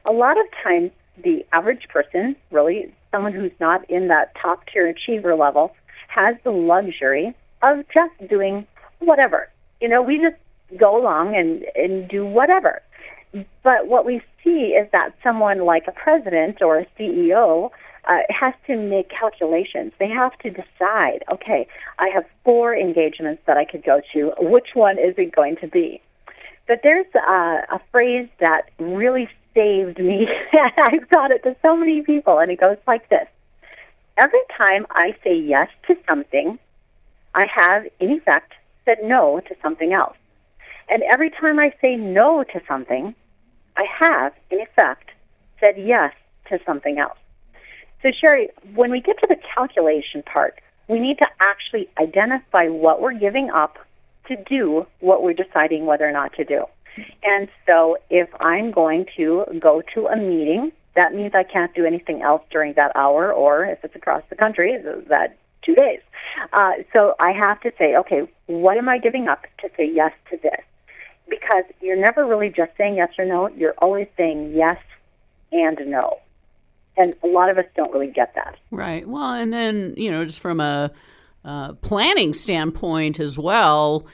A 0.05 0.11
lot 0.11 0.37
of 0.39 0.45
times, 0.63 0.91
the 1.23 1.45
average 1.51 1.87
person, 1.89 2.35
really 2.51 2.93
someone 3.11 3.33
who's 3.33 3.51
not 3.59 3.89
in 3.89 4.07
that 4.09 4.33
top 4.41 4.65
tier 4.71 4.87
achiever 4.87 5.35
level, 5.35 5.75
has 6.07 6.35
the 6.43 6.51
luxury 6.51 7.35
of 7.61 7.85
just 7.93 8.29
doing 8.29 8.65
whatever. 8.99 9.49
You 9.81 9.89
know, 9.89 10.01
we 10.01 10.17
just 10.19 10.35
go 10.77 10.99
along 10.99 11.35
and, 11.35 11.65
and 11.75 12.07
do 12.09 12.25
whatever. 12.25 12.81
But 13.63 13.87
what 13.87 14.05
we 14.05 14.21
see 14.43 14.73
is 14.73 14.89
that 14.91 15.13
someone 15.23 15.59
like 15.65 15.87
a 15.87 15.91
president 15.91 16.61
or 16.61 16.79
a 16.79 16.85
CEO 16.97 17.69
uh, 18.05 18.13
has 18.29 18.53
to 18.67 18.77
make 18.77 19.09
calculations. 19.09 19.91
They 19.99 20.09
have 20.09 20.37
to 20.39 20.49
decide, 20.49 21.23
okay, 21.31 21.67
I 21.99 22.09
have 22.13 22.25
four 22.43 22.75
engagements 22.75 23.43
that 23.45 23.57
I 23.57 23.65
could 23.65 23.83
go 23.83 24.01
to. 24.13 24.33
Which 24.39 24.69
one 24.73 24.97
is 24.97 25.15
it 25.17 25.35
going 25.35 25.57
to 25.57 25.67
be? 25.67 26.01
But 26.67 26.81
there's 26.83 27.07
a, 27.15 27.75
a 27.75 27.81
phrase 27.91 28.29
that 28.39 28.69
really 28.79 29.29
saved 29.53 29.99
me. 29.99 30.27
I've 30.53 31.09
taught 31.09 31.31
it 31.31 31.43
to 31.43 31.55
so 31.65 31.75
many 31.75 32.01
people, 32.01 32.39
and 32.39 32.51
it 32.51 32.59
goes 32.59 32.77
like 32.87 33.09
this 33.09 33.27
Every 34.17 34.41
time 34.57 34.87
I 34.91 35.15
say 35.23 35.37
yes 35.37 35.69
to 35.87 35.95
something, 36.09 36.57
I 37.37 37.45
have, 37.53 37.85
in 37.99 38.11
effect, 38.11 38.53
said 38.83 38.97
no 39.03 39.39
to 39.47 39.55
something 39.61 39.93
else. 39.93 40.17
And 40.89 41.03
every 41.03 41.29
time 41.29 41.59
I 41.59 41.71
say 41.79 41.95
no 41.95 42.43
to 42.43 42.61
something, 42.67 43.13
I 43.77 43.85
have, 43.99 44.33
in 44.49 44.59
effect, 44.59 45.11
said 45.59 45.75
yes 45.77 46.13
to 46.49 46.59
something 46.65 46.97
else. 46.97 47.19
So, 48.01 48.09
Sherry, 48.11 48.49
when 48.73 48.89
we 48.89 49.01
get 49.01 49.19
to 49.19 49.27
the 49.27 49.37
calculation 49.53 50.23
part, 50.23 50.59
we 50.87 50.99
need 50.99 51.19
to 51.19 51.27
actually 51.39 51.87
identify 51.99 52.69
what 52.69 53.01
we're 53.01 53.19
giving 53.19 53.51
up 53.51 53.77
to 54.29 54.35
do 54.35 54.87
what 54.99 55.21
we're 55.21 55.33
deciding 55.33 55.85
whether 55.85 56.07
or 56.07 56.11
not 56.11 56.33
to 56.33 56.43
do. 56.43 56.65
And 57.23 57.47
so, 57.67 57.97
if 58.09 58.29
I'm 58.39 58.71
going 58.71 59.05
to 59.15 59.45
go 59.59 59.83
to 59.93 60.07
a 60.07 60.15
meeting, 60.15 60.71
that 60.95 61.13
means 61.13 61.33
I 61.35 61.43
can't 61.43 61.73
do 61.75 61.85
anything 61.85 62.23
else 62.23 62.41
during 62.49 62.73
that 62.73 62.93
hour, 62.95 63.31
or 63.31 63.63
if 63.65 63.83
it's 63.83 63.95
across 63.95 64.23
the 64.31 64.35
country, 64.35 64.75
that 65.09 65.37
two 65.67 65.75
days. 65.75 65.99
Uh, 66.53 66.71
so 66.93 67.15
I 67.19 67.31
have 67.31 67.59
to 67.61 67.71
say, 67.77 67.95
okay, 67.97 68.27
what 68.47 68.77
am 68.77 68.89
I 68.89 68.97
giving 68.97 69.27
up 69.27 69.43
to 69.59 69.69
say 69.77 69.91
yes 69.93 70.13
to 70.31 70.37
this? 70.37 70.61
Because 71.29 71.65
you're 71.81 71.99
never 71.99 72.25
really 72.25 72.49
just 72.49 72.71
saying 72.77 72.95
yes 72.95 73.09
or 73.19 73.25
no. 73.25 73.49
You're 73.49 73.75
always 73.79 74.07
saying 74.15 74.53
yes 74.55 74.77
and 75.51 75.77
no. 75.85 76.19
And 76.95 77.13
a 77.23 77.27
lot 77.27 77.49
of 77.49 77.57
us 77.57 77.65
don't 77.75 77.93
really 77.93 78.11
get 78.11 78.33
that. 78.35 78.55
Right. 78.71 79.07
Well, 79.07 79.33
and 79.33 79.53
then, 79.53 79.93
you 79.97 80.09
know, 80.09 80.25
just 80.25 80.39
from 80.39 80.59
a 80.59 80.91
uh, 81.45 81.73
planning 81.73 82.33
standpoint 82.33 83.19
as 83.19 83.37
well, 83.37 84.07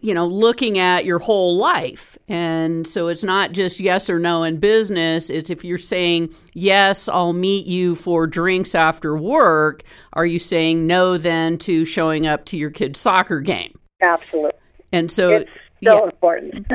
you 0.00 0.14
know, 0.14 0.26
looking 0.26 0.78
at 0.78 1.04
your 1.04 1.18
whole 1.18 1.56
life. 1.56 2.16
And 2.28 2.86
so 2.86 3.08
it's 3.08 3.22
not 3.22 3.52
just 3.52 3.80
yes 3.80 4.08
or 4.08 4.18
no 4.18 4.42
in 4.42 4.58
business. 4.58 5.28
It's 5.30 5.50
if 5.50 5.64
you're 5.64 5.78
saying, 5.78 6.34
yes, 6.54 7.08
I'll 7.08 7.32
meet 7.32 7.66
you 7.66 7.94
for 7.94 8.26
drinks 8.26 8.74
after 8.74 9.16
work, 9.16 9.82
are 10.14 10.26
you 10.26 10.38
saying 10.38 10.86
no 10.86 11.18
then 11.18 11.58
to 11.58 11.84
showing 11.84 12.26
up 12.26 12.46
to 12.46 12.56
your 12.56 12.70
kid's 12.70 12.98
soccer 12.98 13.40
game? 13.40 13.78
Absolutely. 14.00 14.52
And 14.92 15.10
so 15.10 15.30
it's 15.30 15.50
so 15.84 15.98
yeah. 15.98 16.04
important. 16.04 16.66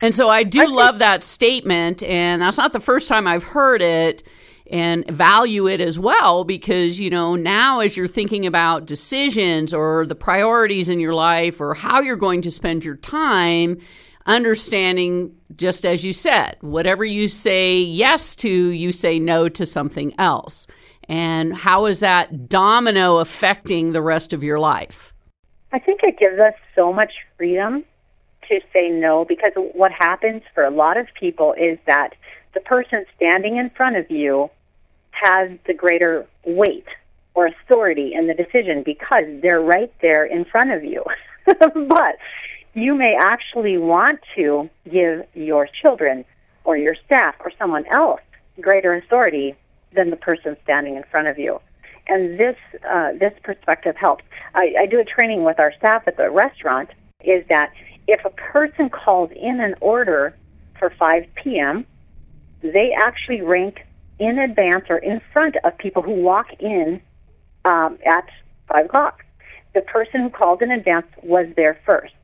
and 0.00 0.14
so 0.14 0.28
I 0.28 0.44
do 0.44 0.62
I 0.62 0.66
love 0.66 0.98
that 1.00 1.24
statement. 1.24 2.02
And 2.04 2.40
that's 2.40 2.58
not 2.58 2.72
the 2.72 2.80
first 2.80 3.08
time 3.08 3.26
I've 3.26 3.44
heard 3.44 3.82
it 3.82 4.22
and 4.70 5.04
value 5.10 5.66
it 5.66 5.80
as 5.80 5.98
well 5.98 6.44
because 6.44 7.00
you 7.00 7.10
know 7.10 7.34
now 7.34 7.80
as 7.80 7.96
you're 7.96 8.06
thinking 8.06 8.46
about 8.46 8.86
decisions 8.86 9.74
or 9.74 10.06
the 10.06 10.14
priorities 10.14 10.88
in 10.88 11.00
your 11.00 11.14
life 11.14 11.60
or 11.60 11.74
how 11.74 12.00
you're 12.00 12.16
going 12.16 12.40
to 12.40 12.50
spend 12.50 12.84
your 12.84 12.96
time 12.96 13.78
understanding 14.26 15.34
just 15.56 15.84
as 15.84 16.04
you 16.04 16.12
said 16.12 16.56
whatever 16.60 17.04
you 17.04 17.26
say 17.26 17.80
yes 17.80 18.36
to 18.36 18.48
you 18.48 18.92
say 18.92 19.18
no 19.18 19.48
to 19.48 19.66
something 19.66 20.14
else. 20.18 20.66
And 21.08 21.52
how 21.52 21.86
is 21.86 22.00
that 22.00 22.48
domino 22.48 23.16
affecting 23.16 23.90
the 23.90 24.00
rest 24.00 24.32
of 24.32 24.44
your 24.44 24.60
life? 24.60 25.12
I 25.72 25.80
think 25.80 26.00
it 26.04 26.18
gives 26.20 26.38
us 26.38 26.54
so 26.76 26.92
much 26.92 27.12
freedom 27.36 27.84
to 28.48 28.60
say 28.72 28.90
no 28.90 29.24
because 29.24 29.52
what 29.74 29.90
happens 29.90 30.42
for 30.54 30.62
a 30.62 30.70
lot 30.70 30.96
of 30.96 31.08
people 31.18 31.54
is 31.58 31.78
that 31.86 32.10
the 32.54 32.60
person 32.60 33.04
standing 33.16 33.56
in 33.56 33.70
front 33.70 33.96
of 33.96 34.08
you 34.08 34.50
has 35.22 35.50
the 35.66 35.74
greater 35.74 36.26
weight 36.44 36.86
or 37.34 37.46
authority 37.46 38.12
in 38.14 38.26
the 38.26 38.34
decision 38.34 38.82
because 38.82 39.24
they're 39.42 39.60
right 39.60 39.92
there 40.02 40.24
in 40.24 40.44
front 40.44 40.70
of 40.70 40.84
you. 40.84 41.04
but 41.46 42.16
you 42.74 42.94
may 42.94 43.16
actually 43.20 43.78
want 43.78 44.20
to 44.36 44.68
give 44.90 45.24
your 45.34 45.68
children 45.82 46.24
or 46.64 46.76
your 46.76 46.94
staff 47.06 47.34
or 47.40 47.52
someone 47.58 47.84
else 47.86 48.20
greater 48.60 48.94
authority 48.94 49.54
than 49.94 50.10
the 50.10 50.16
person 50.16 50.56
standing 50.62 50.96
in 50.96 51.02
front 51.10 51.28
of 51.28 51.38
you. 51.38 51.60
And 52.08 52.38
this 52.38 52.56
uh, 52.88 53.12
this 53.18 53.32
perspective 53.42 53.96
helps. 53.96 54.24
I, 54.54 54.74
I 54.80 54.86
do 54.86 55.00
a 55.00 55.04
training 55.04 55.44
with 55.44 55.58
our 55.60 55.72
staff 55.78 56.02
at 56.06 56.16
the 56.16 56.30
restaurant. 56.30 56.90
Is 57.22 57.44
that 57.48 57.72
if 58.08 58.24
a 58.24 58.30
person 58.30 58.88
calls 58.88 59.30
in 59.36 59.60
an 59.60 59.74
order 59.80 60.34
for 60.78 60.90
5 60.98 61.26
p.m., 61.34 61.86
they 62.62 62.92
actually 62.96 63.42
rank 63.42 63.86
in 64.20 64.38
advance 64.38 64.84
or 64.88 64.98
in 64.98 65.20
front 65.32 65.56
of 65.64 65.76
people 65.78 66.02
who 66.02 66.12
walk 66.12 66.52
in 66.60 67.00
um, 67.64 67.98
at 68.06 68.28
5 68.68 68.84
o'clock. 68.84 69.24
The 69.74 69.80
person 69.80 70.20
who 70.22 70.30
called 70.30 70.62
in 70.62 70.70
advance 70.70 71.06
was 71.22 71.46
there 71.56 71.78
first. 71.84 72.14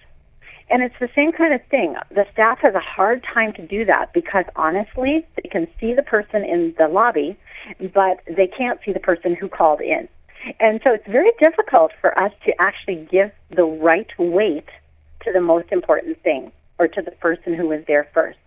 And 0.69 0.83
it's 0.83 0.95
the 1.01 1.09
same 1.15 1.33
kind 1.33 1.55
of 1.55 1.61
thing. 1.71 1.95
The 2.11 2.27
staff 2.33 2.59
has 2.59 2.75
a 2.75 2.81
hard 2.81 3.25
time 3.25 3.53
to 3.55 3.67
do 3.67 3.85
that 3.85 4.13
because 4.13 4.45
honestly, 4.57 5.25
they 5.37 5.49
can 5.49 5.69
see 5.81 5.95
the 5.95 6.03
person 6.03 6.45
in 6.45 6.75
the 6.77 6.89
lobby, 6.89 7.37
but 7.95 8.21
they 8.27 8.49
can't 8.49 8.81
see 8.85 8.93
the 8.93 9.01
person 9.01 9.37
who 9.37 9.49
called 9.49 9.81
in. 9.81 10.09
And 10.61 10.81
so 10.83 10.93
it's 10.93 11.07
very 11.07 11.31
difficult 11.41 11.93
for 12.01 12.19
us 12.21 12.33
to 12.47 12.61
actually 12.61 13.09
give 13.11 13.31
the 13.51 13.65
right 13.65 14.11
weight 14.19 14.69
to 15.25 15.33
the 15.33 15.41
most 15.41 15.71
important 15.71 16.21
thing 16.23 16.53
or 16.79 16.89
to 16.89 17.03
the 17.03 17.13
person 17.13 17.55
who 17.55 17.69
was 17.69 17.83
there 17.87 18.09
first. 18.13 18.39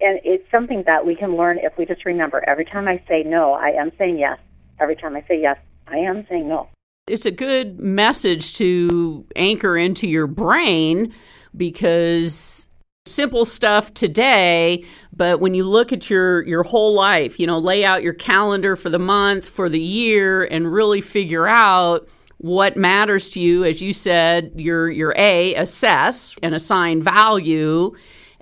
And 0.00 0.20
it's 0.24 0.48
something 0.50 0.84
that 0.86 1.06
we 1.06 1.16
can 1.16 1.36
learn 1.36 1.58
if 1.58 1.72
we 1.78 1.86
just 1.86 2.04
remember 2.04 2.42
every 2.46 2.64
time 2.64 2.86
I 2.86 3.02
say 3.08 3.22
no, 3.22 3.52
I 3.52 3.70
am 3.70 3.92
saying 3.98 4.18
yes. 4.18 4.38
Every 4.78 4.96
time 4.96 5.16
I 5.16 5.22
say 5.26 5.40
yes, 5.40 5.56
I 5.86 5.98
am 5.98 6.26
saying 6.28 6.48
no. 6.48 6.68
It's 7.06 7.24
a 7.24 7.30
good 7.30 7.78
message 7.78 8.54
to 8.54 9.24
anchor 9.36 9.76
into 9.76 10.06
your 10.06 10.26
brain 10.26 11.14
because 11.56 12.68
simple 13.06 13.44
stuff 13.44 13.94
today 13.94 14.84
but 15.14 15.38
when 15.38 15.54
you 15.54 15.62
look 15.62 15.92
at 15.92 16.10
your 16.10 16.42
your 16.42 16.64
whole 16.64 16.92
life 16.92 17.38
you 17.38 17.46
know 17.46 17.56
lay 17.56 17.84
out 17.84 18.02
your 18.02 18.12
calendar 18.12 18.74
for 18.74 18.90
the 18.90 18.98
month 18.98 19.48
for 19.48 19.68
the 19.68 19.80
year 19.80 20.44
and 20.44 20.72
really 20.72 21.00
figure 21.00 21.46
out 21.46 22.08
what 22.38 22.76
matters 22.76 23.30
to 23.30 23.40
you 23.40 23.64
as 23.64 23.80
you 23.80 23.92
said 23.92 24.50
your 24.56 24.90
your 24.90 25.14
a 25.16 25.54
assess 25.54 26.34
and 26.42 26.52
assign 26.52 27.00
value 27.00 27.92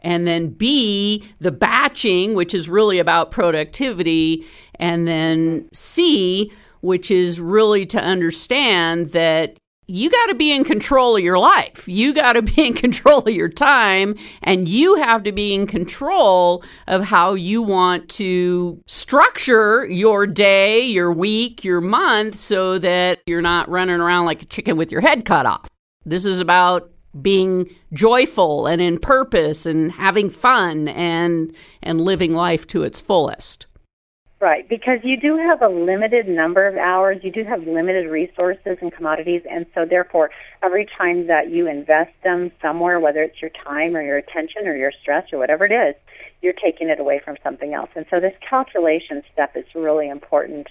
and 0.05 0.29
then 0.29 0.49
b 0.49 1.25
the 1.41 1.51
batching 1.51 2.35
which 2.35 2.55
is 2.55 2.69
really 2.69 3.01
about 3.01 3.33
productivity 3.33 4.47
and 4.77 5.09
then 5.09 5.69
c 5.73 6.53
which 6.81 7.11
is 7.11 7.41
really 7.41 7.85
to 7.87 8.01
understand 8.01 9.07
that 9.07 9.59
you 9.87 10.11
got 10.11 10.27
to 10.27 10.35
be 10.35 10.53
in 10.53 10.65
control 10.65 11.17
of 11.17 11.23
your 11.23 11.39
life. 11.39 11.87
You 11.87 12.15
got 12.15 12.35
to 12.35 12.43
be 12.43 12.67
in 12.67 12.73
control 12.75 13.21
of 13.21 13.35
your 13.35 13.49
time, 13.49 14.17
and 14.43 14.69
you 14.69 14.97
have 14.97 15.23
to 15.25 15.33
be 15.33 15.55
in 15.55 15.67
control 15.67 16.65
of 16.87 17.05
how 17.05 17.35
you 17.35 17.63
want 17.63 18.09
to 18.11 18.81
structure 18.87 19.87
your 19.87 20.27
day, 20.27 20.81
your 20.81 21.13
week, 21.13 21.65
your 21.65 21.81
month 21.81 22.37
so 22.37 22.79
that 22.79 23.21
you're 23.27 23.43
not 23.43 23.69
running 23.69 24.01
around 24.01 24.27
like 24.27 24.43
a 24.43 24.47
chicken 24.47 24.77
with 24.77 24.91
your 24.91 25.01
head 25.01 25.25
cut 25.25 25.47
off. 25.47 25.69
This 26.07 26.25
is 26.25 26.41
about 26.41 26.91
being 27.21 27.69
joyful 27.93 28.67
and 28.67 28.81
in 28.81 28.99
purpose 28.99 29.67
and 29.67 29.93
having 29.93 30.31
fun 30.31 30.89
and 30.89 31.55
and 31.83 32.01
living 32.01 32.35
life 32.35 32.67
to 32.69 32.83
its 32.83 33.01
fullest. 33.01 33.67
Right, 34.41 34.69
because 34.69 34.99
you 35.03 35.17
do 35.17 35.39
have 35.39 35.63
a 35.63 35.69
limited 35.69 36.29
number 36.29 36.67
of 36.67 36.77
hours, 36.77 37.19
you 37.23 37.33
do 37.33 37.45
have 37.45 37.67
limited 37.67 38.11
resources 38.11 38.77
and 38.83 38.93
commodities, 38.93 39.41
and 39.51 39.65
so 39.75 39.87
therefore, 39.87 40.31
every 40.63 40.87
time 40.99 41.29
that 41.29 41.51
you 41.51 41.67
invest 41.67 42.11
them 42.25 42.53
somewhere, 42.61 43.01
whether 43.01 43.23
it's 43.23 43.41
your 43.41 43.53
time 43.65 43.97
or 43.97 44.03
your 44.03 44.19
attention 44.19 44.67
or 44.67 44.77
your 44.77 44.93
stress 45.01 45.33
or 45.33 45.39
whatever 45.39 45.65
it 45.65 45.73
is, 45.73 45.95
you're 46.43 46.53
taking 46.53 46.91
it 46.91 47.01
away 47.01 47.23
from 47.25 47.39
something 47.43 47.73
else. 47.73 47.89
And 47.95 48.05
so 48.11 48.21
this 48.21 48.35
calculation 48.47 49.23
step 49.33 49.57
is 49.57 49.65
really 49.75 50.11
important. 50.11 50.67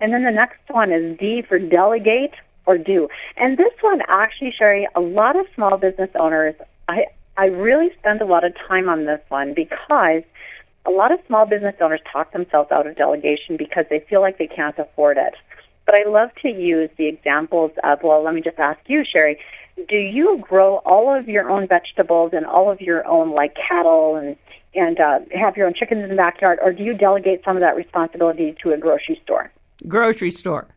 And 0.00 0.10
then 0.10 0.24
the 0.24 0.30
next 0.30 0.60
one 0.68 0.90
is 0.90 1.18
D 1.18 1.42
for 1.42 1.58
delegate 1.58 2.32
or 2.68 2.76
do. 2.76 3.08
And 3.38 3.56
this 3.56 3.72
one 3.80 4.02
actually, 4.08 4.52
Sherry, 4.56 4.86
a 4.94 5.00
lot 5.00 5.36
of 5.36 5.46
small 5.54 5.78
business 5.78 6.10
owners, 6.14 6.54
I 6.86 7.06
I 7.36 7.46
really 7.46 7.88
spend 7.98 8.20
a 8.20 8.26
lot 8.26 8.44
of 8.44 8.52
time 8.68 8.88
on 8.88 9.06
this 9.06 9.20
one 9.28 9.54
because 9.54 10.22
a 10.84 10.90
lot 10.90 11.10
of 11.10 11.18
small 11.26 11.46
business 11.46 11.74
owners 11.80 12.00
talk 12.12 12.32
themselves 12.32 12.70
out 12.70 12.86
of 12.86 12.94
delegation 12.96 13.56
because 13.56 13.86
they 13.88 14.04
feel 14.08 14.20
like 14.20 14.38
they 14.38 14.46
can't 14.46 14.78
afford 14.78 15.16
it. 15.16 15.34
But 15.86 15.98
I 15.98 16.08
love 16.08 16.30
to 16.42 16.48
use 16.48 16.90
the 16.98 17.06
examples 17.06 17.70
of, 17.82 18.00
well, 18.02 18.22
let 18.22 18.34
me 18.34 18.42
just 18.42 18.58
ask 18.58 18.80
you, 18.86 19.02
Sherry, 19.10 19.38
do 19.88 19.96
you 19.96 20.38
grow 20.42 20.76
all 20.84 21.14
of 21.14 21.28
your 21.28 21.48
own 21.48 21.66
vegetables 21.66 22.32
and 22.34 22.44
all 22.44 22.70
of 22.70 22.80
your 22.82 23.06
own 23.06 23.30
like 23.30 23.56
cattle 23.56 24.16
and 24.16 24.36
and 24.74 25.00
uh, 25.00 25.20
have 25.34 25.56
your 25.56 25.66
own 25.66 25.72
chickens 25.72 26.02
in 26.02 26.10
the 26.10 26.14
backyard, 26.14 26.58
or 26.62 26.74
do 26.74 26.82
you 26.82 26.92
delegate 26.92 27.42
some 27.42 27.56
of 27.56 27.62
that 27.62 27.74
responsibility 27.74 28.54
to 28.62 28.72
a 28.72 28.76
grocery 28.76 29.18
store? 29.24 29.50
Grocery 29.88 30.28
store 30.30 30.68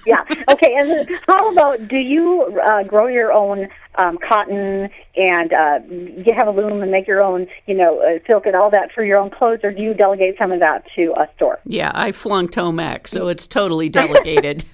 yeah. 0.06 0.24
Okay. 0.48 0.74
And 0.76 1.08
how 1.26 1.52
about 1.52 1.88
do 1.88 1.96
you 1.96 2.60
uh, 2.64 2.82
grow 2.84 3.06
your 3.06 3.32
own 3.32 3.68
um, 3.96 4.18
cotton 4.18 4.88
and 5.16 5.52
uh, 5.52 5.80
you 5.88 6.32
have 6.34 6.48
a 6.48 6.50
loom 6.50 6.82
and 6.82 6.90
make 6.90 7.06
your 7.06 7.22
own, 7.22 7.46
you 7.66 7.74
know, 7.74 8.00
uh, 8.00 8.18
silk 8.26 8.46
and 8.46 8.56
all 8.56 8.70
that 8.70 8.92
for 8.92 9.04
your 9.04 9.18
own 9.18 9.30
clothes, 9.30 9.60
or 9.62 9.72
do 9.72 9.82
you 9.82 9.94
delegate 9.94 10.36
some 10.38 10.52
of 10.52 10.60
that 10.60 10.84
to 10.96 11.14
a 11.16 11.28
store? 11.36 11.60
Yeah, 11.64 11.92
I 11.94 12.12
flunked 12.12 12.54
home 12.56 12.80
ec, 12.80 13.08
so 13.08 13.28
it's 13.28 13.46
totally 13.46 13.88
delegated. 13.88 14.64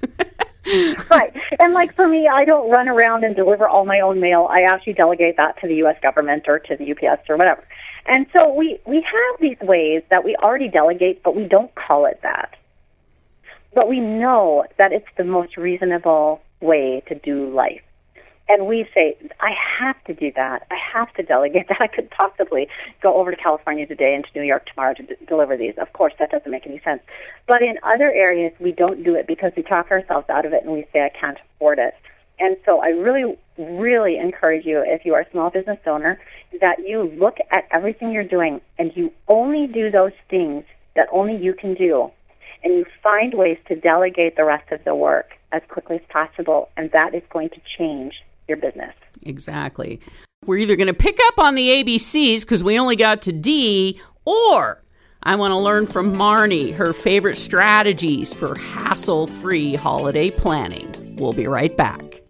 right. 1.11 1.35
And 1.59 1.75
like 1.75 1.95
for 1.95 2.09
me, 2.09 2.29
I 2.29 2.45
don't 2.45 2.71
run 2.71 2.89
around 2.89 3.25
and 3.25 3.35
deliver 3.35 3.68
all 3.68 3.85
my 3.85 4.01
own 4.01 4.21
mail. 4.21 4.49
I 4.51 4.62
actually 4.62 4.95
delegate 4.95 5.37
that 5.37 5.59
to 5.61 5.68
the 5.68 5.77
U.S. 5.77 5.97
government 6.03 6.45
or 6.49 6.59
to 6.59 6.77
the 6.77 6.93
UPS 6.93 7.29
or 7.29 7.37
whatever. 7.37 7.64
And 8.07 8.27
so 8.37 8.53
we, 8.53 8.79
we 8.87 8.97
have 8.97 9.41
these 9.41 9.59
ways 9.61 10.03
that 10.11 10.25
we 10.25 10.37
already 10.37 10.68
delegate, 10.68 11.23
but 11.23 11.37
we 11.37 11.45
don't 11.45 11.73
call 11.75 12.07
it 12.07 12.21
that. 12.23 12.57
But 13.75 13.89
we 13.89 14.01
know 14.01 14.64
that 14.79 14.93
it's 14.93 15.07
the 15.16 15.25
most 15.25 15.57
reasonable 15.57 16.41
way 16.61 17.03
to 17.07 17.14
do 17.14 17.51
life. 17.51 17.83
And 18.49 18.66
we 18.66 18.85
say, 18.93 19.16
I 19.39 19.55
have 19.79 20.03
to 20.05 20.14
do 20.14 20.33
that. 20.35 20.66
I 20.73 20.77
have 20.93 21.14
to 21.14 21.23
delegate 21.23 21.68
that. 21.68 21.81
I 21.81 21.87
could 21.87 22.11
possibly 22.11 22.68
go 23.01 23.14
over 23.14 23.31
to 23.31 23.37
California 23.37 23.87
today 23.87 24.12
and 24.14 24.25
to 24.25 24.31
New 24.39 24.45
York 24.45 24.66
tomorrow 24.66 24.95
to 24.95 25.03
d- 25.05 25.14
deliver 25.29 25.57
these. 25.57 25.75
Of 25.79 25.93
course, 25.93 26.12
that 26.18 26.33
doesn't 26.33 26.51
make 26.51 26.66
any 26.66 26.81
sense. 26.81 27.01
But 27.47 27.62
in 27.62 27.79
other 27.85 28.11
areas, 28.11 28.53
we 28.59 28.73
don't 28.73 29.05
do 29.05 29.14
it 29.14 29.29
because 29.29 29.53
we 29.57 29.62
talk 29.62 29.93
ourselves 29.93 30.29
out 30.29 30.47
of 30.47 30.53
it 30.53 30.64
and 30.64 30.73
we 30.73 30.85
say, 30.93 31.03
I 31.05 31.11
can't 31.11 31.39
afford 31.55 31.79
it. 31.79 31.95
And 32.41 32.57
so 32.64 32.81
I 32.83 32.89
really, 32.89 33.39
really 33.57 34.16
encourage 34.16 34.66
you, 34.66 34.83
if 34.85 35.05
you 35.05 35.14
are 35.14 35.21
a 35.21 35.31
small 35.31 35.51
business 35.51 35.79
owner, 35.87 36.18
that 36.61 36.81
you 36.81 37.03
look 37.03 37.37
at 37.53 37.68
everything 37.71 38.11
you're 38.11 38.25
doing 38.25 38.61
and 38.79 38.91
you 38.97 39.12
only 39.29 39.68
do 39.68 39.91
those 39.91 40.12
things 40.29 40.64
that 40.97 41.07
only 41.12 41.37
you 41.37 41.55
can 41.55 41.75
do 41.75 42.11
and 42.62 42.74
you 42.74 42.86
find 43.02 43.34
ways 43.34 43.58
to 43.68 43.76
delegate 43.76 44.36
the 44.36 44.44
rest 44.44 44.70
of 44.72 44.82
the 44.84 44.94
work 44.94 45.30
as 45.52 45.62
quickly 45.68 45.96
as 45.96 46.02
possible, 46.08 46.68
and 46.76 46.90
that 46.92 47.14
is 47.14 47.22
going 47.30 47.48
to 47.50 47.61
change 47.78 48.14
your 48.48 48.56
business. 48.56 48.94
Exactly. 49.22 50.00
We're 50.46 50.58
either 50.58 50.76
going 50.76 50.86
to 50.86 50.94
pick 50.94 51.18
up 51.24 51.38
on 51.38 51.54
the 51.54 51.68
ABCs 51.68 52.42
because 52.42 52.64
we 52.64 52.78
only 52.78 52.96
got 52.96 53.22
to 53.22 53.32
D, 53.32 54.00
or 54.24 54.82
I 55.22 55.36
want 55.36 55.52
to 55.52 55.58
learn 55.58 55.86
from 55.86 56.14
Marnie 56.14 56.72
her 56.74 56.92
favorite 56.92 57.36
strategies 57.36 58.32
for 58.32 58.58
hassle 58.58 59.26
free 59.26 59.74
holiday 59.74 60.30
planning. 60.30 61.16
We'll 61.18 61.34
be 61.34 61.46
right 61.46 61.76
back. 61.76 62.22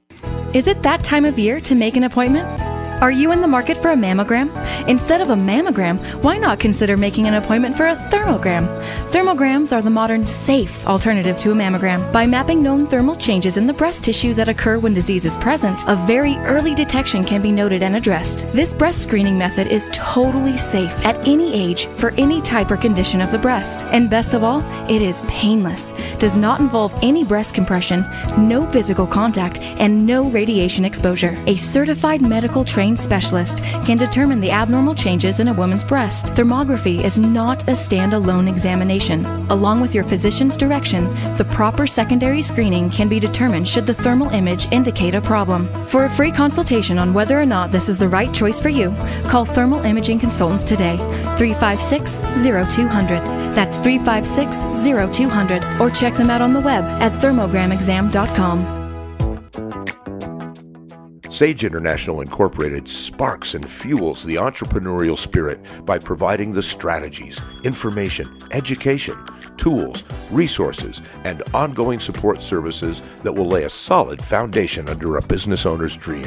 Is 0.54 0.66
it 0.66 0.82
that 0.82 1.04
time 1.04 1.24
of 1.24 1.38
year 1.38 1.60
to 1.60 1.74
make 1.76 1.96
an 1.96 2.02
appointment? 2.02 2.69
Are 3.00 3.10
you 3.10 3.32
in 3.32 3.40
the 3.40 3.48
market 3.48 3.78
for 3.78 3.92
a 3.92 3.96
mammogram? 3.96 4.50
Instead 4.86 5.22
of 5.22 5.30
a 5.30 5.34
mammogram, 5.34 5.98
why 6.22 6.36
not 6.36 6.60
consider 6.60 6.98
making 6.98 7.26
an 7.26 7.32
appointment 7.32 7.74
for 7.74 7.86
a 7.86 7.96
thermogram? 7.96 8.66
Thermograms 9.10 9.74
are 9.74 9.80
the 9.80 9.88
modern, 9.88 10.26
safe 10.26 10.86
alternative 10.86 11.38
to 11.38 11.50
a 11.50 11.54
mammogram. 11.54 12.12
By 12.12 12.26
mapping 12.26 12.62
known 12.62 12.86
thermal 12.86 13.16
changes 13.16 13.56
in 13.56 13.66
the 13.66 13.72
breast 13.72 14.04
tissue 14.04 14.34
that 14.34 14.50
occur 14.50 14.78
when 14.78 14.92
disease 14.92 15.24
is 15.24 15.38
present, 15.38 15.82
a 15.88 15.96
very 16.06 16.36
early 16.40 16.74
detection 16.74 17.24
can 17.24 17.40
be 17.40 17.50
noted 17.50 17.82
and 17.82 17.96
addressed. 17.96 18.46
This 18.52 18.74
breast 18.74 19.02
screening 19.02 19.38
method 19.38 19.68
is 19.68 19.88
totally 19.94 20.58
safe 20.58 20.92
at 21.02 21.26
any 21.26 21.54
age 21.54 21.86
for 21.86 22.12
any 22.18 22.42
type 22.42 22.70
or 22.70 22.76
condition 22.76 23.22
of 23.22 23.32
the 23.32 23.38
breast. 23.38 23.82
And 23.92 24.10
best 24.10 24.34
of 24.34 24.44
all, 24.44 24.60
it 24.90 25.00
is 25.00 25.22
painless, 25.22 25.94
does 26.18 26.36
not 26.36 26.60
involve 26.60 26.92
any 27.02 27.24
breast 27.24 27.54
compression, 27.54 28.04
no 28.36 28.70
physical 28.70 29.06
contact, 29.06 29.58
and 29.58 30.06
no 30.06 30.28
radiation 30.28 30.84
exposure. 30.84 31.42
A 31.46 31.56
certified 31.56 32.20
medical 32.20 32.62
trained 32.62 32.89
specialist 32.96 33.62
can 33.84 33.96
determine 33.96 34.40
the 34.40 34.50
abnormal 34.50 34.94
changes 34.94 35.40
in 35.40 35.48
a 35.48 35.52
woman's 35.54 35.84
breast. 35.84 36.26
Thermography 36.34 37.04
is 37.04 37.18
not 37.18 37.62
a 37.64 37.72
standalone 37.72 38.48
examination. 38.48 39.24
Along 39.50 39.80
with 39.80 39.94
your 39.94 40.04
physician's 40.04 40.56
direction, 40.56 41.10
the 41.36 41.48
proper 41.50 41.86
secondary 41.86 42.42
screening 42.42 42.90
can 42.90 43.08
be 43.08 43.20
determined 43.20 43.68
should 43.68 43.86
the 43.86 43.94
thermal 43.94 44.30
image 44.30 44.70
indicate 44.72 45.14
a 45.14 45.20
problem. 45.20 45.68
For 45.84 46.04
a 46.04 46.10
free 46.10 46.32
consultation 46.32 46.98
on 46.98 47.14
whether 47.14 47.40
or 47.40 47.46
not 47.46 47.70
this 47.70 47.88
is 47.88 47.98
the 47.98 48.08
right 48.08 48.32
choice 48.32 48.60
for 48.60 48.68
you, 48.68 48.90
call 49.28 49.44
Thermal 49.44 49.80
Imaging 49.80 50.18
Consultants 50.18 50.64
today, 50.64 50.96
356 51.36 52.22
0200. 52.42 53.20
That's 53.54 53.76
356 53.76 54.64
0200, 54.84 55.80
or 55.80 55.90
check 55.90 56.14
them 56.14 56.30
out 56.30 56.42
on 56.42 56.52
the 56.52 56.60
web 56.60 56.84
at 56.84 57.12
thermogramexam.com. 57.20 58.79
Sage 61.30 61.62
International 61.62 62.22
Incorporated 62.22 62.88
sparks 62.88 63.54
and 63.54 63.66
fuels 63.66 64.24
the 64.24 64.34
entrepreneurial 64.34 65.16
spirit 65.16 65.60
by 65.86 65.96
providing 65.96 66.52
the 66.52 66.62
strategies, 66.62 67.40
information, 67.62 68.36
education, 68.50 69.16
tools, 69.56 70.02
resources, 70.32 71.00
and 71.22 71.44
ongoing 71.54 72.00
support 72.00 72.42
services 72.42 73.00
that 73.22 73.32
will 73.32 73.46
lay 73.46 73.62
a 73.62 73.68
solid 73.68 74.20
foundation 74.20 74.88
under 74.88 75.18
a 75.18 75.22
business 75.22 75.66
owner's 75.66 75.96
dream. 75.96 76.26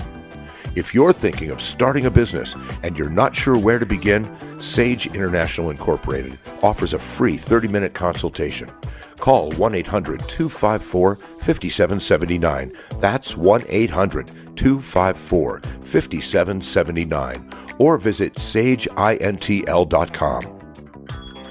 If 0.75 0.93
you're 0.93 1.13
thinking 1.13 1.51
of 1.51 1.61
starting 1.61 2.05
a 2.05 2.11
business 2.11 2.55
and 2.81 2.97
you're 2.97 3.09
not 3.09 3.35
sure 3.35 3.57
where 3.57 3.79
to 3.79 3.85
begin, 3.85 4.29
Sage 4.59 5.07
International 5.07 5.69
Incorporated 5.69 6.37
offers 6.63 6.93
a 6.93 6.99
free 6.99 7.37
30 7.37 7.67
minute 7.67 7.93
consultation. 7.93 8.71
Call 9.19 9.51
1 9.51 9.75
800 9.75 10.19
254 10.27 11.15
5779. 11.15 12.73
That's 12.99 13.37
1 13.37 13.63
800 13.67 14.27
254 14.55 15.61
5779. 15.83 17.49
Or 17.77 17.97
visit 17.97 18.33
sageintl.com. 18.33 20.52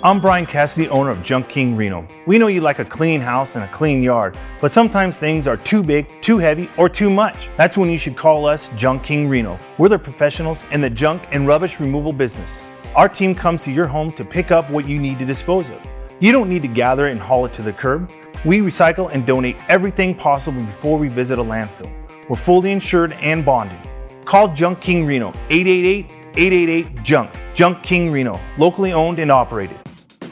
I'm 0.04 0.20
Brian 0.20 0.46
Cassidy, 0.46 0.88
owner 0.88 1.10
of 1.10 1.22
Junk 1.22 1.48
King 1.48 1.76
Reno. 1.76 2.08
We 2.26 2.36
know 2.36 2.48
you 2.48 2.60
like 2.60 2.80
a 2.80 2.84
clean 2.84 3.20
house 3.20 3.54
and 3.54 3.64
a 3.64 3.68
clean 3.68 4.02
yard, 4.02 4.36
but 4.60 4.72
sometimes 4.72 5.20
things 5.20 5.46
are 5.46 5.56
too 5.56 5.80
big, 5.80 6.20
too 6.20 6.38
heavy, 6.38 6.68
or 6.76 6.88
too 6.88 7.08
much. 7.08 7.50
That's 7.56 7.78
when 7.78 7.88
you 7.88 7.96
should 7.96 8.16
call 8.16 8.44
us 8.44 8.68
Junk 8.70 9.04
King 9.04 9.28
Reno. 9.28 9.56
We're 9.78 9.90
the 9.90 10.00
professionals 10.00 10.64
in 10.72 10.80
the 10.80 10.90
junk 10.90 11.28
and 11.30 11.46
rubbish 11.46 11.78
removal 11.78 12.12
business. 12.12 12.66
Our 12.96 13.08
team 13.08 13.32
comes 13.32 13.62
to 13.62 13.70
your 13.70 13.86
home 13.86 14.10
to 14.12 14.24
pick 14.24 14.50
up 14.50 14.68
what 14.70 14.88
you 14.88 14.98
need 14.98 15.20
to 15.20 15.24
dispose 15.24 15.70
of. 15.70 15.80
You 16.18 16.32
don't 16.32 16.48
need 16.48 16.62
to 16.62 16.68
gather 16.68 17.06
it 17.06 17.12
and 17.12 17.20
haul 17.20 17.46
it 17.46 17.52
to 17.52 17.62
the 17.62 17.72
curb. 17.72 18.10
We 18.44 18.58
recycle 18.58 19.08
and 19.12 19.24
donate 19.24 19.56
everything 19.68 20.16
possible 20.16 20.64
before 20.64 20.98
we 20.98 21.10
visit 21.10 21.38
a 21.38 21.44
landfill. 21.44 21.92
We're 22.28 22.34
fully 22.34 22.72
insured 22.72 23.12
and 23.20 23.44
bonded. 23.44 23.78
Call 24.24 24.52
Junk 24.52 24.80
King 24.80 25.06
Reno 25.06 25.28
888 25.48 26.10
888 26.34 27.02
Junk. 27.04 27.30
Junk 27.54 27.84
King 27.84 28.10
Reno, 28.10 28.40
locally 28.58 28.92
owned 28.92 29.20
and 29.20 29.30
operated. 29.30 29.78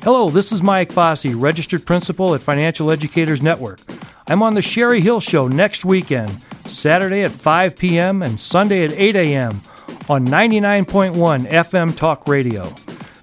Hello, 0.03 0.31
this 0.31 0.51
is 0.51 0.63
Mike 0.63 0.89
Fossey, 0.89 1.39
registered 1.39 1.85
principal 1.85 2.35
at 2.35 2.41
Financial 2.41 2.91
Educators 2.91 3.43
Network. 3.43 3.81
I'm 4.29 4.43
on 4.43 4.55
the 4.55 4.63
Sherry 4.63 5.03
Hill 5.03 5.21
Show 5.21 5.47
next 5.47 5.85
weekend, 5.85 6.31
Saturday 6.65 7.23
at 7.23 7.31
5 7.31 7.77
p.m. 7.77 8.23
and 8.23 8.41
Sunday 8.41 8.83
at 8.87 8.93
8 8.93 9.17
a.m. 9.17 9.61
on 10.09 10.27
99.1 10.27 11.47
FM 11.49 11.95
Talk 11.95 12.27
Radio. 12.27 12.73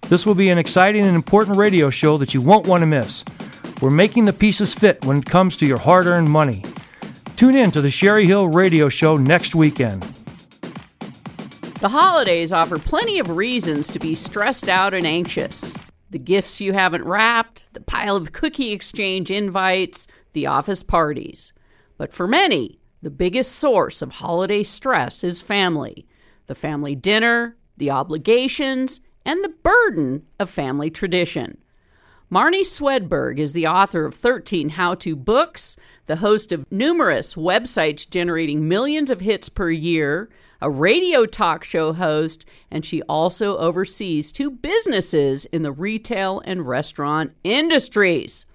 This 0.03 0.27
will 0.27 0.35
be 0.35 0.49
an 0.49 0.59
exciting 0.59 1.03
and 1.03 1.15
important 1.15 1.57
radio 1.57 1.89
show 1.89 2.15
that 2.17 2.35
you 2.35 2.41
won't 2.41 2.67
want 2.67 2.83
to 2.83 2.85
miss. 2.85 3.25
We're 3.81 3.89
making 3.89 4.25
the 4.25 4.33
pieces 4.33 4.75
fit 4.75 5.03
when 5.03 5.17
it 5.17 5.25
comes 5.25 5.57
to 5.57 5.65
your 5.65 5.79
hard 5.79 6.05
earned 6.05 6.29
money. 6.29 6.63
Tune 7.37 7.55
in 7.55 7.71
to 7.71 7.81
the 7.81 7.89
Sherry 7.89 8.27
Hill 8.27 8.49
Radio 8.49 8.87
Show 8.87 9.17
next 9.17 9.55
weekend. 9.55 10.03
The 11.81 11.89
holidays 11.89 12.53
offer 12.53 12.77
plenty 12.77 13.17
of 13.17 13.31
reasons 13.31 13.87
to 13.87 13.97
be 13.97 14.13
stressed 14.13 14.69
out 14.69 14.93
and 14.93 15.07
anxious 15.07 15.75
the 16.09 16.19
gifts 16.19 16.61
you 16.61 16.73
haven't 16.73 17.05
wrapped, 17.05 17.71
the 17.73 17.81
pile 17.81 18.15
of 18.15 18.31
cookie 18.31 18.71
exchange 18.71 19.29
invites, 19.29 20.07
the 20.33 20.47
office 20.47 20.83
parties. 20.83 21.53
But 21.97 22.13
for 22.13 22.27
many, 22.27 22.79
the 23.01 23.09
biggest 23.09 23.55
source 23.55 24.01
of 24.01 24.11
holiday 24.11 24.63
stress 24.63 25.23
is 25.23 25.41
family 25.41 26.07
the 26.47 26.55
family 26.55 26.95
dinner, 26.95 27.57
the 27.75 27.91
obligations, 27.91 29.01
and 29.25 29.43
the 29.43 29.53
burden 29.61 30.25
of 30.39 30.49
family 30.49 30.89
tradition. 30.89 31.57
Marnie 32.31 32.65
Swedberg 32.65 33.37
is 33.37 33.53
the 33.53 33.67
author 33.67 34.05
of 34.05 34.13
13 34.13 34.69
how 34.69 34.95
to 34.95 35.15
books, 35.15 35.75
the 36.05 36.17
host 36.17 36.51
of 36.53 36.65
numerous 36.71 37.35
websites 37.35 38.09
generating 38.09 38.67
millions 38.67 39.11
of 39.11 39.19
hits 39.19 39.49
per 39.49 39.69
year, 39.69 40.29
a 40.61 40.69
radio 40.69 41.25
talk 41.25 41.63
show 41.63 41.93
host, 41.93 42.45
and 42.71 42.85
she 42.85 43.01
also 43.03 43.57
oversees 43.57 44.31
two 44.31 44.51
businesses 44.51 45.45
in 45.47 45.61
the 45.61 45.71
retail 45.71 46.41
and 46.45 46.67
restaurant 46.67 47.33
industries. 47.43 48.45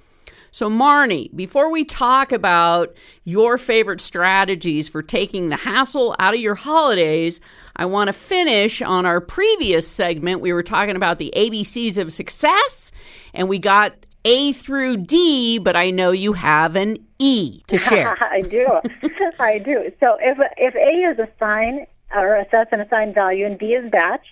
So, 0.55 0.69
Marnie, 0.69 1.35
before 1.35 1.71
we 1.71 1.83
talk 1.83 2.31
about 2.31 2.95
your 3.25 3.57
favorite 3.57 4.03
strategies 4.03 4.87
for 4.87 5.03
taking 5.03 5.49
the 5.49 5.57
hassle 5.57 6.15
out 6.19 6.35
of 6.35 6.41
your 6.41 6.55
holidays, 6.55 7.41
I 7.75 7.87
want 7.87 8.09
to 8.09 8.13
finish 8.13 8.83
on 8.83 9.07
our 9.07 9.23
previous 9.23 9.89
segment. 9.89 10.43
We 10.43 10.53
were 10.53 10.63
talking 10.63 10.95
about 10.95 11.17
the 11.17 11.33
ABCs 11.35 11.97
of 11.97 12.13
success, 12.13 12.93
and 13.33 13.49
we 13.49 13.59
got 13.59 13.95
A 14.25 14.53
through 14.53 14.99
D, 14.99 15.59
but 15.59 15.77
I 15.77 15.91
know 15.91 16.11
you 16.11 16.33
have 16.35 16.77
an 16.77 16.99
E 17.19 17.63
to 17.67 17.79
share. 17.89 18.17
I 18.23 18.41
do. 18.41 18.67
I 19.39 19.59
do. 19.59 19.93
So 20.01 20.17
if 20.21 20.39
if 20.57 20.75
A 20.75 21.13
is 21.13 21.29
assign 21.29 21.87
or 22.15 22.37
assess 22.37 22.67
and 22.73 22.83
assign 22.83 23.15
value, 23.15 23.47
and 23.47 23.59
B 23.59 23.67
is 23.67 23.91
batch, 23.91 24.27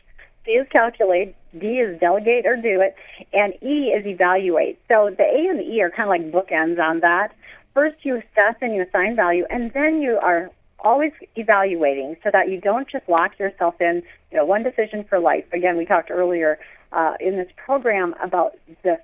C 0.44 0.52
is 0.52 0.66
calculate, 0.70 1.34
D 1.58 1.78
is 1.78 1.98
delegate 1.98 2.46
or 2.46 2.56
do 2.56 2.80
it, 2.80 2.94
and 3.32 3.54
E 3.62 3.88
is 3.88 4.06
evaluate. 4.06 4.78
So 4.88 5.10
the 5.16 5.24
A 5.24 5.48
and 5.48 5.58
the 5.58 5.64
E 5.64 5.82
are 5.82 5.90
kind 5.90 6.02
of 6.02 6.08
like 6.08 6.32
bookends 6.32 6.78
on 6.78 7.00
that. 7.00 7.34
First, 7.74 7.96
you 8.02 8.16
assess 8.16 8.56
and 8.60 8.74
you 8.74 8.82
assign 8.82 9.16
value, 9.16 9.44
and 9.50 9.72
then 9.72 10.02
you 10.02 10.18
are 10.20 10.50
always 10.82 11.12
evaluating 11.36 12.16
so 12.22 12.30
that 12.32 12.48
you 12.48 12.60
don't 12.60 12.88
just 12.88 13.08
lock 13.08 13.38
yourself 13.38 13.80
in, 13.80 14.02
you 14.30 14.36
know, 14.36 14.44
one 14.44 14.62
decision 14.62 15.04
for 15.04 15.18
life. 15.18 15.44
Again, 15.52 15.76
we 15.76 15.84
talked 15.84 16.10
earlier 16.10 16.58
uh, 16.92 17.14
in 17.20 17.36
this 17.36 17.48
program 17.56 18.14
about 18.22 18.56
the 18.82 18.98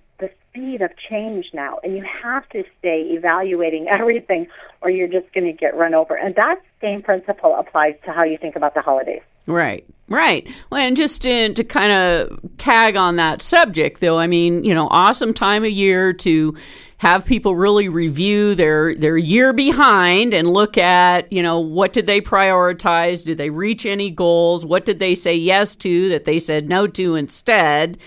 speed 0.57 0.82
of 0.82 0.90
change 1.09 1.46
now, 1.52 1.78
and 1.82 1.96
you 1.96 2.04
have 2.22 2.48
to 2.50 2.64
stay 2.78 3.02
evaluating 3.11 3.88
everything, 3.90 4.46
or 4.80 4.90
you're 4.90 5.09
just 5.09 5.32
going 5.32 5.46
to 5.46 5.52
get 5.52 5.76
run 5.76 5.94
over. 5.94 6.14
And 6.14 6.34
that 6.36 6.61
same 6.80 7.02
principle 7.02 7.54
applies 7.59 7.94
to 8.04 8.12
how 8.12 8.24
you 8.24 8.38
think 8.38 8.57
about 8.57 8.74
the 8.74 8.82
holidays. 8.82 9.22
Right, 9.46 9.86
right. 10.09 10.48
Well, 10.70 10.80
and 10.80 10.96
just 10.96 11.22
to, 11.22 11.52
to 11.54 11.64
kind 11.64 11.92
of 11.92 12.40
tag 12.59 12.96
on 12.96 13.16
that 13.16 13.42
subject, 13.42 14.00
though, 14.00 14.18
I 14.18 14.26
mean, 14.26 14.64
you 14.64 14.74
know, 14.74 14.88
awesome 14.90 15.32
time 15.32 15.62
of 15.64 15.70
year 15.70 16.12
to 16.14 16.57
have 16.98 17.24
people 17.24 17.54
really 17.54 17.88
review 17.88 18.54
their 18.54 18.94
their 18.94 19.18
year 19.18 19.52
behind 19.52 20.32
and 20.32 20.48
look 20.48 20.78
at, 20.78 21.30
you 21.32 21.42
know, 21.42 21.61
what 21.61 21.92
did 21.92 22.07
they 22.07 22.20
prioritize? 22.20 23.24
Did 23.24 23.38
they 23.38 23.50
reach 23.50 23.84
any 23.86 24.11
goals? 24.11 24.64
What 24.64 24.84
did 24.84 24.98
they 24.98 25.14
say 25.14 25.34
yes 25.36 25.76
to 25.76 26.09
that 26.09 26.24
they 26.24 26.38
said 26.38 26.68
no 26.68 26.86
to 26.88 27.14
instead? 27.14 27.98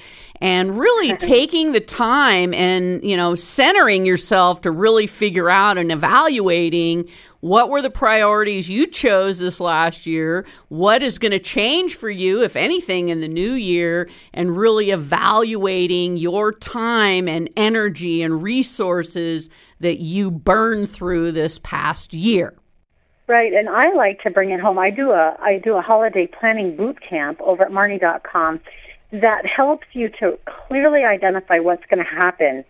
And 0.41 0.77
really 0.77 1.13
taking 1.17 1.71
the 1.71 1.79
time 1.79 2.53
and 2.53 3.03
you 3.03 3.15
know 3.15 3.35
centering 3.35 4.05
yourself 4.05 4.61
to 4.61 4.71
really 4.71 5.07
figure 5.07 5.49
out 5.49 5.77
and 5.77 5.91
evaluating 5.91 7.07
what 7.41 7.69
were 7.69 7.81
the 7.81 7.89
priorities 7.89 8.69
you 8.69 8.87
chose 8.87 9.39
this 9.39 9.59
last 9.59 10.05
year 10.05 10.45
what 10.69 11.03
is 11.03 11.19
going 11.19 11.31
to 11.31 11.39
change 11.39 11.95
for 11.95 12.09
you 12.09 12.43
if 12.43 12.55
anything 12.55 13.09
in 13.09 13.21
the 13.21 13.27
new 13.27 13.53
year 13.53 14.09
and 14.33 14.55
really 14.55 14.91
evaluating 14.91 16.17
your 16.17 16.51
time 16.51 17.27
and 17.27 17.49
energy 17.57 18.21
and 18.21 18.41
resources 18.41 19.49
that 19.79 19.99
you 19.99 20.31
burned 20.31 20.89
through 20.89 21.31
this 21.31 21.59
past 21.59 22.13
year 22.13 22.53
Right, 23.27 23.53
and 23.53 23.69
I 23.69 23.93
like 23.93 24.23
to 24.23 24.31
bring 24.31 24.49
it 24.49 24.59
home. 24.59 24.79
I 24.79 24.89
do 24.89 25.11
a 25.11 25.37
I 25.39 25.59
do 25.63 25.75
a 25.75 25.83
holiday 25.83 26.25
planning 26.25 26.75
boot 26.75 26.97
camp 27.07 27.39
over 27.41 27.63
at 27.63 27.71
Marnie.com, 27.71 28.59
that 29.11 29.45
helps 29.45 29.87
you 29.93 30.09
to 30.19 30.37
clearly 30.45 31.03
identify 31.03 31.59
what's 31.59 31.85
going 31.85 32.03
to 32.03 32.09
happen 32.09 32.63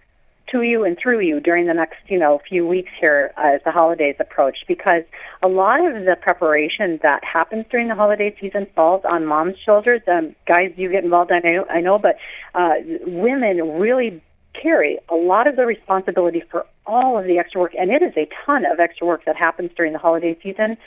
to 0.51 0.61
you 0.63 0.83
and 0.83 0.97
through 0.97 1.19
you 1.19 1.39
during 1.39 1.67
the 1.67 1.73
next, 1.73 1.97
you 2.07 2.17
know, 2.17 2.41
few 2.47 2.65
weeks 2.65 2.91
here 2.99 3.31
as 3.37 3.61
the 3.65 3.71
holidays 3.71 4.15
approach 4.19 4.59
because 4.67 5.03
a 5.43 5.47
lot 5.47 5.85
of 5.85 6.05
the 6.05 6.15
preparation 6.19 6.99
that 7.03 7.23
happens 7.23 7.65
during 7.69 7.87
the 7.87 7.95
holiday 7.95 8.35
season 8.39 8.65
falls 8.75 9.03
on 9.07 9.25
mom's 9.25 9.55
shoulders. 9.63 10.01
Um, 10.07 10.35
guys, 10.47 10.73
you 10.75 10.89
get 10.89 11.03
involved, 11.03 11.31
I 11.31 11.39
know, 11.39 11.65
I 11.69 11.81
know 11.81 11.99
but 11.99 12.17
uh, 12.55 12.75
women 13.05 13.79
really 13.79 14.21
carry 14.59 14.97
a 15.09 15.15
lot 15.15 15.47
of 15.47 15.55
the 15.55 15.65
responsibility 15.65 16.43
for 16.49 16.65
all 16.85 17.17
of 17.17 17.25
the 17.25 17.37
extra 17.37 17.61
work, 17.61 17.73
and 17.77 17.91
it 17.91 18.01
is 18.01 18.13
a 18.17 18.27
ton 18.45 18.65
of 18.65 18.79
extra 18.79 19.05
work 19.05 19.25
that 19.25 19.35
happens 19.35 19.71
during 19.75 19.93
the 19.93 19.99
holiday 19.99 20.37
season. 20.41 20.77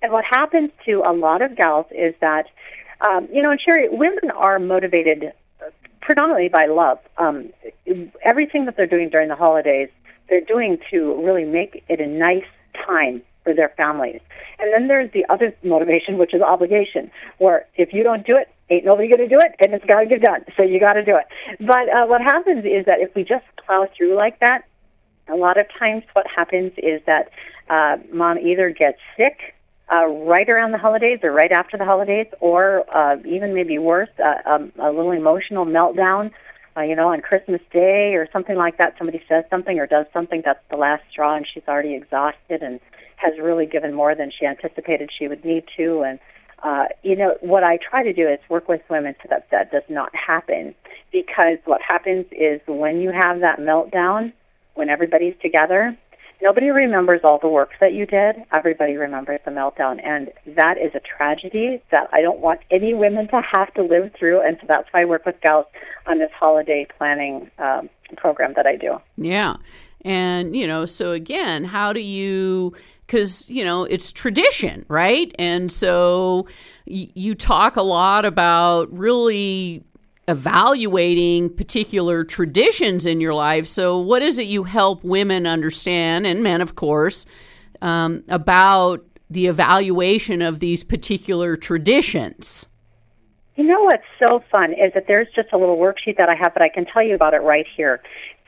And 0.00 0.12
what 0.12 0.24
happens 0.24 0.70
to 0.86 1.02
a 1.04 1.12
lot 1.12 1.42
of 1.42 1.56
gals 1.56 1.86
is 1.90 2.14
that 2.20 2.46
um, 3.06 3.28
you 3.32 3.42
know, 3.42 3.50
and 3.50 3.60
Sherry, 3.60 3.88
women 3.88 4.30
are 4.30 4.58
motivated 4.58 5.32
predominantly 6.00 6.48
by 6.48 6.66
love. 6.66 6.98
Um, 7.18 7.50
everything 8.24 8.64
that 8.64 8.76
they're 8.76 8.86
doing 8.86 9.08
during 9.10 9.28
the 9.28 9.36
holidays, 9.36 9.88
they're 10.28 10.40
doing 10.40 10.78
to 10.90 11.22
really 11.24 11.44
make 11.44 11.84
it 11.88 12.00
a 12.00 12.06
nice 12.06 12.44
time 12.86 13.22
for 13.44 13.54
their 13.54 13.70
families. 13.76 14.20
And 14.58 14.72
then 14.72 14.88
there's 14.88 15.10
the 15.12 15.24
other 15.28 15.54
motivation, 15.62 16.18
which 16.18 16.34
is 16.34 16.42
obligation, 16.42 17.10
where 17.38 17.66
if 17.76 17.92
you 17.92 18.02
don't 18.02 18.26
do 18.26 18.36
it, 18.36 18.48
ain't 18.70 18.84
nobody 18.84 19.08
going 19.08 19.28
to 19.28 19.28
do 19.28 19.38
it, 19.40 19.54
and 19.60 19.72
it's 19.74 19.84
got 19.84 20.00
to 20.00 20.06
get 20.06 20.22
done. 20.22 20.44
So 20.56 20.62
you 20.62 20.80
got 20.80 20.94
to 20.94 21.04
do 21.04 21.16
it. 21.16 21.26
But 21.60 21.88
uh, 21.88 22.06
what 22.06 22.20
happens 22.20 22.64
is 22.64 22.86
that 22.86 23.00
if 23.00 23.14
we 23.14 23.22
just 23.22 23.44
plow 23.64 23.88
through 23.96 24.16
like 24.16 24.40
that, 24.40 24.64
a 25.28 25.36
lot 25.36 25.58
of 25.58 25.66
times 25.78 26.04
what 26.14 26.26
happens 26.26 26.72
is 26.78 27.00
that 27.06 27.30
uh, 27.70 27.98
mom 28.12 28.38
either 28.38 28.70
gets 28.70 28.98
sick 29.16 29.54
uh, 29.92 30.06
right 30.06 30.48
around 30.48 30.72
the 30.72 30.78
holidays 30.78 31.20
or 31.22 31.32
right 31.32 31.52
after 31.52 31.76
the 31.76 31.84
holidays, 31.84 32.26
or 32.40 32.84
uh, 32.94 33.16
even 33.24 33.54
maybe 33.54 33.78
worse, 33.78 34.10
uh, 34.22 34.34
um, 34.44 34.72
a 34.78 34.90
little 34.90 35.12
emotional 35.12 35.64
meltdown. 35.64 36.30
Uh, 36.76 36.82
you 36.82 36.94
know, 36.94 37.08
on 37.08 37.20
Christmas 37.20 37.60
Day 37.72 38.14
or 38.14 38.28
something 38.32 38.56
like 38.56 38.78
that, 38.78 38.94
somebody 38.98 39.20
says 39.28 39.44
something 39.50 39.80
or 39.80 39.86
does 39.86 40.06
something 40.12 40.42
that's 40.44 40.62
the 40.70 40.76
last 40.76 41.02
straw, 41.10 41.34
and 41.34 41.44
she's 41.52 41.64
already 41.66 41.94
exhausted 41.94 42.62
and 42.62 42.78
has 43.16 43.32
really 43.40 43.66
given 43.66 43.92
more 43.92 44.14
than 44.14 44.30
she 44.30 44.46
anticipated 44.46 45.10
she 45.16 45.26
would 45.26 45.44
need 45.44 45.64
to. 45.76 46.02
And, 46.02 46.20
uh, 46.62 46.84
you 47.02 47.16
know, 47.16 47.36
what 47.40 47.64
I 47.64 47.78
try 47.78 48.04
to 48.04 48.12
do 48.12 48.28
is 48.28 48.38
work 48.48 48.68
with 48.68 48.80
women 48.88 49.16
so 49.22 49.26
that 49.30 49.50
that 49.50 49.72
does 49.72 49.82
not 49.88 50.14
happen. 50.14 50.74
Because 51.10 51.58
what 51.64 51.80
happens 51.82 52.26
is 52.30 52.60
when 52.66 53.00
you 53.00 53.10
have 53.10 53.40
that 53.40 53.58
meltdown, 53.58 54.32
when 54.74 54.88
everybody's 54.88 55.34
together, 55.42 55.96
nobody 56.42 56.70
remembers 56.70 57.20
all 57.24 57.38
the 57.38 57.48
work 57.48 57.70
that 57.80 57.92
you 57.92 58.06
did. 58.06 58.36
Everybody 58.52 58.96
remembers 58.96 59.40
the 59.44 59.50
meltdown. 59.50 60.04
And 60.04 60.30
that 60.56 60.78
is 60.78 60.92
a 60.94 61.00
tragedy 61.00 61.82
that 61.90 62.08
I 62.12 62.20
don't 62.22 62.40
want 62.40 62.60
any 62.70 62.94
women 62.94 63.28
to 63.28 63.42
have 63.54 63.72
to 63.74 63.82
live 63.82 64.12
through. 64.18 64.46
And 64.46 64.56
so 64.60 64.66
that's 64.68 64.88
why 64.92 65.02
I 65.02 65.04
work 65.04 65.26
with 65.26 65.40
gals 65.42 65.66
on 66.06 66.18
this 66.18 66.30
holiday 66.38 66.86
planning 66.96 67.50
um, 67.58 67.88
program 68.16 68.54
that 68.56 68.66
I 68.66 68.76
do. 68.76 69.00
Yeah. 69.16 69.56
And, 70.04 70.54
you 70.54 70.66
know, 70.66 70.84
so 70.84 71.12
again, 71.12 71.64
how 71.64 71.92
do 71.92 72.00
you 72.00 72.74
because 73.06 73.48
you 73.48 73.64
know 73.64 73.84
it's 73.84 74.12
tradition 74.12 74.84
right 74.88 75.34
and 75.38 75.72
so 75.72 76.46
y- 76.86 77.08
you 77.14 77.34
talk 77.34 77.76
a 77.76 77.82
lot 77.82 78.26
about 78.26 78.92
really 78.92 79.82
evaluating 80.28 81.48
particular 81.48 82.22
traditions 82.22 83.06
in 83.06 83.20
your 83.20 83.34
life 83.34 83.66
so 83.66 83.98
what 83.98 84.22
is 84.22 84.38
it 84.38 84.46
you 84.46 84.62
help 84.62 85.02
women 85.02 85.46
understand 85.46 86.26
and 86.26 86.42
men 86.42 86.60
of 86.60 86.74
course 86.74 87.26
um, 87.80 88.22
about 88.28 89.04
the 89.30 89.46
evaluation 89.46 90.42
of 90.42 90.60
these 90.60 90.84
particular 90.84 91.56
traditions 91.56 92.68
you 93.58 93.64
know 93.64 93.82
what's 93.82 94.04
so 94.20 94.40
fun 94.52 94.72
is 94.72 94.92
that 94.94 95.06
there's 95.08 95.26
just 95.34 95.48
a 95.52 95.58
little 95.58 95.76
worksheet 95.76 96.16
that 96.18 96.28
I 96.28 96.36
have, 96.36 96.54
but 96.54 96.62
I 96.62 96.68
can 96.68 96.86
tell 96.86 97.02
you 97.02 97.16
about 97.16 97.34
it 97.34 97.42
right 97.42 97.66
here. 97.76 98.00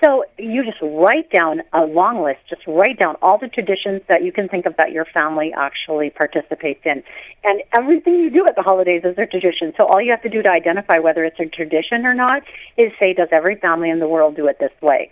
So 0.03 0.25
you 0.39 0.65
just 0.65 0.79
write 0.81 1.31
down 1.31 1.63
a 1.73 1.85
long 1.85 2.23
list, 2.23 2.41
just 2.49 2.63
write 2.67 2.99
down 2.99 3.17
all 3.21 3.39
the 3.39 3.49
traditions 3.49 4.01
that 4.09 4.25
you 4.25 4.33
can 4.33 4.49
think 4.49 4.65
of 4.65 4.77
that 4.77 4.93
your 4.93 5.05
family 5.05 5.53
actually 5.55 6.09
participates 6.11 6.81
in. 6.85 7.03
And 7.45 7.63
everything 7.77 8.15
you 8.15 8.31
do 8.31 8.47
at 8.47 8.57
the 8.57 8.63
holidays 8.63 9.03
is 9.05 9.19
a 9.19 9.27
tradition. 9.27 9.75
So 9.77 9.87
all 9.87 10.01
you 10.01 10.11
have 10.11 10.23
to 10.23 10.31
do 10.31 10.43
to 10.43 10.51
identify 10.51 10.99
whether 10.99 11.25
it's 11.25 11.39
a 11.39 11.47
tradition 11.47 12.07
or 12.07 12.15
not 12.15 12.43
is 12.79 12.93
say, 13.01 13.13
does 13.13 13.29
every 13.31 13.57
family 13.57 13.91
in 13.91 13.99
the 13.99 14.09
world 14.09 14.37
do 14.37 14.47
it 14.47 14.59
this 14.59 14.73
way? 14.81 15.11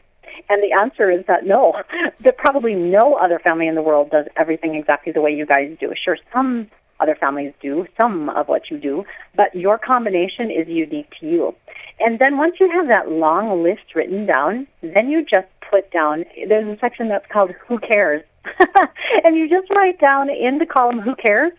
And 0.48 0.62
the 0.62 0.72
answer 0.80 1.10
is 1.10 1.26
that 1.26 1.44
no, 1.44 1.82
that 2.20 2.38
probably 2.38 2.74
no 2.74 3.14
other 3.14 3.38
family 3.38 3.66
in 3.66 3.74
the 3.74 3.82
world 3.82 4.10
does 4.10 4.26
everything 4.36 4.74
exactly 4.74 5.12
the 5.12 5.20
way 5.20 5.34
you 5.34 5.44
guys 5.44 5.76
do. 5.78 5.92
Sure, 6.02 6.16
some 6.32 6.70
other 7.00 7.14
families 7.14 7.52
do 7.60 7.86
some 8.00 8.28
of 8.30 8.48
what 8.48 8.70
you 8.70 8.78
do, 8.78 9.04
but 9.36 9.54
your 9.54 9.78
combination 9.78 10.50
is 10.50 10.66
unique 10.68 11.10
to 11.20 11.26
you. 11.26 11.54
And 12.00 12.18
then 12.18 12.36
once 12.36 12.56
you 12.60 12.70
have 12.70 12.88
that 12.88 13.10
long 13.10 13.62
list 13.62 13.94
written 13.94 14.26
down, 14.26 14.66
then 14.82 15.08
you 15.08 15.22
just 15.22 15.48
put 15.70 15.90
down, 15.90 16.24
there's 16.48 16.68
a 16.68 16.78
section 16.80 17.08
that's 17.08 17.26
called 17.32 17.50
Who 17.66 17.78
Cares? 17.78 18.22
and 19.24 19.36
you 19.36 19.48
just 19.48 19.70
write 19.70 20.00
down 20.00 20.30
in 20.30 20.58
the 20.58 20.66
column 20.66 21.00
Who 21.00 21.14
Cares? 21.14 21.52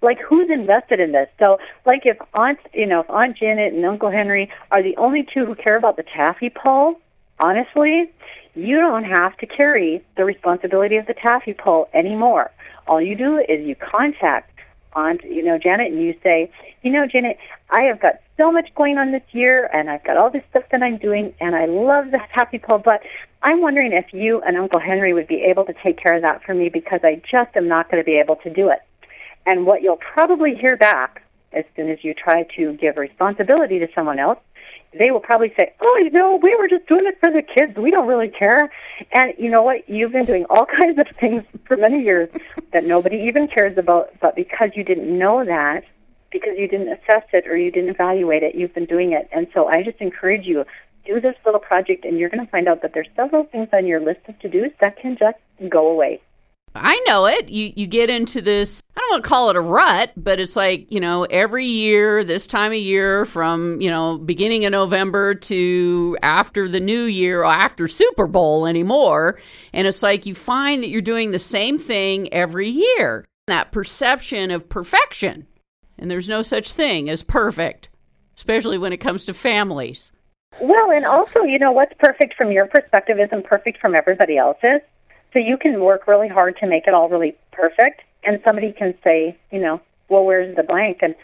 Like 0.00 0.18
who's 0.18 0.50
invested 0.50 0.98
in 0.98 1.12
this? 1.12 1.28
So, 1.38 1.58
like 1.86 2.02
if 2.04 2.16
Aunt, 2.34 2.58
you 2.74 2.86
know, 2.86 3.00
if 3.00 3.10
Aunt 3.10 3.36
Janet 3.36 3.72
and 3.72 3.84
Uncle 3.84 4.10
Henry 4.10 4.50
are 4.72 4.82
the 4.82 4.96
only 4.96 5.24
two 5.32 5.46
who 5.46 5.54
care 5.54 5.76
about 5.76 5.96
the 5.96 6.02
taffy 6.02 6.50
pull, 6.50 6.98
honestly, 7.38 8.10
you 8.54 8.80
don't 8.80 9.04
have 9.04 9.36
to 9.38 9.46
carry 9.46 10.04
the 10.16 10.24
responsibility 10.24 10.96
of 10.96 11.06
the 11.06 11.14
taffy 11.14 11.54
pull 11.54 11.88
anymore. 11.94 12.50
All 12.88 13.00
you 13.00 13.16
do 13.16 13.38
is 13.38 13.64
you 13.64 13.76
contact 13.76 14.51
Aunt, 14.94 15.22
you 15.24 15.42
know, 15.42 15.58
Janet, 15.58 15.92
and 15.92 16.02
you 16.02 16.14
say, 16.22 16.50
you 16.82 16.90
know, 16.90 17.06
Janet, 17.06 17.38
I 17.70 17.82
have 17.82 18.00
got 18.00 18.20
so 18.36 18.50
much 18.50 18.74
going 18.74 18.98
on 18.98 19.12
this 19.12 19.22
year, 19.32 19.68
and 19.72 19.90
I've 19.90 20.04
got 20.04 20.16
all 20.16 20.30
this 20.30 20.42
stuff 20.50 20.64
that 20.70 20.82
I'm 20.82 20.98
doing, 20.98 21.34
and 21.40 21.54
I 21.54 21.66
love 21.66 22.10
the 22.10 22.18
happy 22.30 22.58
pull, 22.58 22.78
but 22.78 23.02
I'm 23.42 23.60
wondering 23.60 23.92
if 23.92 24.12
you 24.12 24.40
and 24.42 24.56
Uncle 24.56 24.80
Henry 24.80 25.12
would 25.12 25.26
be 25.26 25.42
able 25.42 25.64
to 25.64 25.74
take 25.82 25.98
care 25.98 26.14
of 26.14 26.22
that 26.22 26.42
for 26.44 26.54
me 26.54 26.68
because 26.68 27.00
I 27.02 27.20
just 27.30 27.56
am 27.56 27.68
not 27.68 27.90
going 27.90 28.02
to 28.02 28.04
be 28.04 28.18
able 28.18 28.36
to 28.36 28.50
do 28.50 28.68
it. 28.68 28.80
And 29.46 29.66
what 29.66 29.82
you'll 29.82 29.96
probably 29.96 30.54
hear 30.54 30.76
back 30.76 31.22
as 31.52 31.64
soon 31.76 31.90
as 31.90 31.98
you 32.02 32.14
try 32.14 32.44
to 32.56 32.72
give 32.74 32.96
responsibility 32.96 33.78
to 33.80 33.88
someone 33.94 34.18
else 34.18 34.38
they 34.98 35.10
will 35.10 35.20
probably 35.20 35.52
say, 35.56 35.72
"Oh, 35.80 36.00
you 36.02 36.10
know, 36.10 36.36
we 36.42 36.54
were 36.56 36.68
just 36.68 36.86
doing 36.86 37.06
it 37.06 37.18
for 37.20 37.30
the 37.30 37.42
kids. 37.42 37.76
We 37.76 37.90
don't 37.90 38.06
really 38.06 38.28
care." 38.28 38.70
And 39.12 39.32
you 39.38 39.50
know 39.50 39.62
what? 39.62 39.88
You've 39.88 40.12
been 40.12 40.24
doing 40.24 40.44
all 40.50 40.66
kinds 40.80 40.98
of 40.98 41.08
things 41.16 41.44
for 41.64 41.76
many 41.76 42.02
years 42.02 42.28
that 42.72 42.84
nobody 42.84 43.16
even 43.22 43.48
cares 43.48 43.78
about, 43.78 44.10
but 44.20 44.36
because 44.36 44.70
you 44.74 44.84
didn't 44.84 45.16
know 45.18 45.44
that, 45.44 45.84
because 46.30 46.58
you 46.58 46.66
didn't 46.68 46.88
assess 46.88 47.24
it 47.32 47.46
or 47.46 47.56
you 47.56 47.70
didn't 47.70 47.90
evaluate 47.90 48.42
it, 48.42 48.54
you've 48.54 48.74
been 48.74 48.86
doing 48.86 49.12
it. 49.12 49.28
And 49.32 49.46
so 49.54 49.68
I 49.68 49.82
just 49.82 50.00
encourage 50.00 50.46
you 50.46 50.64
do 51.04 51.20
this 51.20 51.34
little 51.44 51.60
project 51.60 52.04
and 52.04 52.18
you're 52.18 52.28
going 52.28 52.44
to 52.44 52.50
find 52.50 52.68
out 52.68 52.82
that 52.82 52.94
there's 52.94 53.08
several 53.16 53.44
things 53.44 53.68
on 53.72 53.86
your 53.86 54.00
list 54.00 54.20
of 54.28 54.38
to-dos 54.38 54.70
that 54.80 54.96
can 54.96 55.16
just 55.16 55.38
go 55.68 55.88
away. 55.88 56.20
I 56.74 57.02
know 57.06 57.26
it. 57.26 57.50
You 57.50 57.72
you 57.76 57.86
get 57.86 58.08
into 58.08 58.40
this. 58.40 58.82
I 58.96 59.00
don't 59.00 59.10
want 59.10 59.24
to 59.24 59.28
call 59.28 59.50
it 59.50 59.56
a 59.56 59.60
rut, 59.60 60.12
but 60.16 60.40
it's 60.40 60.56
like 60.56 60.90
you 60.90 61.00
know 61.00 61.24
every 61.24 61.66
year, 61.66 62.24
this 62.24 62.46
time 62.46 62.72
of 62.72 62.78
year, 62.78 63.24
from 63.26 63.80
you 63.80 63.90
know 63.90 64.18
beginning 64.18 64.64
of 64.64 64.72
November 64.72 65.34
to 65.34 66.16
after 66.22 66.68
the 66.68 66.80
New 66.80 67.02
Year 67.02 67.42
or 67.42 67.52
after 67.52 67.88
Super 67.88 68.26
Bowl 68.26 68.66
anymore, 68.66 69.38
and 69.72 69.86
it's 69.86 70.02
like 70.02 70.24
you 70.24 70.34
find 70.34 70.82
that 70.82 70.88
you're 70.88 71.02
doing 71.02 71.30
the 71.30 71.38
same 71.38 71.78
thing 71.78 72.32
every 72.32 72.68
year. 72.68 73.26
That 73.48 73.72
perception 73.72 74.50
of 74.50 74.68
perfection, 74.68 75.46
and 75.98 76.10
there's 76.10 76.28
no 76.28 76.42
such 76.42 76.72
thing 76.72 77.10
as 77.10 77.22
perfect, 77.22 77.90
especially 78.36 78.78
when 78.78 78.92
it 78.92 78.98
comes 78.98 79.26
to 79.26 79.34
families. 79.34 80.10
Well, 80.60 80.90
and 80.90 81.04
also, 81.04 81.42
you 81.42 81.58
know, 81.58 81.72
what's 81.72 81.94
perfect 81.98 82.34
from 82.34 82.52
your 82.52 82.66
perspective 82.66 83.18
isn't 83.18 83.44
perfect 83.44 83.78
from 83.78 83.94
everybody 83.94 84.36
else's. 84.36 84.80
So 85.32 85.38
you 85.38 85.56
can 85.56 85.80
work 85.80 86.06
really 86.06 86.28
hard 86.28 86.56
to 86.58 86.66
make 86.66 86.86
it 86.86 86.94
all 86.94 87.08
really 87.08 87.36
perfect, 87.52 88.02
and 88.24 88.40
somebody 88.44 88.72
can 88.72 88.94
say, 89.04 89.36
you 89.50 89.60
know, 89.60 89.80
well, 90.08 90.24
where's 90.24 90.54
the 90.56 90.62
blank? 90.62 90.98
And 91.02 91.14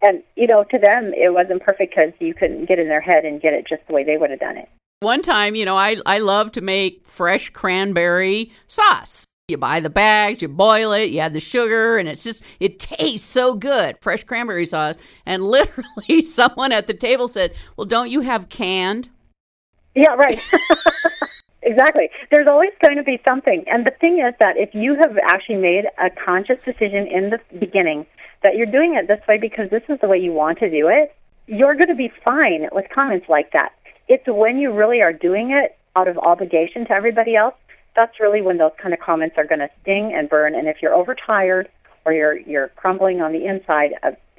and 0.00 0.22
you 0.36 0.46
know, 0.46 0.64
to 0.64 0.78
them, 0.78 1.12
it 1.14 1.32
wasn't 1.32 1.62
perfect 1.62 1.94
because 1.94 2.12
you 2.20 2.34
couldn't 2.34 2.66
get 2.66 2.78
in 2.78 2.88
their 2.88 3.00
head 3.00 3.24
and 3.24 3.40
get 3.40 3.52
it 3.54 3.66
just 3.68 3.86
the 3.86 3.94
way 3.94 4.04
they 4.04 4.16
would 4.16 4.30
have 4.30 4.40
done 4.40 4.56
it. 4.56 4.68
One 5.00 5.22
time, 5.22 5.54
you 5.54 5.64
know, 5.64 5.76
I 5.76 5.96
I 6.04 6.18
love 6.18 6.52
to 6.52 6.60
make 6.60 7.06
fresh 7.06 7.50
cranberry 7.50 8.52
sauce. 8.66 9.24
You 9.48 9.56
buy 9.56 9.80
the 9.80 9.88
bags, 9.88 10.42
you 10.42 10.48
boil 10.48 10.92
it, 10.92 11.06
you 11.06 11.20
add 11.20 11.32
the 11.32 11.40
sugar, 11.40 11.96
and 11.96 12.06
it's 12.06 12.22
just, 12.22 12.44
it 12.60 12.78
tastes 12.78 13.26
so 13.26 13.54
good. 13.54 13.96
Fresh 14.02 14.24
cranberry 14.24 14.66
sauce. 14.66 14.96
And 15.24 15.42
literally, 15.48 16.20
someone 16.20 16.70
at 16.70 16.86
the 16.86 16.92
table 16.92 17.28
said, 17.28 17.54
Well, 17.76 17.86
don't 17.86 18.10
you 18.10 18.20
have 18.20 18.50
canned? 18.50 19.08
Yeah, 19.94 20.14
right. 20.16 20.38
Exactly. 21.68 22.08
There's 22.30 22.48
always 22.48 22.72
going 22.82 22.96
to 22.96 23.02
be 23.02 23.20
something. 23.26 23.62
And 23.66 23.86
the 23.86 23.90
thing 24.00 24.24
is 24.26 24.32
that 24.40 24.56
if 24.56 24.74
you 24.74 24.94
have 24.94 25.18
actually 25.22 25.56
made 25.56 25.84
a 25.98 26.08
conscious 26.08 26.56
decision 26.64 27.06
in 27.06 27.28
the 27.28 27.40
beginning 27.58 28.06
that 28.42 28.56
you're 28.56 28.72
doing 28.72 28.94
it 28.94 29.06
this 29.06 29.20
way 29.28 29.36
because 29.36 29.68
this 29.68 29.82
is 29.90 30.00
the 30.00 30.08
way 30.08 30.16
you 30.16 30.32
want 30.32 30.58
to 30.60 30.70
do 30.70 30.88
it, 30.88 31.14
you're 31.46 31.74
going 31.74 31.88
to 31.88 31.94
be 31.94 32.10
fine 32.24 32.68
with 32.72 32.86
comments 32.88 33.26
like 33.28 33.52
that. 33.52 33.72
It's 34.08 34.24
when 34.26 34.58
you 34.58 34.72
really 34.72 35.02
are 35.02 35.12
doing 35.12 35.50
it 35.50 35.76
out 35.94 36.08
of 36.08 36.16
obligation 36.16 36.86
to 36.86 36.92
everybody 36.92 37.36
else, 37.36 37.54
that's 37.94 38.18
really 38.18 38.40
when 38.40 38.56
those 38.56 38.72
kind 38.80 38.94
of 38.94 39.00
comments 39.00 39.36
are 39.36 39.44
going 39.44 39.58
to 39.58 39.68
sting 39.82 40.14
and 40.14 40.30
burn. 40.30 40.54
And 40.54 40.68
if 40.68 40.80
you're 40.80 40.94
overtired 40.94 41.68
or 42.06 42.14
you're 42.14 42.38
you're 42.38 42.68
crumbling 42.68 43.20
on 43.20 43.32
the 43.32 43.44
inside, 43.44 43.90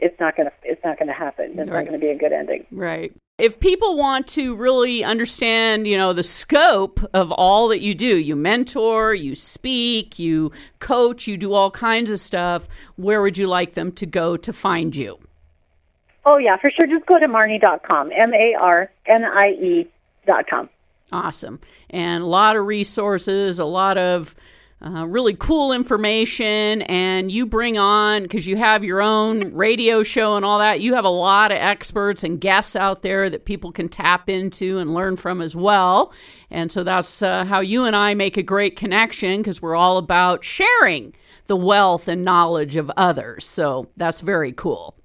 it's 0.02 0.20
not 0.20 0.36
going 0.36 0.48
to 0.48 0.54
it's 0.64 0.84
not 0.84 0.98
going 0.98 1.08
to 1.08 1.14
happen. 1.14 1.52
It's 1.52 1.58
right. 1.58 1.68
not 1.68 1.86
going 1.86 2.00
to 2.00 2.00
be 2.00 2.12
a 2.12 2.18
good 2.18 2.34
ending. 2.34 2.66
Right 2.72 3.14
if 3.40 3.58
people 3.60 3.96
want 3.96 4.28
to 4.28 4.54
really 4.56 5.04
understand, 5.04 5.88
you 5.88 5.98
know, 5.98 6.12
the 6.12 6.24
scope 6.24 7.00
of 7.14 7.32
all 7.32 7.70
that 7.70 7.80
you 7.80 7.96
do, 7.96 8.18
you 8.18 8.36
mentor, 8.36 9.14
you 9.14 9.34
speak, 9.34 10.20
you 10.20 10.52
coach, 10.80 11.26
you 11.26 11.38
do 11.38 11.54
all 11.54 11.72
kinds 11.72 12.12
of 12.12 12.20
stuff, 12.20 12.68
where 12.98 13.22
would 13.22 13.38
you 13.38 13.48
like 13.48 13.74
them 13.74 13.94
to 13.94 14.06
go 14.06 14.36
to 14.36 14.52
find 14.52 14.94
you? 14.94 15.18
Oh, 16.26 16.38
yeah, 16.38 16.58
for 16.58 16.70
sure. 16.70 16.86
Just 16.86 17.06
go 17.06 17.18
to 17.18 17.28
marnie.com, 17.28 18.12
M 18.12 18.34
A 18.34 18.56
R 18.60 18.92
N 19.06 19.24
I 19.24 19.52
E.com. 19.52 20.70
Awesome. 21.12 21.60
And 21.90 22.24
a 22.24 22.28
lot 22.28 22.58
of 22.58 22.68
resources, 22.68 23.58
a 23.58 23.66
lot 23.66 23.98
of 23.98 24.36
uh, 24.86 25.06
really 25.06 25.34
cool 25.34 25.74
information, 25.74 26.84
and 26.84 27.30
you 27.30 27.46
bring 27.46 27.78
on 27.78 28.24
because 28.24 28.48
you 28.48 28.56
have 28.56 28.84
your 28.84 29.02
own 29.02 29.54
radio 29.54 30.04
show 30.04 30.38
and 30.38 30.46
all 30.46 30.60
that. 30.60 30.80
You 30.80 30.94
have 30.94 31.04
a 31.04 31.10
lot 31.10 31.52
of 31.52 31.58
experts 31.58 32.24
and 32.24 32.40
guests 32.40 32.78
out 32.78 33.02
there 33.02 33.30
that 33.30 33.44
people 33.44 33.74
can 33.74 33.90
tap 33.90 34.30
into 34.30 34.78
and 34.78 34.94
learn 34.94 35.18
from 35.18 35.42
as 35.42 35.54
well. 35.54 36.14
And 36.50 36.72
so 36.72 36.84
that's 36.84 37.22
uh, 37.22 37.44
how 37.44 37.60
you 37.60 37.84
and 37.84 37.96
I 37.96 38.14
make 38.14 38.38
a 38.38 38.44
great 38.44 38.78
connection 38.78 39.42
because 39.42 39.62
we're 39.62 39.76
all 39.76 39.98
about 39.98 40.46
sharing 40.46 41.14
the 41.48 41.58
wealth 41.58 42.08
and 42.08 42.24
knowledge 42.24 42.78
of 42.78 42.90
others. 42.96 43.46
So 43.46 43.90
that's 43.98 44.22
very 44.22 44.54
cool. 44.54 44.96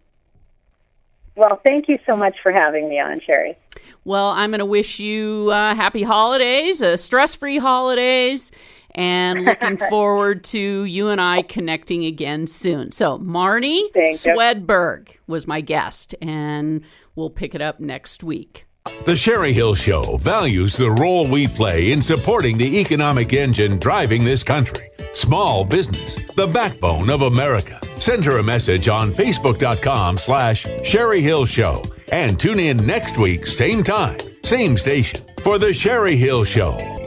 Well, 1.36 1.60
thank 1.64 1.88
you 1.88 1.98
so 2.06 2.16
much 2.16 2.36
for 2.44 2.52
having 2.52 2.88
me 2.88 3.00
on, 3.00 3.20
Sherry. 3.26 3.58
Well, 4.04 4.28
I'm 4.28 4.50
going 4.50 4.60
to 4.60 4.66
wish 4.66 5.00
you 5.00 5.50
uh, 5.50 5.74
happy 5.74 6.04
holidays, 6.04 6.80
uh, 6.80 6.96
stress 6.96 7.34
free 7.34 7.58
holidays, 7.58 8.52
and 8.94 9.44
looking 9.44 9.76
forward 9.90 10.44
to 10.44 10.84
you 10.84 11.08
and 11.08 11.20
I 11.20 11.42
connecting 11.42 12.04
again 12.04 12.46
soon. 12.46 12.90
So, 12.90 13.18
Marnie 13.18 13.92
Thank 13.92 14.18
Swedberg 14.18 15.10
you. 15.14 15.20
was 15.26 15.46
my 15.46 15.60
guest, 15.60 16.14
and 16.20 16.82
we'll 17.14 17.30
pick 17.30 17.54
it 17.54 17.60
up 17.62 17.80
next 17.80 18.22
week. 18.22 18.66
The 19.06 19.16
Sherry 19.16 19.52
Hill 19.52 19.74
Show 19.74 20.18
values 20.18 20.76
the 20.76 20.90
role 20.90 21.26
we 21.26 21.48
play 21.48 21.92
in 21.92 22.02
supporting 22.02 22.58
the 22.58 22.80
economic 22.80 23.32
engine 23.32 23.78
driving 23.78 24.24
this 24.24 24.42
country. 24.44 24.88
Small 25.14 25.64
business, 25.64 26.16
the 26.36 26.46
backbone 26.46 27.08
of 27.08 27.22
America. 27.22 27.80
Send 27.98 28.24
her 28.24 28.38
a 28.38 28.42
message 28.42 28.88
on 28.88 29.08
Facebook.com 29.08 30.18
slash 30.18 30.66
Sherry 30.84 31.22
Hill 31.22 31.46
Show 31.46 31.82
and 32.12 32.38
tune 32.38 32.58
in 32.58 32.76
next 32.86 33.16
week, 33.16 33.46
same 33.46 33.82
time, 33.82 34.18
same 34.42 34.76
station, 34.76 35.20
for 35.42 35.58
The 35.58 35.72
Sherry 35.72 36.16
Hill 36.16 36.44
Show. 36.44 37.03